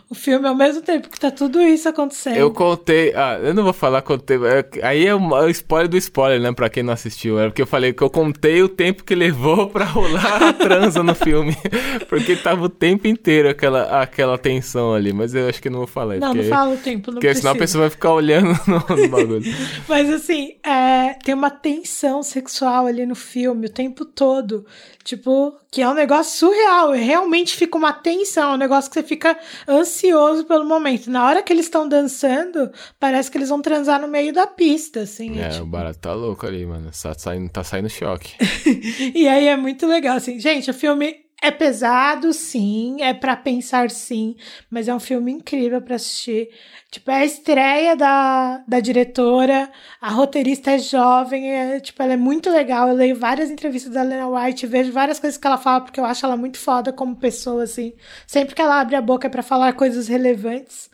O 0.09 0.15
filme, 0.15 0.47
ao 0.47 0.55
mesmo 0.55 0.81
tempo 0.81 1.09
que 1.09 1.19
tá 1.19 1.31
tudo 1.31 1.61
isso 1.61 1.87
acontecendo. 1.87 2.35
Eu 2.35 2.51
contei. 2.51 3.13
Ah, 3.15 3.39
eu 3.41 3.53
não 3.53 3.63
vou 3.63 3.73
falar 3.73 4.01
contei. 4.01 4.37
é, 4.37 4.85
aí 4.85 5.05
é 5.05 5.15
o 5.15 5.49
spoiler 5.49 5.87
do 5.89 5.97
spoiler, 5.97 6.39
né? 6.39 6.51
Pra 6.51 6.69
quem 6.69 6.83
não 6.83 6.93
assistiu. 6.93 7.39
É 7.39 7.47
porque 7.47 7.61
eu 7.61 7.67
falei 7.67 7.93
que 7.93 8.03
eu 8.03 8.09
contei 8.09 8.61
o 8.61 8.69
tempo 8.69 9.03
que 9.03 9.15
levou 9.15 9.69
pra 9.69 9.85
rolar 9.85 10.43
a 10.43 10.53
transa 10.53 11.01
no 11.01 11.15
filme. 11.15 11.55
Porque 12.07 12.35
tava 12.35 12.65
o 12.65 12.69
tempo 12.69 13.07
inteiro 13.07 13.49
aquela, 13.49 14.01
aquela 14.01 14.37
tensão 14.37 14.93
ali. 14.93 15.13
Mas 15.13 15.33
eu 15.35 15.47
acho 15.47 15.61
que 15.61 15.69
não 15.69 15.79
vou 15.79 15.87
falar. 15.87 16.17
Não, 16.17 16.33
não 16.33 16.43
fala 16.43 16.73
o 16.73 16.77
tempo, 16.77 17.11
não 17.11 17.19
Porque 17.19 17.33
senão 17.35 17.51
a 17.51 17.55
precisa. 17.55 17.79
pessoa 17.79 17.81
vai 17.83 17.89
ficar 17.89 18.13
olhando 18.13 18.59
no, 18.67 18.95
no 18.97 19.09
bagulho. 19.09 19.43
Mas 19.87 20.09
assim, 20.09 20.55
é, 20.63 21.13
tem 21.23 21.33
uma 21.33 21.49
tensão 21.51 22.23
sexual 22.23 22.85
ali 22.87 23.05
no 23.05 23.15
filme 23.15 23.67
o 23.67 23.69
tempo 23.69 24.05
todo. 24.09 24.65
Tipo, 25.03 25.55
que 25.71 25.81
é 25.81 25.87
um 25.89 25.93
negócio 25.93 26.37
surreal. 26.39 26.91
Realmente 26.91 27.55
fica 27.55 27.77
uma 27.77 27.93
tensão, 27.93 28.51
é 28.51 28.53
um 28.55 28.57
negócio 28.57 28.89
que 28.91 28.95
você 28.99 29.03
fica 29.03 29.37
ansioso 29.67 30.43
pelo 30.45 30.65
momento. 30.65 31.09
Na 31.09 31.25
hora 31.25 31.41
que 31.41 31.51
eles 31.53 31.65
estão 31.65 31.87
dançando, 31.87 32.71
parece 32.99 33.31
que 33.31 33.37
eles 33.37 33.49
vão 33.49 33.61
transar 33.61 34.01
no 34.01 34.07
meio 34.07 34.33
da 34.33 34.45
pista, 34.47 35.01
assim. 35.01 35.39
é 35.39 35.43
É, 35.45 35.49
tipo- 35.49 35.63
o 35.63 35.67
barato 35.67 35.99
tá 35.99 36.13
louco 36.13 36.45
ali, 36.45 36.65
mano. 36.65 36.91
Tá 37.01 37.13
saindo, 37.17 37.49
tá 37.49 37.63
saindo 37.63 37.89
choque. 37.89 38.33
E 39.15 39.27
aí 39.27 39.47
é 39.47 39.55
muito 39.57 39.85
legal, 39.87 40.17
assim. 40.17 40.39
Gente, 40.39 40.69
o 40.69 40.73
filme 40.73 41.15
é 41.41 41.51
pesado, 41.51 42.33
sim. 42.33 42.97
É 43.01 43.13
pra 43.13 43.35
pensar, 43.35 43.89
sim. 43.89 44.35
Mas 44.69 44.87
é 44.87 44.93
um 44.93 44.99
filme 44.99 45.31
incrível 45.31 45.81
pra 45.81 45.95
assistir. 45.95 46.49
Tipo, 46.91 47.11
é 47.11 47.17
a 47.21 47.25
estreia 47.25 47.95
da, 47.95 48.63
da 48.67 48.79
diretora. 48.79 49.71
A 50.01 50.09
roteirista 50.09 50.71
é 50.71 50.79
jovem. 50.79 51.49
É, 51.51 51.79
tipo, 51.79 52.01
ela 52.03 52.13
é 52.13 52.17
muito 52.17 52.49
legal. 52.49 52.89
Eu 52.89 52.95
leio 52.95 53.15
várias 53.15 53.49
entrevistas 53.49 53.93
da 53.93 54.03
Lena 54.03 54.27
White. 54.27 54.67
Vejo 54.67 54.91
várias 54.91 55.19
coisas 55.19 55.37
que 55.39 55.47
ela 55.47 55.57
fala, 55.57 55.81
porque 55.81 55.99
eu 55.99 56.05
acho 56.05 56.25
ela 56.25 56.35
muito 56.35 56.57
foda 56.57 56.91
como 56.91 57.15
pessoa, 57.15 57.63
assim. 57.63 57.93
Sempre 58.27 58.53
que 58.55 58.61
ela 58.61 58.79
abre 58.81 58.95
a 58.95 59.01
boca 59.01 59.27
é 59.27 59.29
pra 59.29 59.43
falar 59.43 59.73
coisas 59.73 60.07
relevantes. 60.07 60.89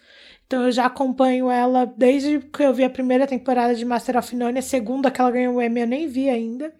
Então 0.47 0.63
eu 0.63 0.71
já 0.71 0.85
acompanho 0.85 1.49
ela 1.49 1.85
desde 1.97 2.39
que 2.39 2.63
eu 2.63 2.73
vi 2.73 2.83
a 2.83 2.89
primeira 2.89 3.25
temporada 3.25 3.73
de 3.73 3.83
Master 3.83 4.17
of 4.17 4.35
None. 4.35 4.59
A 4.59 4.61
segunda 4.61 5.09
que 5.09 5.19
ela 5.19 5.31
ganhou 5.31 5.55
o 5.55 5.61
Emmy 5.61 5.81
eu 5.81 5.87
nem 5.87 6.07
vi 6.07 6.29
ainda. 6.29 6.71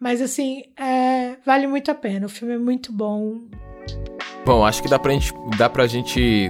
Mas 0.00 0.22
assim, 0.22 0.62
é, 0.78 1.36
vale 1.44 1.66
muito 1.66 1.90
a 1.90 1.94
pena. 1.94 2.26
O 2.26 2.28
filme 2.30 2.54
é 2.54 2.58
muito 2.58 2.90
bom. 2.92 3.40
Bom, 4.44 4.64
acho 4.64 4.82
que 4.82 4.88
dá 4.88 4.98
pra 4.98 5.12
gente, 5.12 5.32
dá 5.58 5.68
pra 5.68 5.86
gente 5.86 6.48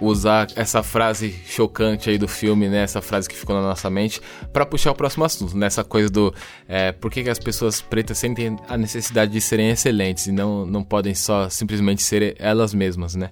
usar 0.00 0.48
essa 0.56 0.82
frase 0.82 1.30
chocante 1.46 2.10
aí 2.10 2.18
do 2.18 2.26
filme, 2.28 2.68
né? 2.68 2.78
Essa 2.82 3.00
frase 3.00 3.28
que 3.28 3.36
ficou 3.36 3.54
na 3.54 3.62
nossa 3.62 3.88
mente, 3.88 4.20
pra 4.52 4.66
puxar 4.66 4.90
o 4.90 4.94
próximo 4.94 5.24
assunto, 5.24 5.56
nessa 5.56 5.84
coisa 5.84 6.08
do 6.10 6.34
é, 6.68 6.90
por 6.92 7.10
que, 7.10 7.22
que 7.22 7.30
as 7.30 7.38
pessoas 7.38 7.80
pretas 7.80 8.18
sentem 8.18 8.56
a 8.68 8.76
necessidade 8.76 9.30
de 9.32 9.40
serem 9.40 9.70
excelentes 9.70 10.26
e 10.26 10.32
não, 10.32 10.66
não 10.66 10.82
podem 10.82 11.14
só 11.14 11.48
simplesmente 11.48 12.02
ser 12.02 12.36
elas 12.38 12.74
mesmas, 12.74 13.14
né? 13.14 13.30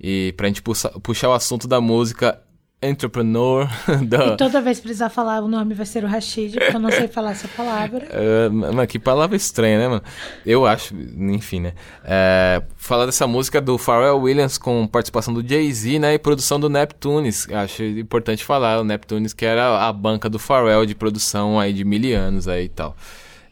E 0.00 0.32
pra 0.36 0.46
gente 0.46 0.62
puxa- 0.62 0.92
puxar 1.02 1.28
o 1.28 1.32
assunto 1.32 1.66
da 1.68 1.80
música 1.80 2.40
entrepreneur 2.82 3.68
da. 4.06 4.28
E 4.28 4.36
toda 4.36 4.60
vez 4.60 4.78
que 4.78 4.84
precisar 4.84 5.10
falar 5.10 5.40
o 5.42 5.48
nome 5.48 5.74
vai 5.74 5.84
ser 5.84 6.04
o 6.04 6.06
Rashid, 6.06 6.58
porque 6.58 6.76
eu 6.76 6.80
não 6.80 6.90
sei 6.90 7.08
falar 7.08 7.32
essa 7.32 7.48
palavra. 7.48 8.08
É, 8.20 8.48
mas 8.48 8.86
que 8.86 8.98
palavra 8.98 9.36
estranha, 9.36 9.78
né, 9.78 9.88
mano? 9.88 10.02
Eu 10.44 10.66
acho, 10.66 10.94
enfim, 10.94 11.60
né? 11.60 11.72
É, 12.04 12.62
falar 12.76 13.06
dessa 13.06 13.26
música 13.26 13.60
do 13.60 13.78
Pharrell 13.78 14.18
Williams 14.18 14.58
com 14.58 14.86
participação 14.86 15.32
do 15.32 15.46
Jay-Z, 15.46 15.98
né? 15.98 16.14
E 16.14 16.18
produção 16.18 16.60
do 16.60 16.68
Neptunes. 16.68 17.48
Acho 17.50 17.82
importante 17.82 18.44
falar, 18.44 18.80
o 18.80 18.84
Neptunes 18.84 19.32
que 19.32 19.44
era 19.44 19.86
a 19.86 19.92
banca 19.92 20.28
do 20.28 20.38
Pharrell 20.38 20.84
de 20.84 20.94
produção 20.94 21.58
aí 21.58 21.72
de 21.72 21.84
mil 21.84 22.16
anos 22.16 22.46
aí 22.46 22.64
e 22.64 22.68
tal. 22.68 22.96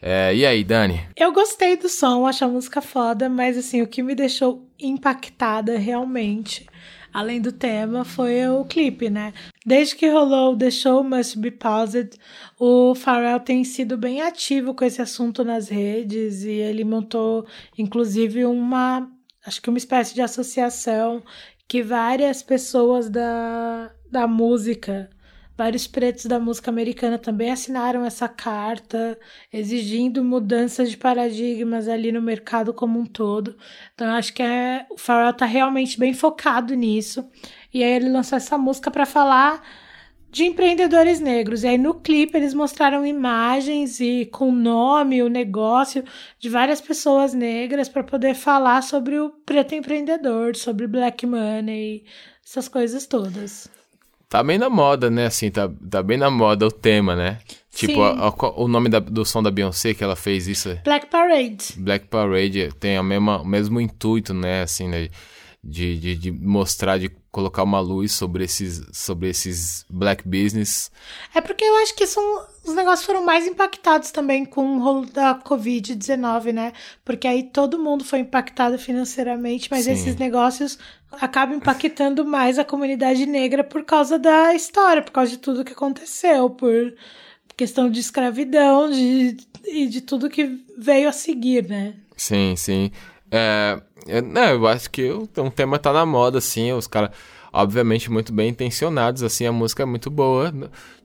É, 0.01 0.33
e 0.33 0.45
aí, 0.45 0.63
Dani? 0.63 1.01
Eu 1.15 1.33
gostei 1.33 1.75
do 1.75 1.89
som, 1.89 2.25
acho 2.25 2.45
a 2.45 2.47
música 2.47 2.81
foda, 2.81 3.27
mas 3.27 3.57
assim, 3.57 3.81
o 3.81 3.87
que 3.87 4.01
me 4.01 4.15
deixou 4.15 4.65
impactada 4.79 5.77
realmente, 5.77 6.65
além 7.13 7.41
do 7.41 7.51
tema, 7.51 8.05
foi 8.05 8.47
o 8.47 8.65
clipe, 8.65 9.09
né? 9.09 9.33
Desde 9.65 9.95
que 9.95 10.09
rolou 10.09 10.55
The 10.57 10.71
Show 10.71 11.03
Must 11.03 11.37
Be 11.37 11.51
Paused, 11.51 12.17
o 12.59 12.95
Pharrell 12.95 13.39
tem 13.39 13.63
sido 13.63 13.97
bem 13.97 14.21
ativo 14.21 14.73
com 14.73 14.85
esse 14.85 15.01
assunto 15.01 15.43
nas 15.43 15.69
redes 15.69 16.43
e 16.43 16.51
ele 16.51 16.83
montou, 16.83 17.45
inclusive, 17.77 18.45
uma, 18.45 19.09
acho 19.45 19.61
que 19.61 19.69
uma 19.69 19.77
espécie 19.77 20.13
de 20.13 20.21
associação 20.21 21.23
que 21.67 21.83
várias 21.83 22.41
pessoas 22.41 23.09
da, 23.09 23.91
da 24.11 24.27
música 24.27 25.09
Vários 25.59 25.87
pretos 25.87 26.25
da 26.25 26.39
música 26.39 26.71
americana 26.71 27.17
também 27.17 27.51
assinaram 27.51 28.05
essa 28.05 28.29
carta, 28.29 29.19
exigindo 29.51 30.23
mudanças 30.23 30.89
de 30.89 30.95
paradigmas 30.95 31.89
ali 31.89 32.13
no 32.13 32.21
mercado 32.21 32.73
como 32.73 32.97
um 32.97 33.05
todo. 33.05 33.57
Então, 33.93 34.07
eu 34.07 34.13
acho 34.13 34.33
que 34.33 34.41
é, 34.41 34.85
o 34.89 34.97
Pharrell 34.97 35.33
tá 35.33 35.45
realmente 35.45 35.99
bem 35.99 36.13
focado 36.13 36.73
nisso. 36.75 37.29
E 37.73 37.83
aí 37.83 37.91
ele 37.91 38.07
lançou 38.07 38.37
essa 38.37 38.57
música 38.57 38.89
para 38.89 39.05
falar 39.05 39.61
de 40.31 40.45
empreendedores 40.45 41.19
negros. 41.19 41.65
E 41.65 41.67
aí 41.67 41.77
no 41.77 41.95
clipe 41.95 42.37
eles 42.37 42.53
mostraram 42.53 43.05
imagens 43.05 43.99
e 43.99 44.29
com 44.31 44.53
nome, 44.53 45.21
o 45.21 45.27
negócio 45.27 46.05
de 46.39 46.47
várias 46.47 46.79
pessoas 46.79 47.33
negras 47.33 47.89
para 47.89 48.01
poder 48.01 48.33
falar 48.33 48.81
sobre 48.81 49.19
o 49.19 49.29
preto 49.45 49.75
empreendedor, 49.75 50.55
sobre 50.55 50.87
black 50.87 51.25
money, 51.25 52.05
essas 52.45 52.69
coisas 52.69 53.05
todas. 53.05 53.78
Tá 54.29 54.43
bem 54.43 54.59
na 54.59 54.69
moda, 54.69 55.09
né? 55.09 55.25
Assim, 55.25 55.49
tá, 55.49 55.69
tá 55.89 56.03
bem 56.03 56.17
na 56.17 56.29
moda 56.29 56.67
o 56.67 56.71
tema, 56.71 57.15
né? 57.15 57.39
Tipo, 57.73 58.01
a- 58.03 58.27
a- 58.27 58.49
o 58.61 58.67
nome 58.67 58.87
da- 58.87 58.99
do 58.99 59.25
som 59.25 59.41
da 59.41 59.49
Beyoncé 59.49 59.93
que 59.95 60.03
ela 60.03 60.15
fez 60.15 60.47
isso. 60.47 60.69
é 60.69 60.75
Black 60.83 61.07
Parade. 61.07 61.73
Black 61.77 62.07
Parade 62.07 62.69
tem 62.79 62.95
a 62.97 63.01
mesma, 63.03 63.41
o 63.41 63.45
mesmo 63.45 63.81
intuito, 63.81 64.33
né? 64.33 64.61
Assim, 64.61 64.87
né? 64.87 65.09
De, 65.63 65.97
de, 65.97 66.15
de 66.15 66.31
mostrar, 66.31 66.97
de 66.99 67.09
colocar 67.31 67.63
uma 67.63 67.79
luz 67.81 68.13
sobre 68.13 68.43
esses, 68.45 68.81
sobre 68.93 69.29
esses 69.29 69.85
black 69.89 70.25
business. 70.27 70.89
É 71.35 71.41
porque 71.41 71.63
eu 71.65 71.75
acho 71.83 71.95
que 71.95 72.07
são, 72.07 72.23
os 72.65 72.73
negócios 72.73 73.05
foram 73.05 73.25
mais 73.25 73.45
impactados 73.45 74.09
também 74.11 74.45
com 74.45 74.77
o 74.77 74.79
rolo 74.81 75.05
da 75.07 75.35
Covid-19, 75.35 76.53
né? 76.53 76.71
Porque 77.03 77.27
aí 77.27 77.43
todo 77.43 77.77
mundo 77.77 78.03
foi 78.05 78.19
impactado 78.19 78.77
financeiramente, 78.79 79.67
mas 79.69 79.83
Sim. 79.85 79.91
esses 79.91 80.15
negócios 80.15 80.79
acabam 81.11 81.57
impactando 81.57 82.25
mais 82.25 82.59
a 82.59 82.65
comunidade 82.65 83.25
negra 83.25 83.63
por 83.63 83.83
causa 83.83 84.19
da 84.19 84.53
história, 84.53 85.01
por 85.01 85.11
causa 85.11 85.31
de 85.31 85.37
tudo 85.37 85.63
que 85.63 85.73
aconteceu, 85.73 86.49
por 86.49 86.93
questão 87.57 87.89
de 87.89 87.99
escravidão 87.99 88.89
de, 88.89 89.37
e 89.65 89.87
de 89.87 90.01
tudo 90.01 90.29
que 90.29 90.59
veio 90.77 91.09
a 91.09 91.11
seguir, 91.11 91.67
né? 91.67 91.93
Sim, 92.15 92.55
sim. 92.55 92.91
É, 93.31 93.81
é, 94.07 94.21
não, 94.21 94.49
eu 94.49 94.67
acho 94.67 94.89
que 94.89 95.09
o, 95.09 95.23
o 95.23 95.51
tema 95.51 95.77
tá 95.77 95.91
na 95.91 96.05
moda, 96.05 96.37
assim, 96.37 96.71
os 96.71 96.87
caras, 96.87 97.11
obviamente, 97.51 98.09
muito 98.11 98.31
bem 98.31 98.49
intencionados, 98.49 99.23
assim, 99.23 99.45
a 99.45 99.51
música 99.51 99.83
é 99.83 99.85
muito 99.85 100.09
boa. 100.09 100.53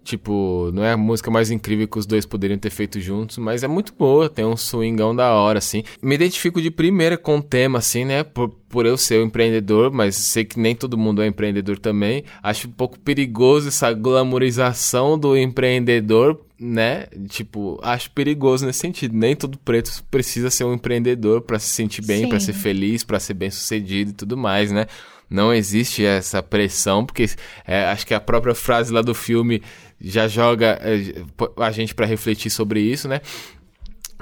Tipo, 0.04 0.70
não 0.74 0.84
é 0.84 0.92
a 0.92 0.96
música 0.98 1.30
mais 1.30 1.50
incrível 1.50 1.88
que 1.88 1.98
os 1.98 2.04
dois 2.04 2.26
poderiam 2.26 2.58
ter 2.58 2.68
feito 2.68 3.00
juntos, 3.00 3.38
mas 3.38 3.62
é 3.62 3.68
muito 3.68 3.94
boa, 3.94 4.28
tem 4.28 4.44
um 4.44 4.56
swingão 4.56 5.16
da 5.16 5.32
hora, 5.32 5.58
assim. 5.58 5.82
Me 6.02 6.14
identifico 6.14 6.60
de 6.60 6.70
primeira 6.70 7.16
com 7.16 7.38
o 7.38 7.42
tema, 7.42 7.78
assim, 7.78 8.04
né? 8.04 8.22
Por, 8.22 8.50
por 8.68 8.84
eu 8.84 8.98
ser 8.98 9.20
um 9.20 9.24
empreendedor, 9.24 9.90
mas 9.90 10.14
sei 10.16 10.44
que 10.44 10.60
nem 10.60 10.74
todo 10.74 10.98
mundo 10.98 11.22
é 11.22 11.26
empreendedor 11.26 11.78
também. 11.78 12.22
Acho 12.42 12.68
um 12.68 12.72
pouco 12.72 13.00
perigoso 13.00 13.68
essa 13.68 13.90
glamorização 13.94 15.18
do 15.18 15.34
empreendedor, 15.38 16.38
né? 16.60 17.06
Tipo, 17.28 17.80
acho 17.82 18.10
perigoso 18.10 18.66
nesse 18.66 18.80
sentido. 18.80 19.16
Nem 19.16 19.34
todo 19.34 19.56
preto 19.56 20.04
precisa 20.10 20.50
ser 20.50 20.64
um 20.64 20.74
empreendedor 20.74 21.40
pra 21.40 21.58
se 21.58 21.68
sentir 21.68 22.02
bem, 22.02 22.28
pra 22.28 22.38
Sim. 22.38 22.46
ser 22.46 22.52
feliz, 22.52 23.02
pra 23.02 23.18
ser 23.18 23.34
bem 23.34 23.50
sucedido 23.50 24.10
e 24.10 24.14
tudo 24.14 24.36
mais, 24.36 24.70
né? 24.70 24.86
Não 25.28 25.52
existe 25.52 26.04
essa 26.04 26.42
pressão, 26.42 27.04
porque 27.04 27.26
é, 27.66 27.84
acho 27.86 28.06
que 28.06 28.14
a 28.14 28.20
própria 28.20 28.54
frase 28.54 28.92
lá 28.92 29.02
do 29.02 29.14
filme 29.14 29.62
já 30.00 30.28
joga 30.28 30.78
é, 30.82 31.22
a 31.62 31.70
gente 31.70 31.94
pra 31.94 32.06
refletir 32.06 32.50
sobre 32.50 32.80
isso, 32.80 33.08
né? 33.08 33.20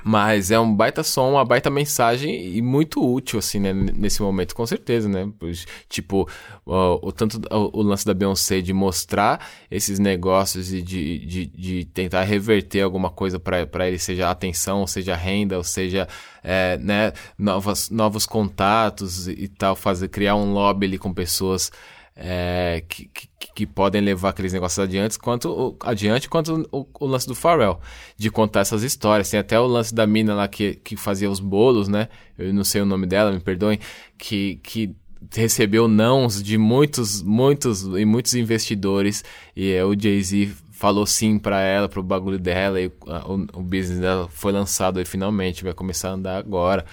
Mas 0.05 0.51
é 0.51 0.59
um 0.59 0.75
baita 0.75 1.03
som, 1.03 1.31
uma 1.31 1.45
baita 1.45 1.71
mensagem 1.71 2.57
e 2.57 2.61
muito 2.63 3.01
útil, 3.05 3.39
assim, 3.39 3.61
né? 3.61 3.73
Nesse 3.73 4.21
momento, 4.23 4.55
com 4.55 4.67
certeza, 4.67 5.09
né? 5.09 5.31
Pois, 5.39 5.67
Tipo, 5.89 6.29
o, 6.65 7.09
o 7.09 7.13
tanto 7.13 7.41
o, 7.51 7.81
o 7.81 7.83
lance 7.83 8.05
da 8.07 8.15
Beyoncé 8.15 8.61
de 8.61 8.73
mostrar 8.73 9.47
esses 9.71 9.99
negócios 9.99 10.73
e 10.73 10.83
de, 10.83 11.19
de, 11.27 11.47
de 11.47 11.85
tentar 11.85 12.23
reverter 12.23 12.81
alguma 12.81 13.11
coisa 13.11 13.39
para 13.39 13.89
ele, 13.89 13.99
seja 13.99 14.31
atenção, 14.31 14.81
ou 14.81 14.87
seja 14.87 15.15
renda, 15.15 15.57
ou 15.57 15.65
seja, 15.65 16.09
é, 16.43 16.79
né? 16.79 17.13
Novas, 17.39 17.91
novos 17.91 18.27
contatos 18.27 19.29
e 19.29 19.49
tal, 19.49 19.77
fazer, 19.77 20.09
criar 20.09 20.35
um 20.35 20.53
lobby 20.53 20.87
ali 20.87 20.99
com 20.99 21.13
pessoas 21.13 21.71
é, 22.15 22.85
que, 22.89 23.07
que, 23.07 23.29
que 23.55 23.67
podem 23.67 24.01
levar 24.01 24.31
aqueles 24.31 24.53
negócios 24.53 24.79
adiante, 24.79 25.19
quanto 25.19 25.77
adiante, 25.81 26.29
quanto 26.29 26.69
o, 26.71 26.87
o 27.01 27.07
lance 27.07 27.27
do 27.27 27.35
Pharrell, 27.35 27.81
de 28.17 28.31
contar 28.31 28.61
essas 28.61 28.83
histórias. 28.83 29.31
Tem 29.31 29.41
até 29.41 29.59
o 29.59 29.67
lance 29.67 29.95
da 29.95 30.07
mina 30.07 30.35
lá 30.35 30.49
que, 30.49 30.75
que 30.75 30.97
fazia 30.97 31.31
os 31.31 31.41
bolos, 31.41 31.89
né? 31.89 32.09
Eu 32.39 32.53
não 32.53 32.65
sei 32.65 32.83
o 32.83 32.87
nome 32.87 33.07
dela, 33.07 33.33
me 33.33 33.41
perdoem, 33.41 33.79
que, 34.19 34.57
que 34.63 34.95
recebeu 35.35 35.89
nãos 35.89 36.43
de 36.43 36.59
muitos, 36.59 37.23
muitos 37.23 37.83
e 37.83 38.05
muitos 38.05 38.35
investidores 38.35 39.25
e 39.55 39.73
é, 39.73 39.85
o 39.85 39.99
Jay-Z 39.99 40.53
falou 40.73 41.07
sim 41.07 41.39
pra 41.39 41.61
ela, 41.61 41.89
pro 41.89 42.03
bagulho 42.03 42.39
dela 42.39 42.81
e 42.81 42.89
o, 42.89 43.59
o 43.61 43.63
business 43.63 44.01
dela 44.01 44.29
foi 44.29 44.51
lançado 44.53 44.99
aí 44.99 45.05
finalmente, 45.05 45.63
vai 45.63 45.73
começar 45.73 46.11
a 46.11 46.13
andar 46.13 46.37
agora. 46.37 46.85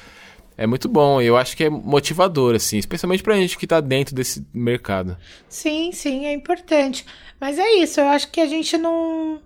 É 0.59 0.67
muito 0.67 0.89
bom, 0.89 1.21
eu 1.21 1.37
acho 1.37 1.55
que 1.55 1.63
é 1.63 1.69
motivador, 1.69 2.53
assim, 2.53 2.77
especialmente 2.77 3.23
pra 3.23 3.33
gente 3.37 3.57
que 3.57 3.65
tá 3.65 3.79
dentro 3.79 4.13
desse 4.13 4.45
mercado. 4.53 5.15
Sim, 5.47 5.93
sim, 5.93 6.25
é 6.25 6.33
importante. 6.33 7.05
Mas 7.39 7.57
é 7.57 7.75
isso, 7.75 8.01
eu 8.01 8.09
acho 8.09 8.29
que 8.29 8.41
a 8.41 8.45
gente 8.45 8.77
não. 8.77 9.39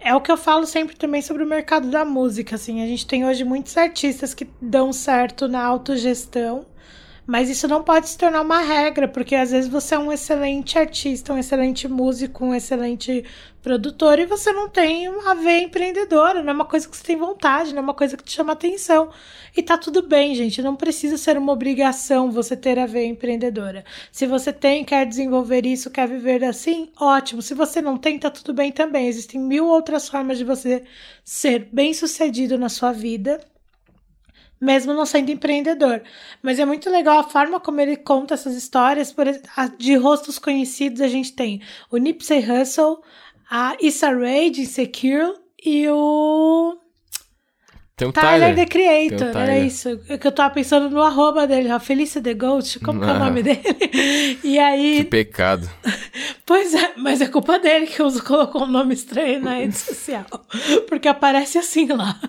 É 0.00 0.14
o 0.14 0.22
que 0.22 0.32
eu 0.32 0.38
falo 0.38 0.64
sempre 0.64 0.96
também 0.96 1.20
sobre 1.20 1.44
o 1.44 1.46
mercado 1.46 1.90
da 1.90 2.02
música, 2.02 2.54
assim. 2.54 2.82
A 2.82 2.86
gente 2.86 3.06
tem 3.06 3.26
hoje 3.26 3.44
muitos 3.44 3.76
artistas 3.76 4.32
que 4.32 4.48
dão 4.58 4.90
certo 4.90 5.46
na 5.46 5.62
autogestão, 5.62 6.64
mas 7.26 7.48
isso 7.48 7.66
não 7.66 7.82
pode 7.82 8.08
se 8.08 8.18
tornar 8.18 8.42
uma 8.42 8.60
regra, 8.60 9.08
porque 9.08 9.34
às 9.34 9.50
vezes 9.50 9.68
você 9.68 9.94
é 9.94 9.98
um 9.98 10.12
excelente 10.12 10.78
artista, 10.78 11.32
um 11.32 11.38
excelente 11.38 11.88
músico, 11.88 12.44
um 12.44 12.54
excelente 12.54 13.24
produtor 13.62 14.18
e 14.18 14.26
você 14.26 14.52
não 14.52 14.68
tem 14.68 15.08
uma 15.08 15.34
veia 15.34 15.64
empreendedora, 15.64 16.42
não 16.42 16.50
é 16.50 16.54
uma 16.54 16.66
coisa 16.66 16.86
que 16.86 16.94
você 16.94 17.02
tem 17.02 17.16
vontade, 17.16 17.72
não 17.72 17.78
é 17.78 17.82
uma 17.82 17.94
coisa 17.94 18.14
que 18.14 18.22
te 18.22 18.32
chama 18.32 18.52
atenção. 18.52 19.10
E 19.56 19.62
tá 19.62 19.78
tudo 19.78 20.02
bem, 20.02 20.34
gente, 20.34 20.60
não 20.60 20.76
precisa 20.76 21.16
ser 21.16 21.38
uma 21.38 21.52
obrigação 21.52 22.30
você 22.30 22.54
ter 22.54 22.78
a 22.78 22.84
veia 22.84 23.06
empreendedora. 23.06 23.82
Se 24.12 24.26
você 24.26 24.52
tem, 24.52 24.84
quer 24.84 25.06
desenvolver 25.06 25.64
isso, 25.64 25.90
quer 25.90 26.06
viver 26.06 26.44
assim, 26.44 26.90
ótimo. 27.00 27.40
Se 27.40 27.54
você 27.54 27.80
não 27.80 27.96
tem, 27.96 28.18
tá 28.18 28.30
tudo 28.30 28.52
bem 28.52 28.70
também. 28.70 29.06
Existem 29.08 29.40
mil 29.40 29.66
outras 29.66 30.08
formas 30.10 30.36
de 30.36 30.44
você 30.44 30.84
ser 31.24 31.68
bem-sucedido 31.72 32.58
na 32.58 32.68
sua 32.68 32.92
vida 32.92 33.40
mesmo 34.64 34.94
não 34.94 35.04
sendo 35.04 35.30
empreendedor. 35.30 36.02
Mas 36.42 36.58
é 36.58 36.64
muito 36.64 36.88
legal 36.88 37.18
a 37.18 37.24
forma 37.24 37.60
como 37.60 37.80
ele 37.80 37.96
conta 37.96 38.34
essas 38.34 38.54
histórias. 38.54 39.12
Por, 39.12 39.26
de 39.76 39.94
rostos 39.96 40.38
conhecidos, 40.38 41.00
a 41.00 41.08
gente 41.08 41.32
tem 41.32 41.60
o 41.90 41.98
Nipsey 41.98 42.40
Hussle, 42.40 42.96
a 43.50 43.76
Issa 43.80 44.10
Rae 44.10 44.50
de 44.50 44.62
Insecure 44.62 45.34
e 45.62 45.86
o 45.88 46.78
Tem 47.96 48.08
o 48.08 48.12
Tyler, 48.12 48.40
Tyler. 48.50 48.54
The 48.56 48.66
Creator. 48.66 49.20
O 49.20 49.30
Era 49.30 49.32
Tyler. 49.46 49.64
isso. 49.66 50.00
É 50.08 50.18
que 50.18 50.26
eu 50.26 50.32
tava 50.32 50.52
pensando 50.52 50.90
no 50.90 51.00
arroba 51.00 51.46
dele, 51.46 51.70
a 51.70 51.78
Felícia 51.78 52.20
The 52.20 52.34
Goat, 52.34 52.80
como 52.80 52.98
que 53.00 53.06
é 53.06 53.12
o 53.12 53.14
Ah. 53.14 53.18
nome 53.26 53.40
dele? 53.42 53.60
E 53.92 54.38
Que 54.42 54.58
aí, 54.58 55.04
pecado. 55.04 55.70
Pois 56.46 56.74
é, 56.74 56.92
mas 56.98 57.20
é 57.22 57.26
culpa 57.28 57.58
dele 57.58 57.86
que 57.86 58.02
usa- 58.02 58.20
colocou 58.22 58.64
um 58.64 58.66
nome 58.66 58.92
estranho 58.94 59.40
na 59.40 59.54
rede 59.54 59.76
social. 59.78 60.24
Porque 60.88 61.08
aparece 61.08 61.56
assim 61.56 61.86
lá. 61.86 62.20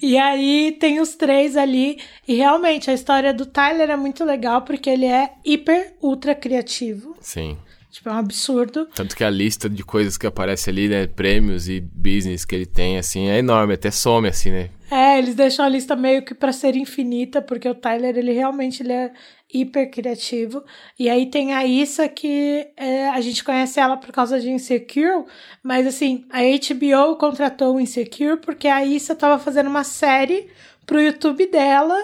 E 0.00 0.16
aí 0.16 0.76
tem 0.78 1.00
os 1.00 1.14
três 1.16 1.56
ali. 1.56 1.98
E 2.28 2.34
realmente 2.34 2.88
a 2.90 2.94
história 2.94 3.32
do 3.34 3.44
Tyler 3.46 3.90
é 3.90 3.96
muito 3.96 4.24
legal 4.24 4.62
porque 4.62 4.88
ele 4.88 5.06
é 5.06 5.32
hiper, 5.44 5.94
ultra 6.00 6.34
criativo. 6.36 7.16
Sim. 7.20 7.56
Tipo, 7.92 8.08
é 8.08 8.12
um 8.12 8.16
absurdo. 8.16 8.88
Tanto 8.94 9.14
que 9.14 9.22
a 9.22 9.28
lista 9.28 9.68
de 9.68 9.84
coisas 9.84 10.16
que 10.16 10.26
aparece 10.26 10.70
ali, 10.70 10.88
né? 10.88 11.06
Prêmios 11.06 11.68
e 11.68 11.78
business 11.78 12.42
que 12.42 12.54
ele 12.54 12.64
tem, 12.64 12.96
assim, 12.96 13.28
é 13.28 13.38
enorme. 13.38 13.74
Até 13.74 13.90
some, 13.90 14.26
assim, 14.26 14.50
né? 14.50 14.70
É, 14.90 15.18
eles 15.18 15.34
deixam 15.34 15.62
a 15.64 15.68
lista 15.68 15.94
meio 15.94 16.24
que 16.24 16.34
pra 16.34 16.52
ser 16.52 16.74
infinita, 16.74 17.42
porque 17.42 17.68
o 17.68 17.74
Tyler, 17.74 18.16
ele 18.16 18.32
realmente 18.32 18.82
ele 18.82 18.94
é 18.94 19.12
hiper 19.52 19.90
criativo. 19.90 20.64
E 20.98 21.10
aí 21.10 21.26
tem 21.26 21.52
a 21.52 21.66
Issa, 21.66 22.08
que 22.08 22.66
é, 22.78 23.10
a 23.10 23.20
gente 23.20 23.44
conhece 23.44 23.78
ela 23.78 23.98
por 23.98 24.10
causa 24.10 24.40
de 24.40 24.50
Insecure, 24.50 25.26
mas 25.62 25.86
assim, 25.86 26.24
a 26.30 26.40
HBO 26.40 27.16
contratou 27.16 27.76
o 27.76 27.80
Insecure 27.80 28.38
porque 28.40 28.68
a 28.68 28.84
Issa 28.84 29.14
tava 29.14 29.38
fazendo 29.38 29.68
uma 29.68 29.84
série 29.84 30.48
pro 30.86 31.00
YouTube 31.00 31.46
dela. 31.46 31.96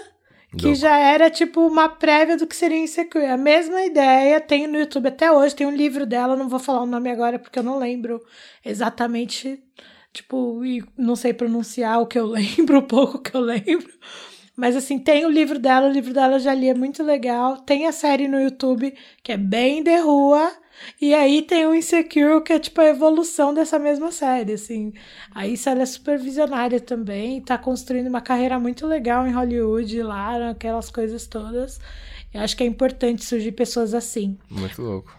Que 0.57 0.75
já 0.75 0.97
era 0.97 1.29
tipo 1.31 1.67
uma 1.67 1.89
prévia 1.89 2.37
do 2.37 2.47
que 2.47 2.57
seria 2.57 2.79
Insecure. 2.79 3.27
A 3.27 3.37
mesma 3.37 3.83
ideia 3.83 4.41
tem 4.41 4.67
no 4.67 4.79
YouTube 4.79 5.09
até 5.09 5.31
hoje. 5.31 5.55
Tem 5.55 5.67
um 5.67 5.75
livro 5.75 6.07
dela, 6.07 6.37
não 6.37 6.49
vou 6.49 6.59
falar 6.59 6.83
o 6.83 6.87
nome 6.87 7.11
agora 7.11 7.39
porque 7.39 7.59
eu 7.59 7.63
não 7.63 7.79
lembro 7.79 8.19
exatamente. 8.65 9.63
Tipo, 10.11 10.65
e 10.65 10.83
não 10.97 11.15
sei 11.15 11.35
pronunciar 11.35 12.01
o 12.01 12.07
que 12.07 12.19
eu 12.19 12.27
lembro, 12.33 12.79
o 12.79 12.83
pouco 12.83 13.19
que 13.19 13.37
eu 13.37 13.41
lembro. 13.41 13.93
Mas 14.57 14.75
assim, 14.75 14.99
tem 14.99 15.25
o 15.25 15.31
livro 15.31 15.59
dela, 15.59 15.87
o 15.87 15.93
livro 15.93 16.13
dela 16.13 16.39
já 16.39 16.55
li, 16.55 16.69
é 16.69 16.75
muito 16.75 17.03
legal. 17.03 17.59
Tem 17.59 17.87
a 17.87 17.93
série 17.93 18.27
no 18.27 18.41
YouTube, 18.41 18.93
que 19.23 19.33
é 19.33 19.37
bem 19.37 19.83
de 19.83 19.97
rua. 19.99 20.51
E 21.01 21.15
aí 21.15 21.43
tem 21.43 21.67
o 21.67 21.75
Insecure, 21.75 22.43
que 22.43 22.53
é 22.53 22.59
tipo 22.59 22.81
a 22.81 22.87
evolução 22.87 23.53
dessa 23.55 23.79
mesma 23.79 24.11
série, 24.13 24.53
assim. 24.53 24.93
A 25.35 25.47
Issa, 25.47 25.71
ela 25.71 25.83
é 25.83 25.87
super 25.87 26.19
visionária 26.19 26.81
também, 26.81 27.41
tá 27.41 27.57
construindo 27.59 28.09
uma 28.09 28.21
carreira 28.21 28.59
muito 28.59 28.87
legal 28.87 29.27
em 29.27 29.33
Hollywood, 29.33 30.03
lá, 30.03 30.51
aquelas 30.51 30.91
coisas 30.91 31.27
todas. 31.27 31.81
Eu 32.33 32.41
acho 32.43 32.57
que 32.57 32.63
é 32.63 32.67
importante 32.67 33.25
surgir 33.25 33.53
pessoas 33.53 33.95
assim. 33.95 34.37
Muito 34.51 34.81
louco. 34.83 35.17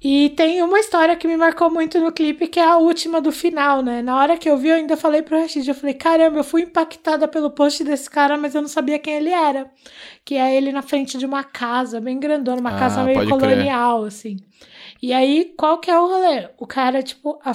E 0.00 0.30
tem 0.30 0.62
uma 0.62 0.78
história 0.78 1.16
que 1.16 1.26
me 1.26 1.36
marcou 1.36 1.68
muito 1.68 1.98
no 1.98 2.12
clipe, 2.12 2.46
que 2.46 2.60
é 2.60 2.64
a 2.64 2.76
última 2.76 3.20
do 3.20 3.32
final, 3.32 3.82
né? 3.82 4.00
Na 4.00 4.16
hora 4.16 4.36
que 4.38 4.48
eu 4.48 4.56
vi, 4.56 4.68
eu 4.68 4.76
ainda 4.76 4.96
falei 4.96 5.22
pro 5.22 5.36
Rashid, 5.36 5.66
eu 5.66 5.74
falei, 5.74 5.92
caramba, 5.94 6.38
eu 6.38 6.44
fui 6.44 6.62
impactada 6.62 7.26
pelo 7.26 7.50
post 7.50 7.82
desse 7.82 8.08
cara, 8.08 8.36
mas 8.36 8.54
eu 8.54 8.62
não 8.62 8.68
sabia 8.68 8.96
quem 9.00 9.14
ele 9.14 9.30
era. 9.30 9.68
Que 10.24 10.36
é 10.36 10.54
ele 10.56 10.70
na 10.70 10.82
frente 10.82 11.18
de 11.18 11.26
uma 11.26 11.42
casa, 11.42 12.00
bem 12.00 12.20
grandona, 12.20 12.60
uma 12.60 12.76
Ah, 12.76 12.78
casa 12.78 13.02
meio 13.02 13.18
pode 13.18 13.28
crer. 13.28 13.40
colonial, 13.40 14.04
assim. 14.04 14.36
E 15.00 15.12
aí, 15.12 15.52
qual 15.56 15.78
que 15.78 15.90
é 15.90 15.98
o 15.98 16.06
rolê? 16.06 16.48
O 16.58 16.66
cara, 16.66 17.02
tipo, 17.02 17.38
a- 17.44 17.54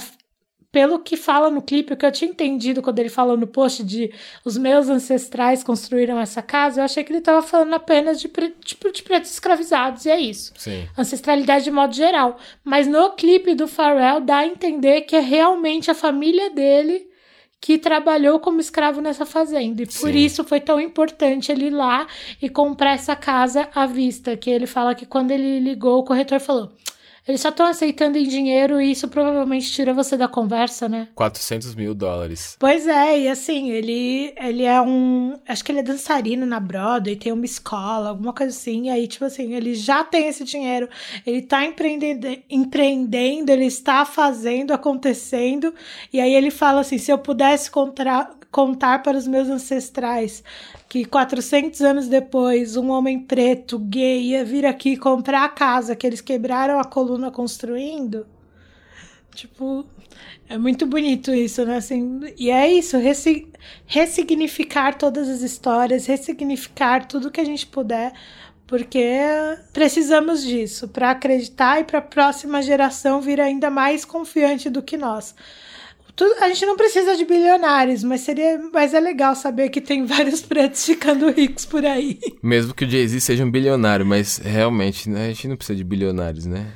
pelo 0.72 0.98
que 0.98 1.16
fala 1.16 1.50
no 1.50 1.62
clipe, 1.62 1.92
o 1.92 1.96
que 1.96 2.04
eu 2.04 2.10
tinha 2.10 2.28
entendido 2.28 2.82
quando 2.82 2.98
ele 2.98 3.08
falou 3.08 3.36
no 3.36 3.46
post 3.46 3.84
de 3.84 4.12
os 4.44 4.56
meus 4.56 4.88
ancestrais 4.88 5.62
construíram 5.62 6.18
essa 6.18 6.42
casa, 6.42 6.80
eu 6.80 6.84
achei 6.84 7.04
que 7.04 7.12
ele 7.12 7.20
tava 7.20 7.42
falando 7.42 7.74
apenas 7.74 8.20
de, 8.20 8.28
tipo, 8.64 8.90
de 8.90 9.02
pretos 9.04 9.30
escravizados, 9.30 10.04
e 10.04 10.10
é 10.10 10.18
isso 10.20 10.52
Sim. 10.56 10.88
ancestralidade 10.98 11.62
de 11.64 11.70
modo 11.70 11.94
geral. 11.94 12.38
Mas 12.64 12.88
no 12.88 13.10
clipe 13.12 13.54
do 13.54 13.68
Pharrell 13.68 14.20
dá 14.20 14.38
a 14.38 14.46
entender 14.46 15.02
que 15.02 15.14
é 15.14 15.20
realmente 15.20 15.92
a 15.92 15.94
família 15.94 16.50
dele 16.50 17.06
que 17.60 17.78
trabalhou 17.78 18.40
como 18.40 18.60
escravo 18.60 19.00
nessa 19.00 19.24
fazenda. 19.24 19.82
E 19.82 19.86
por 19.86 20.10
Sim. 20.10 20.16
isso 20.18 20.42
foi 20.44 20.60
tão 20.60 20.80
importante 20.80 21.52
ele 21.52 21.66
ir 21.66 21.70
lá 21.70 22.06
e 22.42 22.48
comprar 22.48 22.94
essa 22.94 23.14
casa 23.16 23.68
à 23.74 23.86
vista. 23.86 24.36
Que 24.36 24.50
ele 24.50 24.66
fala 24.66 24.94
que 24.94 25.06
quando 25.06 25.30
ele 25.30 25.60
ligou, 25.60 26.00
o 26.00 26.04
corretor 26.04 26.40
falou. 26.40 26.72
Eles 27.26 27.40
só 27.40 27.48
estão 27.48 27.66
aceitando 27.66 28.18
em 28.18 28.28
dinheiro 28.28 28.80
e 28.80 28.90
isso 28.90 29.08
provavelmente 29.08 29.72
tira 29.72 29.94
você 29.94 30.14
da 30.14 30.28
conversa, 30.28 30.88
né? 30.88 31.08
400 31.14 31.74
mil 31.74 31.94
dólares. 31.94 32.54
Pois 32.58 32.86
é, 32.86 33.20
e 33.20 33.28
assim, 33.28 33.70
ele, 33.70 34.34
ele 34.36 34.64
é 34.64 34.78
um. 34.82 35.34
Acho 35.48 35.64
que 35.64 35.72
ele 35.72 35.78
é 35.78 35.82
dançarino 35.82 36.44
na 36.44 36.60
Broadway, 36.60 37.16
tem 37.16 37.32
uma 37.32 37.46
escola, 37.46 38.10
alguma 38.10 38.34
coisa 38.34 38.54
assim. 38.54 38.88
E 38.88 38.90
aí, 38.90 39.08
tipo 39.08 39.24
assim, 39.24 39.54
ele 39.54 39.74
já 39.74 40.04
tem 40.04 40.28
esse 40.28 40.44
dinheiro, 40.44 40.86
ele 41.26 41.40
tá 41.40 41.64
empreendendo, 41.64 42.26
empreendendo 42.50 43.50
ele 43.50 43.66
está 43.66 44.04
fazendo, 44.04 44.72
acontecendo. 44.72 45.74
E 46.12 46.20
aí 46.20 46.34
ele 46.34 46.50
fala 46.50 46.80
assim: 46.80 46.98
se 46.98 47.10
eu 47.10 47.16
pudesse 47.16 47.70
contar 47.70 49.02
para 49.02 49.16
os 49.16 49.26
meus 49.26 49.48
ancestrais 49.48 50.44
que 50.94 51.04
400 51.04 51.80
anos 51.80 52.06
depois 52.06 52.76
um 52.76 52.88
homem 52.90 53.18
preto, 53.18 53.80
gay, 53.80 54.26
ia 54.28 54.44
vir 54.44 54.64
aqui 54.64 54.96
comprar 54.96 55.44
a 55.44 55.48
casa 55.48 55.96
que 55.96 56.06
eles 56.06 56.20
quebraram 56.20 56.78
a 56.78 56.84
coluna 56.84 57.32
construindo. 57.32 58.24
Tipo, 59.34 59.84
é 60.48 60.56
muito 60.56 60.86
bonito 60.86 61.34
isso, 61.34 61.64
né? 61.64 61.78
Assim, 61.78 62.20
e 62.38 62.48
é 62.48 62.72
isso, 62.72 62.96
ressi- 62.96 63.50
ressignificar 63.86 64.96
todas 64.96 65.28
as 65.28 65.40
histórias, 65.40 66.06
ressignificar 66.06 67.08
tudo 67.08 67.28
que 67.28 67.40
a 67.40 67.44
gente 67.44 67.66
puder, 67.66 68.12
porque 68.64 69.04
precisamos 69.72 70.44
disso 70.44 70.86
para 70.86 71.10
acreditar 71.10 71.80
e 71.80 71.84
para 71.84 71.98
a 71.98 72.02
próxima 72.02 72.62
geração 72.62 73.20
vir 73.20 73.40
ainda 73.40 73.68
mais 73.68 74.04
confiante 74.04 74.70
do 74.70 74.80
que 74.80 74.96
nós. 74.96 75.34
Tudo- 76.16 76.34
a 76.42 76.48
gente 76.48 76.64
não 76.66 76.76
precisa 76.76 77.16
de 77.16 77.24
bilionários, 77.24 78.04
mas 78.04 78.20
seria, 78.20 78.60
mas 78.72 78.94
é 78.94 79.00
legal 79.00 79.34
saber 79.34 79.68
que 79.68 79.80
tem 79.80 80.04
vários 80.06 80.40
pretos 80.42 80.84
ficando 80.86 81.30
ricos 81.30 81.64
por 81.66 81.84
aí. 81.84 82.18
Mesmo 82.42 82.72
que 82.74 82.84
o 82.84 82.88
Jay-Z 82.90 83.20
seja 83.20 83.44
um 83.44 83.50
bilionário, 83.50 84.06
mas 84.06 84.38
realmente, 84.38 85.08
né, 85.10 85.26
a 85.26 85.28
gente 85.28 85.48
não 85.48 85.56
precisa 85.56 85.76
de 85.76 85.82
bilionários, 85.84 86.46
né? 86.46 86.66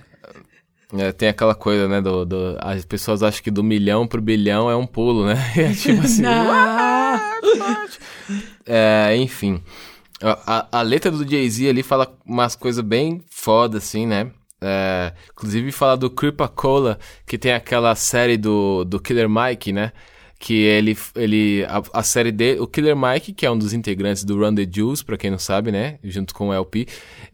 É, 0.97 1.13
tem 1.13 1.29
aquela 1.29 1.55
coisa, 1.55 1.87
né, 1.87 2.01
do, 2.01 2.25
do- 2.25 2.57
as 2.61 2.85
pessoas 2.85 3.23
acham 3.23 3.43
que 3.43 3.51
do 3.51 3.63
milhão 3.63 4.07
pro 4.07 4.23
bilhão 4.23 4.71
é 4.71 4.75
um 4.75 4.87
pulo, 4.87 5.27
né? 5.27 5.35
É 5.57 5.73
tipo 5.73 6.01
assim, 6.01 6.23
Não. 6.23 6.47
É, 8.67 9.17
enfim. 9.17 9.63
A, 10.23 10.59
a- 10.59 10.69
a 10.81 10.83
letra 10.83 11.11
do 11.11 11.29
Jay-Z 11.29 11.69
ali 11.69 11.83
fala 11.83 12.13
umas 12.27 12.57
coisas 12.57 12.83
bem 12.85 13.23
foda, 13.31 13.79
assim, 13.79 14.07
né? 14.07 14.31
É, 14.61 15.13
inclusive 15.33 15.71
fala 15.73 15.97
do 15.97 16.11
Cripacola, 16.11 16.99
que 17.27 17.39
tem 17.39 17.53
aquela 17.53 17.95
série 17.95 18.37
do, 18.37 18.85
do 18.85 18.99
Killer 19.01 19.29
Mike, 19.29 19.73
né? 19.73 19.93
Que 20.41 20.55
ele. 20.55 20.97
ele 21.17 21.65
a, 21.69 21.83
a 22.01 22.03
série 22.03 22.31
dele. 22.31 22.61
O 22.61 22.67
Killer 22.67 22.97
Mike, 22.97 23.33
que 23.33 23.45
é 23.45 23.51
um 23.51 23.59
dos 23.59 23.73
integrantes 23.73 24.23
do 24.25 24.39
Run 24.39 24.55
the 24.55 24.67
Juice, 24.71 25.05
pra 25.05 25.17
quem 25.17 25.31
não 25.33 25.39
sabe, 25.39 25.73
né? 25.73 25.99
Junto 26.05 26.33
com 26.35 26.49
o 26.49 26.53
LP. 26.53 26.87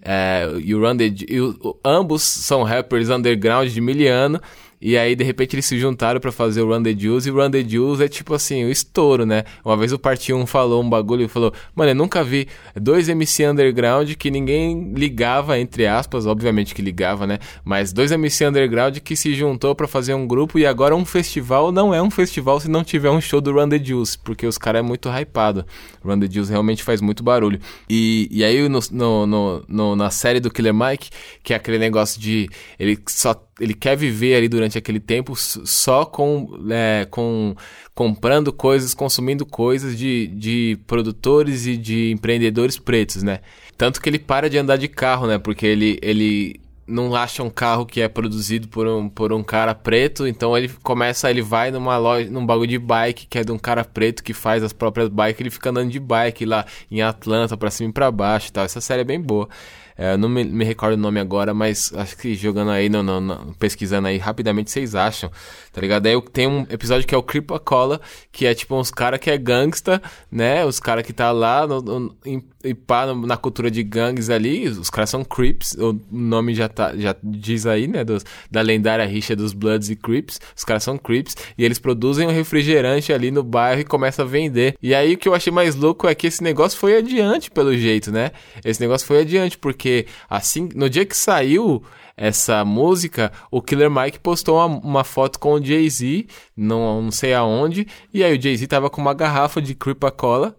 É, 0.02 0.48
e 0.62 0.74
o 0.74 0.80
Run 0.80 0.96
the 0.96 1.12
e 1.28 1.40
o- 1.40 1.78
Ambos 1.84 2.22
são 2.22 2.62
rappers 2.62 3.10
underground 3.10 3.68
de 3.70 3.80
miliano. 3.80 4.40
E 4.86 4.98
aí, 4.98 5.16
de 5.16 5.24
repente, 5.24 5.56
eles 5.56 5.64
se 5.64 5.78
juntaram 5.78 6.20
pra 6.20 6.30
fazer 6.30 6.60
o 6.60 6.68
Run 6.68 6.82
the 6.82 6.92
Juice. 6.94 7.26
E 7.26 7.32
o 7.32 7.36
Run 7.36 7.50
the 7.50 7.64
Juice 7.66 8.02
é 8.04 8.08
tipo 8.08 8.34
assim, 8.34 8.64
o 8.66 8.70
estouro, 8.70 9.24
né? 9.24 9.44
Uma 9.64 9.78
vez 9.78 9.94
o 9.94 9.98
Parte 9.98 10.30
1 10.30 10.44
falou 10.44 10.82
um 10.82 10.90
bagulho 10.90 11.24
e 11.24 11.28
falou: 11.28 11.54
Mano, 11.74 11.92
eu 11.92 11.94
nunca 11.94 12.22
vi 12.22 12.46
dois 12.78 13.08
MC 13.08 13.46
underground 13.46 14.12
que 14.12 14.30
ninguém 14.30 14.92
ligava, 14.94 15.58
entre 15.58 15.86
aspas, 15.86 16.26
obviamente 16.26 16.74
que 16.74 16.82
ligava, 16.82 17.26
né? 17.26 17.38
Mas 17.64 17.94
dois 17.94 18.12
MC 18.12 18.44
underground 18.46 18.98
que 18.98 19.16
se 19.16 19.32
juntou 19.34 19.74
pra 19.74 19.88
fazer 19.88 20.12
um 20.12 20.26
grupo 20.26 20.58
e 20.58 20.66
agora 20.66 20.94
um 20.94 21.06
festival 21.06 21.72
não 21.72 21.94
é 21.94 22.02
um 22.02 22.10
festival 22.10 22.60
se 22.60 22.68
não 22.68 22.84
tiver 22.84 23.08
um 23.08 23.22
show 23.22 23.40
do 23.40 23.52
Run 23.52 23.70
the 23.70 23.82
Juice, 23.82 24.18
porque 24.18 24.46
os 24.46 24.58
caras 24.58 24.80
é 24.80 24.82
muito 24.82 25.08
hypado. 25.08 25.64
Run 26.04 26.20
the 26.20 26.28
Juice 26.30 26.50
realmente 26.50 26.82
faz 26.82 27.00
muito 27.00 27.22
barulho. 27.22 27.58
E, 27.88 28.28
e 28.30 28.44
aí, 28.44 28.68
no, 28.68 28.80
no- 29.26 29.64
no- 29.66 29.96
na 29.96 30.10
série 30.10 30.40
do 30.40 30.50
Killer 30.50 30.74
Mike, 30.74 31.08
que 31.42 31.54
é 31.54 31.56
aquele 31.56 31.78
negócio 31.78 32.20
de 32.20 32.50
ele 32.78 32.98
só 33.08 33.34
ele 33.60 33.74
quer 33.74 33.96
viver 33.96 34.34
ali 34.34 34.48
durante 34.48 34.76
aquele 34.76 35.00
tempo 35.00 35.34
só 35.36 36.04
com, 36.04 36.48
é, 36.70 37.06
com 37.10 37.54
comprando 37.94 38.52
coisas, 38.52 38.94
consumindo 38.94 39.46
coisas 39.46 39.96
de, 39.96 40.26
de 40.28 40.78
produtores 40.86 41.66
e 41.66 41.76
de 41.76 42.10
empreendedores 42.10 42.78
pretos, 42.78 43.22
né? 43.22 43.40
Tanto 43.76 44.00
que 44.00 44.08
ele 44.08 44.18
para 44.18 44.50
de 44.50 44.58
andar 44.58 44.76
de 44.76 44.88
carro, 44.88 45.26
né? 45.26 45.38
Porque 45.38 45.66
ele, 45.66 45.98
ele 46.02 46.60
não 46.86 47.14
acha 47.14 47.42
um 47.42 47.50
carro 47.50 47.86
que 47.86 48.00
é 48.00 48.08
produzido 48.08 48.68
por 48.68 48.86
um, 48.86 49.08
por 49.08 49.32
um 49.32 49.42
cara 49.42 49.74
preto, 49.74 50.26
então 50.26 50.56
ele 50.56 50.68
começa, 50.82 51.30
ele 51.30 51.42
vai 51.42 51.70
numa 51.70 51.96
loja, 51.96 52.30
num 52.30 52.44
bagulho 52.44 52.68
de 52.68 52.78
bike 52.78 53.26
que 53.26 53.38
é 53.38 53.44
de 53.44 53.52
um 53.52 53.58
cara 53.58 53.84
preto 53.84 54.22
que 54.22 54.34
faz 54.34 54.62
as 54.62 54.72
próprias 54.72 55.08
bikes, 55.08 55.40
ele 55.40 55.50
fica 55.50 55.70
andando 55.70 55.90
de 55.90 56.00
bike 56.00 56.44
lá 56.44 56.66
em 56.90 57.02
Atlanta, 57.02 57.56
pra 57.56 57.70
cima 57.70 57.90
e 57.90 57.92
pra 57.92 58.10
baixo 58.10 58.48
e 58.48 58.52
tal. 58.52 58.64
Essa 58.64 58.80
série 58.80 59.02
é 59.02 59.04
bem 59.04 59.20
boa. 59.20 59.48
É, 59.96 60.16
não 60.16 60.28
me, 60.28 60.42
me 60.44 60.64
recordo 60.64 60.94
o 60.94 60.96
nome 60.96 61.20
agora, 61.20 61.54
mas 61.54 61.92
acho 61.94 62.16
que 62.16 62.34
jogando 62.34 62.70
aí, 62.70 62.88
no, 62.88 63.02
no- 63.02 63.20
no- 63.20 63.54
pesquisando 63.58 64.08
aí 64.08 64.18
rapidamente, 64.18 64.70
vocês 64.70 64.94
acham, 64.94 65.30
tá 65.72 65.80
ligado? 65.80 66.06
Aí 66.06 66.20
tem 66.32 66.46
um 66.48 66.62
episódio 66.68 67.06
que 67.06 67.14
é 67.14 67.18
o 67.18 67.22
Cripacola, 67.22 68.00
que 68.32 68.44
é 68.46 68.54
tipo 68.54 68.74
uns 68.76 68.90
caras 68.90 69.20
que 69.20 69.30
é 69.30 69.38
gangsta, 69.38 70.02
né? 70.30 70.64
Os 70.64 70.80
caras 70.80 71.04
que 71.06 71.12
tá 71.12 71.30
lá 71.30 71.66
no, 71.66 71.80
no, 71.80 72.16
em, 72.24 72.42
pá, 72.74 73.06
na 73.14 73.36
cultura 73.36 73.70
de 73.70 73.82
gangues 73.84 74.30
ali, 74.30 74.66
os 74.68 74.90
caras 74.90 75.10
são 75.10 75.22
Crips, 75.24 75.74
o 75.78 75.98
nome 76.10 76.54
já, 76.54 76.68
tá, 76.68 76.96
já 76.96 77.14
diz 77.22 77.64
aí, 77.66 77.86
né? 77.86 78.02
dos- 78.04 78.24
da 78.50 78.60
lendária 78.62 79.04
rixa 79.06 79.36
dos 79.36 79.52
Bloods 79.52 79.90
e 79.90 79.96
Crips, 79.96 80.40
os 80.56 80.64
caras 80.64 80.82
são 80.82 80.98
Crips, 80.98 81.36
e 81.56 81.64
eles 81.64 81.78
produzem 81.78 82.26
um 82.26 82.30
refrigerante 82.32 83.12
ali 83.12 83.30
no 83.30 83.42
bairro 83.44 83.80
e 83.80 83.84
começam 83.84 84.24
a 84.24 84.28
vender. 84.28 84.74
E 84.82 84.92
aí 84.94 85.14
o 85.14 85.18
que 85.18 85.28
eu 85.28 85.34
achei 85.34 85.52
mais 85.52 85.76
louco 85.76 86.08
é 86.08 86.14
que 86.14 86.26
esse 86.26 86.42
negócio 86.42 86.76
foi 86.78 86.96
adiante, 86.96 87.50
pelo 87.50 87.76
jeito, 87.76 88.10
né? 88.10 88.32
Esse 88.64 88.80
negócio 88.80 89.06
foi 89.06 89.20
adiante, 89.20 89.56
porque 89.58 89.83
assim, 90.28 90.68
no 90.74 90.88
dia 90.88 91.04
que 91.04 91.16
saiu 91.16 91.82
essa 92.16 92.64
música, 92.64 93.32
o 93.50 93.60
Killer 93.60 93.90
Mike 93.90 94.20
postou 94.20 94.56
uma, 94.56 94.78
uma 94.78 95.04
foto 95.04 95.38
com 95.38 95.54
o 95.54 95.64
Jay-Z, 95.64 96.26
não, 96.56 97.02
não 97.02 97.10
sei 97.10 97.34
aonde, 97.34 97.86
e 98.12 98.22
aí 98.22 98.36
o 98.36 98.40
Jay-Z 98.40 98.66
tava 98.66 98.88
com 98.88 99.00
uma 99.00 99.14
garrafa 99.14 99.60
de 99.60 99.74
Cripa-Cola, 99.74 100.56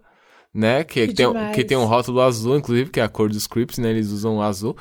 né? 0.52 0.84
Que, 0.84 1.06
Que 1.08 1.14
tem, 1.14 1.52
que 1.52 1.64
tem 1.64 1.76
um 1.76 1.84
rótulo 1.84 2.20
azul, 2.20 2.56
inclusive, 2.56 2.90
que 2.90 3.00
é 3.00 3.02
a 3.02 3.08
cor 3.08 3.28
dos 3.28 3.46
Crips, 3.46 3.78
né? 3.78 3.90
Eles 3.90 4.10
usam 4.10 4.36
o 4.36 4.42
azul. 4.42 4.76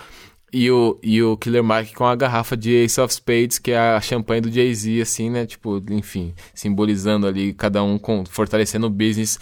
E 0.53 0.71
o, 0.71 0.97
e 1.03 1.21
o 1.21 1.35
Killer 1.35 1.63
Mike 1.63 1.93
com 1.93 2.05
a 2.05 2.15
garrafa 2.15 2.55
de 2.55 2.71
Ace 2.71 3.01
of 3.01 3.13
Spades, 3.13 3.59
que 3.59 3.71
é 3.71 3.77
a 3.77 3.99
champanhe 3.99 4.39
do 4.39 4.49
Jay-Z, 4.49 5.01
assim, 5.01 5.29
né? 5.29 5.45
Tipo, 5.45 5.83
enfim, 5.89 6.33
simbolizando 6.53 7.27
ali 7.27 7.53
cada 7.53 7.83
um 7.83 7.97
com, 7.97 8.23
fortalecendo 8.25 8.87
o 8.87 8.89
business 8.89 9.37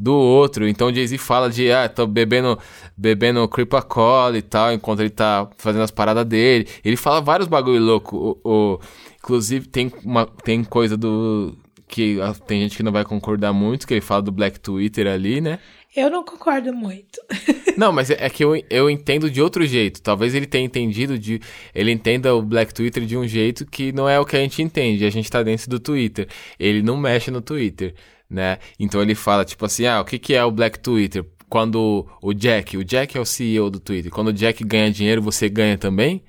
do 0.00 0.14
outro. 0.14 0.66
Então 0.66 0.92
Jay-Z 0.92 1.18
fala 1.18 1.50
de, 1.50 1.70
ah, 1.70 1.88
tô 1.88 2.06
bebendo, 2.06 2.58
bebendo 2.96 3.46
Creepa 3.48 3.82
Cola 3.82 4.38
e 4.38 4.42
tal, 4.42 4.72
enquanto 4.72 5.00
ele 5.00 5.10
tá 5.10 5.48
fazendo 5.58 5.82
as 5.82 5.90
paradas 5.90 6.24
dele. 6.24 6.66
Ele 6.84 6.96
fala 6.96 7.20
vários 7.20 7.48
bagulho 7.48 7.80
louco. 7.82 8.38
O, 8.44 8.50
o- 8.74 8.80
inclusive, 9.22 9.66
tem, 9.68 9.92
uma, 10.04 10.26
tem 10.26 10.64
coisa 10.64 10.96
do. 10.96 11.54
Que 11.86 12.20
ah, 12.20 12.32
tem 12.32 12.60
gente 12.62 12.76
que 12.76 12.82
não 12.84 12.92
vai 12.92 13.04
concordar 13.04 13.52
muito, 13.52 13.84
que 13.86 13.94
ele 13.94 14.00
fala 14.00 14.22
do 14.22 14.30
Black 14.30 14.60
Twitter 14.60 15.08
ali, 15.08 15.40
né? 15.40 15.58
Eu 15.94 16.08
não 16.08 16.24
concordo 16.24 16.72
muito. 16.72 17.20
Não, 17.76 17.92
mas 17.92 18.10
é 18.10 18.16
é 18.20 18.28
que 18.28 18.44
eu, 18.44 18.54
eu 18.68 18.90
entendo 18.90 19.30
de 19.30 19.40
outro 19.40 19.66
jeito. 19.66 20.02
Talvez 20.02 20.34
ele 20.34 20.46
tenha 20.46 20.64
entendido 20.64 21.18
de. 21.18 21.40
Ele 21.74 21.90
entenda 21.90 22.34
o 22.34 22.42
Black 22.42 22.74
Twitter 22.74 23.04
de 23.04 23.16
um 23.16 23.26
jeito 23.26 23.64
que 23.64 23.90
não 23.90 24.08
é 24.08 24.20
o 24.20 24.24
que 24.24 24.36
a 24.36 24.40
gente 24.40 24.62
entende. 24.62 25.04
A 25.04 25.10
gente 25.10 25.30
tá 25.30 25.42
dentro 25.42 25.70
do 25.70 25.80
Twitter. 25.80 26.28
Ele 26.58 26.82
não 26.82 26.96
mexe 26.96 27.30
no 27.30 27.40
Twitter, 27.40 27.94
né? 28.28 28.58
Então 28.78 29.00
ele 29.00 29.14
fala, 29.14 29.44
tipo 29.44 29.64
assim, 29.64 29.86
ah, 29.86 30.00
o 30.00 30.04
que, 30.04 30.18
que 30.18 30.34
é 30.34 30.44
o 30.44 30.50
Black 30.50 30.78
Twitter? 30.78 31.24
Quando 31.48 32.06
o 32.22 32.32
Jack, 32.34 32.76
o 32.76 32.84
Jack 32.84 33.16
é 33.16 33.20
o 33.20 33.24
CEO 33.24 33.70
do 33.70 33.80
Twitter. 33.80 34.12
Quando 34.12 34.28
o 34.28 34.32
Jack 34.32 34.62
ganha 34.62 34.90
dinheiro, 34.90 35.22
você 35.22 35.48
ganha 35.48 35.78
também? 35.78 36.22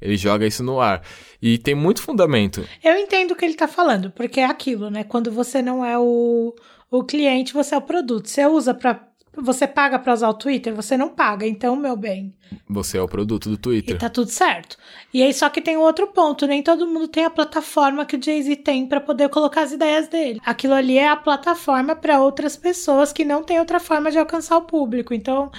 Ele 0.00 0.16
joga 0.16 0.46
isso 0.46 0.62
no 0.62 0.80
ar. 0.80 1.02
E 1.42 1.58
tem 1.58 1.74
muito 1.74 2.02
fundamento. 2.02 2.66
Eu 2.82 2.96
entendo 2.96 3.32
o 3.32 3.36
que 3.36 3.44
ele 3.44 3.54
tá 3.54 3.66
falando, 3.66 4.10
porque 4.10 4.40
é 4.40 4.44
aquilo, 4.44 4.90
né? 4.90 5.04
Quando 5.04 5.30
você 5.30 5.60
não 5.60 5.84
é 5.84 5.98
o, 5.98 6.54
o 6.90 7.04
cliente, 7.04 7.52
você 7.52 7.74
é 7.74 7.78
o 7.78 7.82
produto. 7.82 8.28
Você 8.28 8.46
usa 8.46 8.74
pra. 8.74 9.07
Você 9.40 9.66
paga 9.66 9.98
pra 9.98 10.12
usar 10.12 10.28
o 10.28 10.34
Twitter? 10.34 10.74
Você 10.74 10.96
não 10.96 11.08
paga, 11.10 11.46
então, 11.46 11.76
meu 11.76 11.96
bem. 11.96 12.34
Você 12.68 12.98
é 12.98 13.02
o 13.02 13.06
produto 13.08 13.48
do 13.48 13.54
E 13.54 13.58
Twitter. 13.58 13.98
tá 13.98 14.08
tudo 14.10 14.28
certo. 14.30 14.76
E 15.14 15.22
aí, 15.22 15.32
só 15.32 15.48
que 15.48 15.60
tem 15.60 15.76
um 15.76 15.80
outro 15.82 16.08
ponto: 16.08 16.46
nem 16.46 16.62
todo 16.62 16.86
mundo 16.86 17.06
tem 17.08 17.24
a 17.24 17.30
plataforma 17.30 18.04
que 18.04 18.16
o 18.16 18.22
Jay-Z 18.22 18.56
tem 18.56 18.86
pra 18.86 19.00
poder 19.00 19.28
colocar 19.28 19.62
as 19.62 19.72
ideias 19.72 20.08
dele. 20.08 20.40
Aquilo 20.44 20.74
ali 20.74 20.98
é 20.98 21.08
a 21.08 21.16
plataforma 21.16 21.94
pra 21.94 22.20
outras 22.20 22.56
pessoas 22.56 23.12
que 23.12 23.24
não 23.24 23.42
tem 23.42 23.58
outra 23.60 23.78
forma 23.78 24.10
de 24.10 24.18
alcançar 24.18 24.56
o 24.56 24.62
público. 24.62 25.14
Então, 25.14 25.50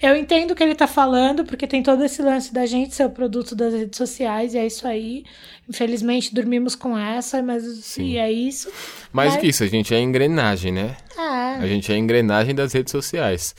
eu 0.00 0.14
entendo 0.16 0.52
o 0.52 0.54
que 0.54 0.62
ele 0.62 0.74
tá 0.74 0.86
falando, 0.86 1.44
porque 1.44 1.66
tem 1.66 1.82
todo 1.82 2.04
esse 2.04 2.22
lance 2.22 2.52
da 2.54 2.66
gente 2.66 2.94
ser 2.94 3.04
o 3.06 3.10
produto 3.10 3.54
das 3.56 3.74
redes 3.74 3.96
sociais, 3.96 4.54
e 4.54 4.58
é 4.58 4.66
isso 4.66 4.86
aí. 4.86 5.24
Infelizmente, 5.68 6.34
dormimos 6.34 6.74
com 6.74 6.96
essa, 6.96 7.42
mas 7.42 7.64
Sim. 7.84 8.04
e 8.04 8.16
é 8.18 8.30
isso. 8.30 8.70
Mais 9.12 9.30
do 9.30 9.34
Mas- 9.34 9.40
que 9.40 9.46
isso, 9.48 9.64
a 9.64 9.66
gente 9.66 9.94
é 9.94 10.00
engrenagem, 10.00 10.72
né? 10.72 10.96
É. 11.16 11.22
A 11.62 11.66
gente 11.66 11.90
é 11.90 11.94
a 11.94 11.98
engrenagem 11.98 12.54
das 12.54 12.72
redes 12.72 12.90
sociais. 12.92 13.54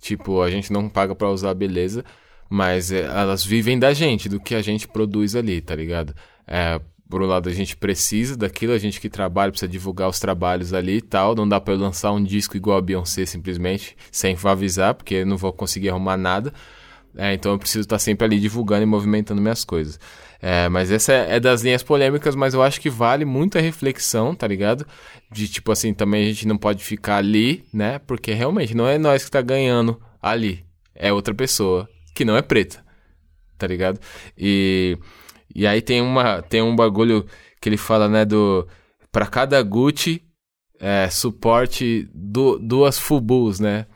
Tipo, 0.00 0.40
a 0.42 0.50
gente 0.50 0.72
não 0.72 0.88
paga 0.88 1.14
pra 1.14 1.28
usar, 1.30 1.54
beleza, 1.54 2.04
mas 2.48 2.90
é, 2.92 3.00
elas 3.02 3.44
vivem 3.44 3.78
da 3.78 3.92
gente, 3.92 4.28
do 4.28 4.40
que 4.40 4.54
a 4.54 4.62
gente 4.62 4.88
produz 4.88 5.34
ali, 5.36 5.60
tá 5.60 5.74
ligado? 5.74 6.14
É, 6.46 6.80
por 7.12 7.20
um 7.20 7.26
lado, 7.26 7.50
a 7.50 7.52
gente 7.52 7.76
precisa 7.76 8.38
daquilo, 8.38 8.72
a 8.72 8.78
gente 8.78 8.98
que 8.98 9.10
trabalha 9.10 9.52
precisa 9.52 9.70
divulgar 9.70 10.08
os 10.08 10.18
trabalhos 10.18 10.72
ali 10.72 10.96
e 10.96 11.02
tal. 11.02 11.34
Não 11.34 11.46
dá 11.46 11.60
pra 11.60 11.74
eu 11.74 11.78
lançar 11.78 12.10
um 12.10 12.24
disco 12.24 12.56
igual 12.56 12.78
a 12.78 12.80
Beyoncé 12.80 13.26
simplesmente, 13.26 13.94
sem 14.10 14.34
avisar, 14.42 14.94
porque 14.94 15.16
eu 15.16 15.26
não 15.26 15.36
vou 15.36 15.52
conseguir 15.52 15.90
arrumar 15.90 16.16
nada. 16.16 16.54
É, 17.14 17.34
então 17.34 17.52
eu 17.52 17.58
preciso 17.58 17.82
estar 17.82 17.98
sempre 17.98 18.24
ali 18.24 18.40
divulgando 18.40 18.84
e 18.84 18.86
movimentando 18.86 19.42
minhas 19.42 19.62
coisas. 19.62 20.00
É, 20.40 20.70
mas 20.70 20.90
essa 20.90 21.12
é, 21.12 21.36
é 21.36 21.40
das 21.40 21.60
linhas 21.60 21.82
polêmicas, 21.82 22.34
mas 22.34 22.54
eu 22.54 22.62
acho 22.62 22.80
que 22.80 22.88
vale 22.88 23.26
muita 23.26 23.60
reflexão, 23.60 24.34
tá 24.34 24.46
ligado? 24.46 24.86
De 25.30 25.46
tipo 25.48 25.70
assim, 25.70 25.92
também 25.92 26.24
a 26.24 26.28
gente 26.28 26.48
não 26.48 26.56
pode 26.56 26.82
ficar 26.82 27.18
ali, 27.18 27.62
né? 27.74 27.98
Porque 27.98 28.32
realmente 28.32 28.74
não 28.74 28.88
é 28.88 28.96
nós 28.96 29.22
que 29.22 29.30
tá 29.30 29.42
ganhando 29.42 30.00
ali. 30.22 30.64
É 30.94 31.12
outra 31.12 31.34
pessoa 31.34 31.86
que 32.14 32.24
não 32.24 32.38
é 32.38 32.40
preta, 32.40 32.82
tá 33.58 33.66
ligado? 33.66 34.00
E, 34.34 34.96
e 35.54 35.66
aí 35.66 35.80
tem, 35.82 36.00
uma, 36.00 36.42
tem 36.42 36.62
um 36.62 36.74
bagulho 36.76 37.26
que 37.60 37.68
ele 37.68 37.76
fala, 37.76 38.08
né? 38.08 38.24
Do. 38.24 38.66
Pra 39.10 39.26
cada 39.26 39.62
Gucci, 39.62 40.22
é, 40.80 41.08
suporte 41.10 42.08
du- 42.14 42.58
duas 42.58 42.98
Fubus, 42.98 43.60
né? 43.60 43.86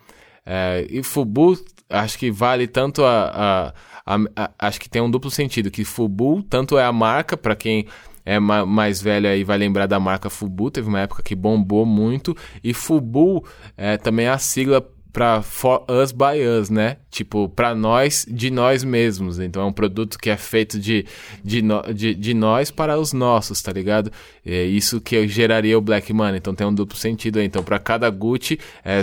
É, 0.44 0.86
e 0.90 1.02
Fubu, 1.02 1.58
acho 1.90 2.18
que 2.18 2.30
vale 2.30 2.66
tanto 2.68 3.04
a, 3.04 3.72
a- 4.06 4.14
a- 4.14 4.44
a- 4.44 4.50
Acho 4.58 4.80
que 4.80 4.88
tem 4.88 5.02
um 5.02 5.10
duplo 5.10 5.30
sentido, 5.30 5.70
que 5.70 5.84
Fubu 5.84 6.42
tanto 6.42 6.78
é 6.78 6.84
a 6.84 6.92
marca, 6.92 7.36
pra 7.36 7.56
quem 7.56 7.86
é 8.24 8.38
ma- 8.38 8.64
mais 8.66 9.00
velho 9.02 9.28
aí 9.28 9.42
vai 9.42 9.58
lembrar 9.58 9.86
da 9.86 9.98
marca 9.98 10.30
Fubu, 10.30 10.70
teve 10.70 10.88
uma 10.88 11.00
época 11.00 11.22
que 11.22 11.34
bombou 11.34 11.84
muito, 11.86 12.36
e 12.62 12.72
Fubu 12.74 13.44
é, 13.76 13.96
também 13.96 14.26
é 14.26 14.30
a 14.30 14.38
sigla 14.38 14.86
pra 15.16 15.40
For 15.40 15.82
Us 15.90 16.12
By 16.12 16.46
Us, 16.60 16.68
né? 16.68 16.98
Tipo, 17.10 17.48
pra 17.48 17.74
nós, 17.74 18.26
de 18.28 18.50
nós 18.50 18.84
mesmos. 18.84 19.38
Então 19.38 19.62
é 19.62 19.64
um 19.64 19.72
produto 19.72 20.18
que 20.18 20.28
é 20.28 20.36
feito 20.36 20.78
de, 20.78 21.06
de, 21.42 21.62
no- 21.62 21.80
de, 21.94 22.14
de 22.14 22.34
nós 22.34 22.70
para 22.70 22.98
os 22.98 23.14
nossos, 23.14 23.62
tá 23.62 23.72
ligado? 23.72 24.12
É 24.44 24.64
isso 24.64 25.00
que 25.00 25.26
geraria 25.26 25.78
o 25.78 25.80
Black 25.80 26.12
Money. 26.12 26.36
Então 26.36 26.54
tem 26.54 26.66
um 26.66 26.74
duplo 26.74 26.98
sentido 26.98 27.38
aí. 27.38 27.46
Então 27.46 27.64
pra 27.64 27.78
cada 27.78 28.10
Gucci, 28.10 28.60
é, 28.84 29.00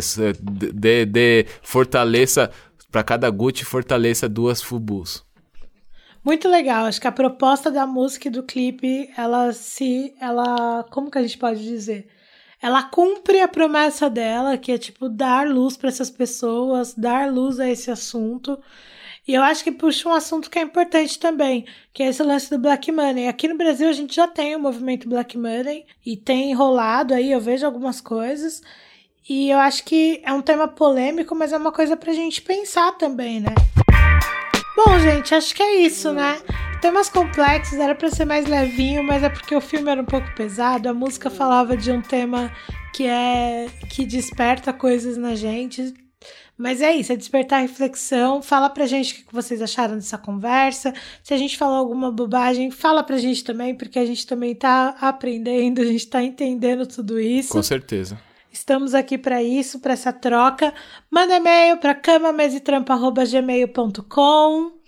de, 0.71 1.05
de 1.07 1.45
fortaleça, 1.63 2.51
pra 2.91 3.01
cada 3.01 3.27
Gucci, 3.31 3.65
fortaleça 3.65 4.29
duas 4.29 4.61
Fubus. 4.61 5.25
Muito 6.23 6.47
legal. 6.47 6.85
Acho 6.85 7.01
que 7.01 7.07
a 7.07 7.11
proposta 7.11 7.71
da 7.71 7.87
música 7.87 8.27
e 8.27 8.31
do 8.31 8.43
clipe, 8.43 9.09
ela 9.17 9.51
se. 9.51 10.13
Ela. 10.21 10.85
Como 10.91 11.09
que 11.09 11.17
a 11.17 11.21
gente 11.23 11.39
pode 11.39 11.63
dizer? 11.63 12.07
Ela 12.63 12.81
cumpre 12.81 13.41
a 13.41 13.47
promessa 13.49 14.09
dela, 14.09 14.57
que 14.57 14.71
é 14.71 14.77
tipo 14.77 15.09
dar 15.09 15.45
luz 15.45 15.75
para 15.75 15.89
essas 15.89 16.09
pessoas, 16.09 16.93
dar 16.93 17.29
luz 17.29 17.59
a 17.59 17.69
esse 17.69 17.91
assunto. 17.91 18.57
E 19.27 19.33
eu 19.33 19.43
acho 19.43 19.65
que 19.65 19.71
puxa 19.71 20.07
um 20.07 20.13
assunto 20.13 20.49
que 20.49 20.57
é 20.57 20.61
importante 20.61 21.19
também, 21.19 21.65
que 21.91 22.01
é 22.01 22.07
esse 22.07 22.23
lance 22.23 22.49
do 22.49 22.57
Black 22.57 22.89
Money. 22.89 23.27
Aqui 23.27 23.49
no 23.49 23.57
Brasil 23.57 23.89
a 23.89 23.91
gente 23.91 24.15
já 24.15 24.29
tem 24.29 24.55
o 24.55 24.61
movimento 24.61 25.09
Black 25.09 25.37
Money 25.37 25.85
e 26.05 26.15
tem 26.15 26.53
rolado 26.53 27.13
aí, 27.13 27.33
eu 27.33 27.41
vejo 27.41 27.65
algumas 27.65 27.99
coisas. 27.99 28.61
E 29.27 29.49
eu 29.49 29.59
acho 29.59 29.83
que 29.83 30.21
é 30.23 30.31
um 30.31 30.41
tema 30.41 30.65
polêmico, 30.65 31.35
mas 31.35 31.51
é 31.51 31.57
uma 31.57 31.71
coisa 31.73 31.97
pra 31.97 32.13
gente 32.13 32.41
pensar 32.41 32.93
também, 32.93 33.41
né? 33.41 33.53
Bom, 34.73 34.97
gente, 34.99 35.35
acho 35.35 35.53
que 35.53 35.61
é 35.61 35.81
isso, 35.81 36.13
né? 36.13 36.41
Temas 36.83 37.07
complexos, 37.07 37.79
era 37.79 37.95
pra 37.95 38.11
ser 38.11 38.25
mais 38.25 38.45
levinho, 38.45 39.01
mas 39.05 39.23
é 39.23 39.29
porque 39.29 39.55
o 39.55 39.61
filme 39.61 39.89
era 39.89 40.01
um 40.01 40.05
pouco 40.05 40.35
pesado. 40.35 40.89
A 40.89 40.93
música 40.93 41.29
falava 41.29 41.77
de 41.77 41.89
um 41.89 42.01
tema 42.01 42.51
que 42.93 43.07
é 43.07 43.69
que 43.89 44.05
desperta 44.05 44.73
coisas 44.73 45.15
na 45.15 45.33
gente. 45.33 45.93
Mas 46.57 46.81
é 46.81 46.93
isso, 46.93 47.13
é 47.13 47.15
despertar 47.15 47.61
reflexão. 47.61 48.41
Fala 48.41 48.69
pra 48.69 48.85
gente 48.85 49.13
o 49.13 49.15
que 49.25 49.33
vocês 49.33 49.61
acharam 49.61 49.95
dessa 49.95 50.17
conversa. 50.17 50.93
Se 51.23 51.33
a 51.33 51.37
gente 51.37 51.57
falou 51.57 51.77
alguma 51.77 52.11
bobagem, 52.11 52.69
fala 52.69 53.01
pra 53.01 53.17
gente 53.17 53.45
também, 53.45 53.73
porque 53.73 53.97
a 53.97 54.05
gente 54.05 54.27
também 54.27 54.53
tá 54.53 54.97
aprendendo, 54.99 55.81
a 55.81 55.85
gente 55.85 56.07
tá 56.07 56.21
entendendo 56.21 56.85
tudo 56.85 57.17
isso. 57.17 57.53
Com 57.53 57.63
certeza. 57.63 58.19
Estamos 58.51 58.93
aqui 58.93 59.17
para 59.17 59.41
isso, 59.41 59.79
para 59.79 59.93
essa 59.93 60.11
troca. 60.11 60.73
Manda 61.09 61.37
e-mail 61.37 61.77
para 61.77 61.95
camamesetrampa.gmail.com. 61.95 64.82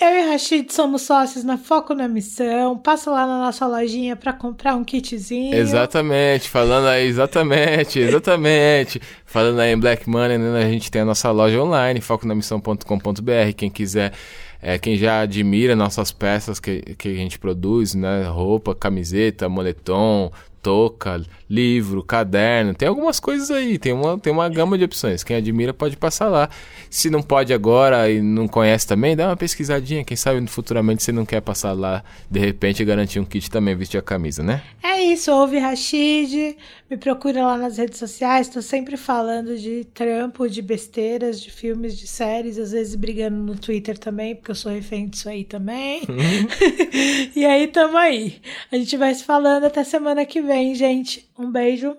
Eu 0.00 0.08
e 0.08 0.30
Rashid 0.30 0.72
somos 0.72 1.02
sócios 1.02 1.44
na 1.44 1.58
Foco 1.58 1.92
na 1.92 2.08
Missão. 2.08 2.78
Passa 2.78 3.10
lá 3.10 3.26
na 3.26 3.38
nossa 3.38 3.66
lojinha 3.66 4.16
para 4.16 4.32
comprar 4.32 4.74
um 4.74 4.82
kitzinho. 4.82 5.54
Exatamente, 5.54 6.48
falando 6.48 6.86
aí, 6.86 7.06
exatamente, 7.06 7.98
exatamente. 7.98 8.98
Falando 9.26 9.60
aí 9.60 9.74
em 9.74 9.78
Black 9.78 10.08
Money, 10.08 10.38
né, 10.38 10.64
a 10.64 10.68
gente 10.70 10.90
tem 10.90 11.02
a 11.02 11.04
nossa 11.04 11.30
loja 11.30 11.60
online, 11.60 12.00
foconamissão.com.br. 12.00 13.52
Quem 13.54 13.68
quiser, 13.68 14.14
é, 14.62 14.78
quem 14.78 14.96
já 14.96 15.20
admira 15.20 15.76
nossas 15.76 16.10
peças 16.10 16.58
que, 16.58 16.80
que 16.96 17.08
a 17.08 17.14
gente 17.14 17.38
produz, 17.38 17.94
né? 17.94 18.22
Roupa, 18.22 18.74
camiseta, 18.74 19.50
moletom, 19.50 20.32
touca, 20.62 21.20
livro, 21.50 22.04
caderno, 22.04 22.72
tem 22.72 22.86
algumas 22.86 23.18
coisas 23.18 23.50
aí, 23.50 23.76
tem 23.76 23.92
uma, 23.92 24.16
tem 24.16 24.32
uma 24.32 24.48
gama 24.48 24.78
de 24.78 24.84
opções. 24.84 25.24
Quem 25.24 25.36
admira 25.36 25.74
pode 25.74 25.96
passar 25.96 26.28
lá. 26.28 26.48
Se 26.88 27.10
não 27.10 27.20
pode 27.20 27.52
agora 27.52 28.08
e 28.08 28.22
não 28.22 28.46
conhece 28.46 28.86
também, 28.86 29.16
dá 29.16 29.26
uma 29.26 29.36
pesquisadinha. 29.36 30.04
Quem 30.04 30.16
sabe 30.16 30.46
futuramente 30.46 31.02
você 31.02 31.10
não 31.10 31.26
quer 31.26 31.40
passar 31.40 31.72
lá, 31.72 32.04
de 32.30 32.38
repente 32.38 32.84
garantir 32.84 33.18
um 33.18 33.24
kit 33.24 33.50
também, 33.50 33.74
vestir 33.74 33.98
a 33.98 34.02
camisa, 34.02 34.44
né? 34.44 34.62
É 34.80 35.02
isso, 35.02 35.32
ouve 35.32 35.58
Rashid. 35.58 36.56
Me 36.88 36.96
procura 36.96 37.42
lá 37.42 37.56
nas 37.56 37.78
redes 37.78 37.98
sociais. 37.98 38.46
Estou 38.46 38.62
sempre 38.62 38.96
falando 38.96 39.56
de 39.56 39.84
trampo, 39.94 40.48
de 40.48 40.62
besteiras, 40.62 41.40
de 41.40 41.50
filmes, 41.50 41.96
de 41.96 42.06
séries. 42.06 42.58
Às 42.58 42.72
vezes 42.72 42.94
brigando 42.94 43.36
no 43.36 43.56
Twitter 43.56 43.98
também, 43.98 44.34
porque 44.34 44.50
eu 44.50 44.54
sou 44.54 44.72
refém 44.72 45.08
disso 45.08 45.28
aí 45.28 45.44
também. 45.44 46.02
e 47.34 47.44
aí, 47.44 47.66
tamo 47.68 47.96
aí. 47.96 48.40
A 48.70 48.76
gente 48.76 48.96
vai 48.96 49.14
se 49.14 49.24
falando 49.24 49.64
até 49.64 49.82
semana 49.82 50.24
que 50.26 50.40
vem, 50.40 50.74
gente. 50.74 51.28
Um 51.40 51.50
beijo. 51.50 51.96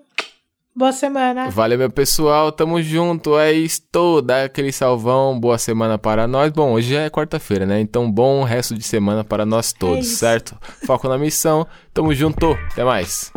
Boa 0.72 0.92
semana. 0.92 1.50
Valeu, 1.50 1.76
meu 1.76 1.90
pessoal. 1.90 2.52
Tamo 2.52 2.80
junto. 2.80 3.36
É 3.36 3.52
isso. 3.52 3.82
Dá 4.24 4.44
aquele 4.44 4.70
salvão. 4.70 5.38
Boa 5.38 5.58
semana 5.58 5.98
para 5.98 6.28
nós. 6.28 6.52
Bom, 6.52 6.70
hoje 6.70 6.94
é 6.94 7.10
quarta-feira, 7.10 7.66
né? 7.66 7.80
Então, 7.80 8.08
bom 8.08 8.44
resto 8.44 8.72
de 8.76 8.84
semana 8.84 9.24
para 9.24 9.44
nós 9.44 9.72
todos, 9.72 10.06
isso. 10.06 10.18
certo? 10.18 10.56
Foco 10.86 11.08
na 11.08 11.18
missão. 11.18 11.66
Tamo 11.92 12.14
junto. 12.14 12.52
Até 12.70 12.84
mais. 12.84 13.32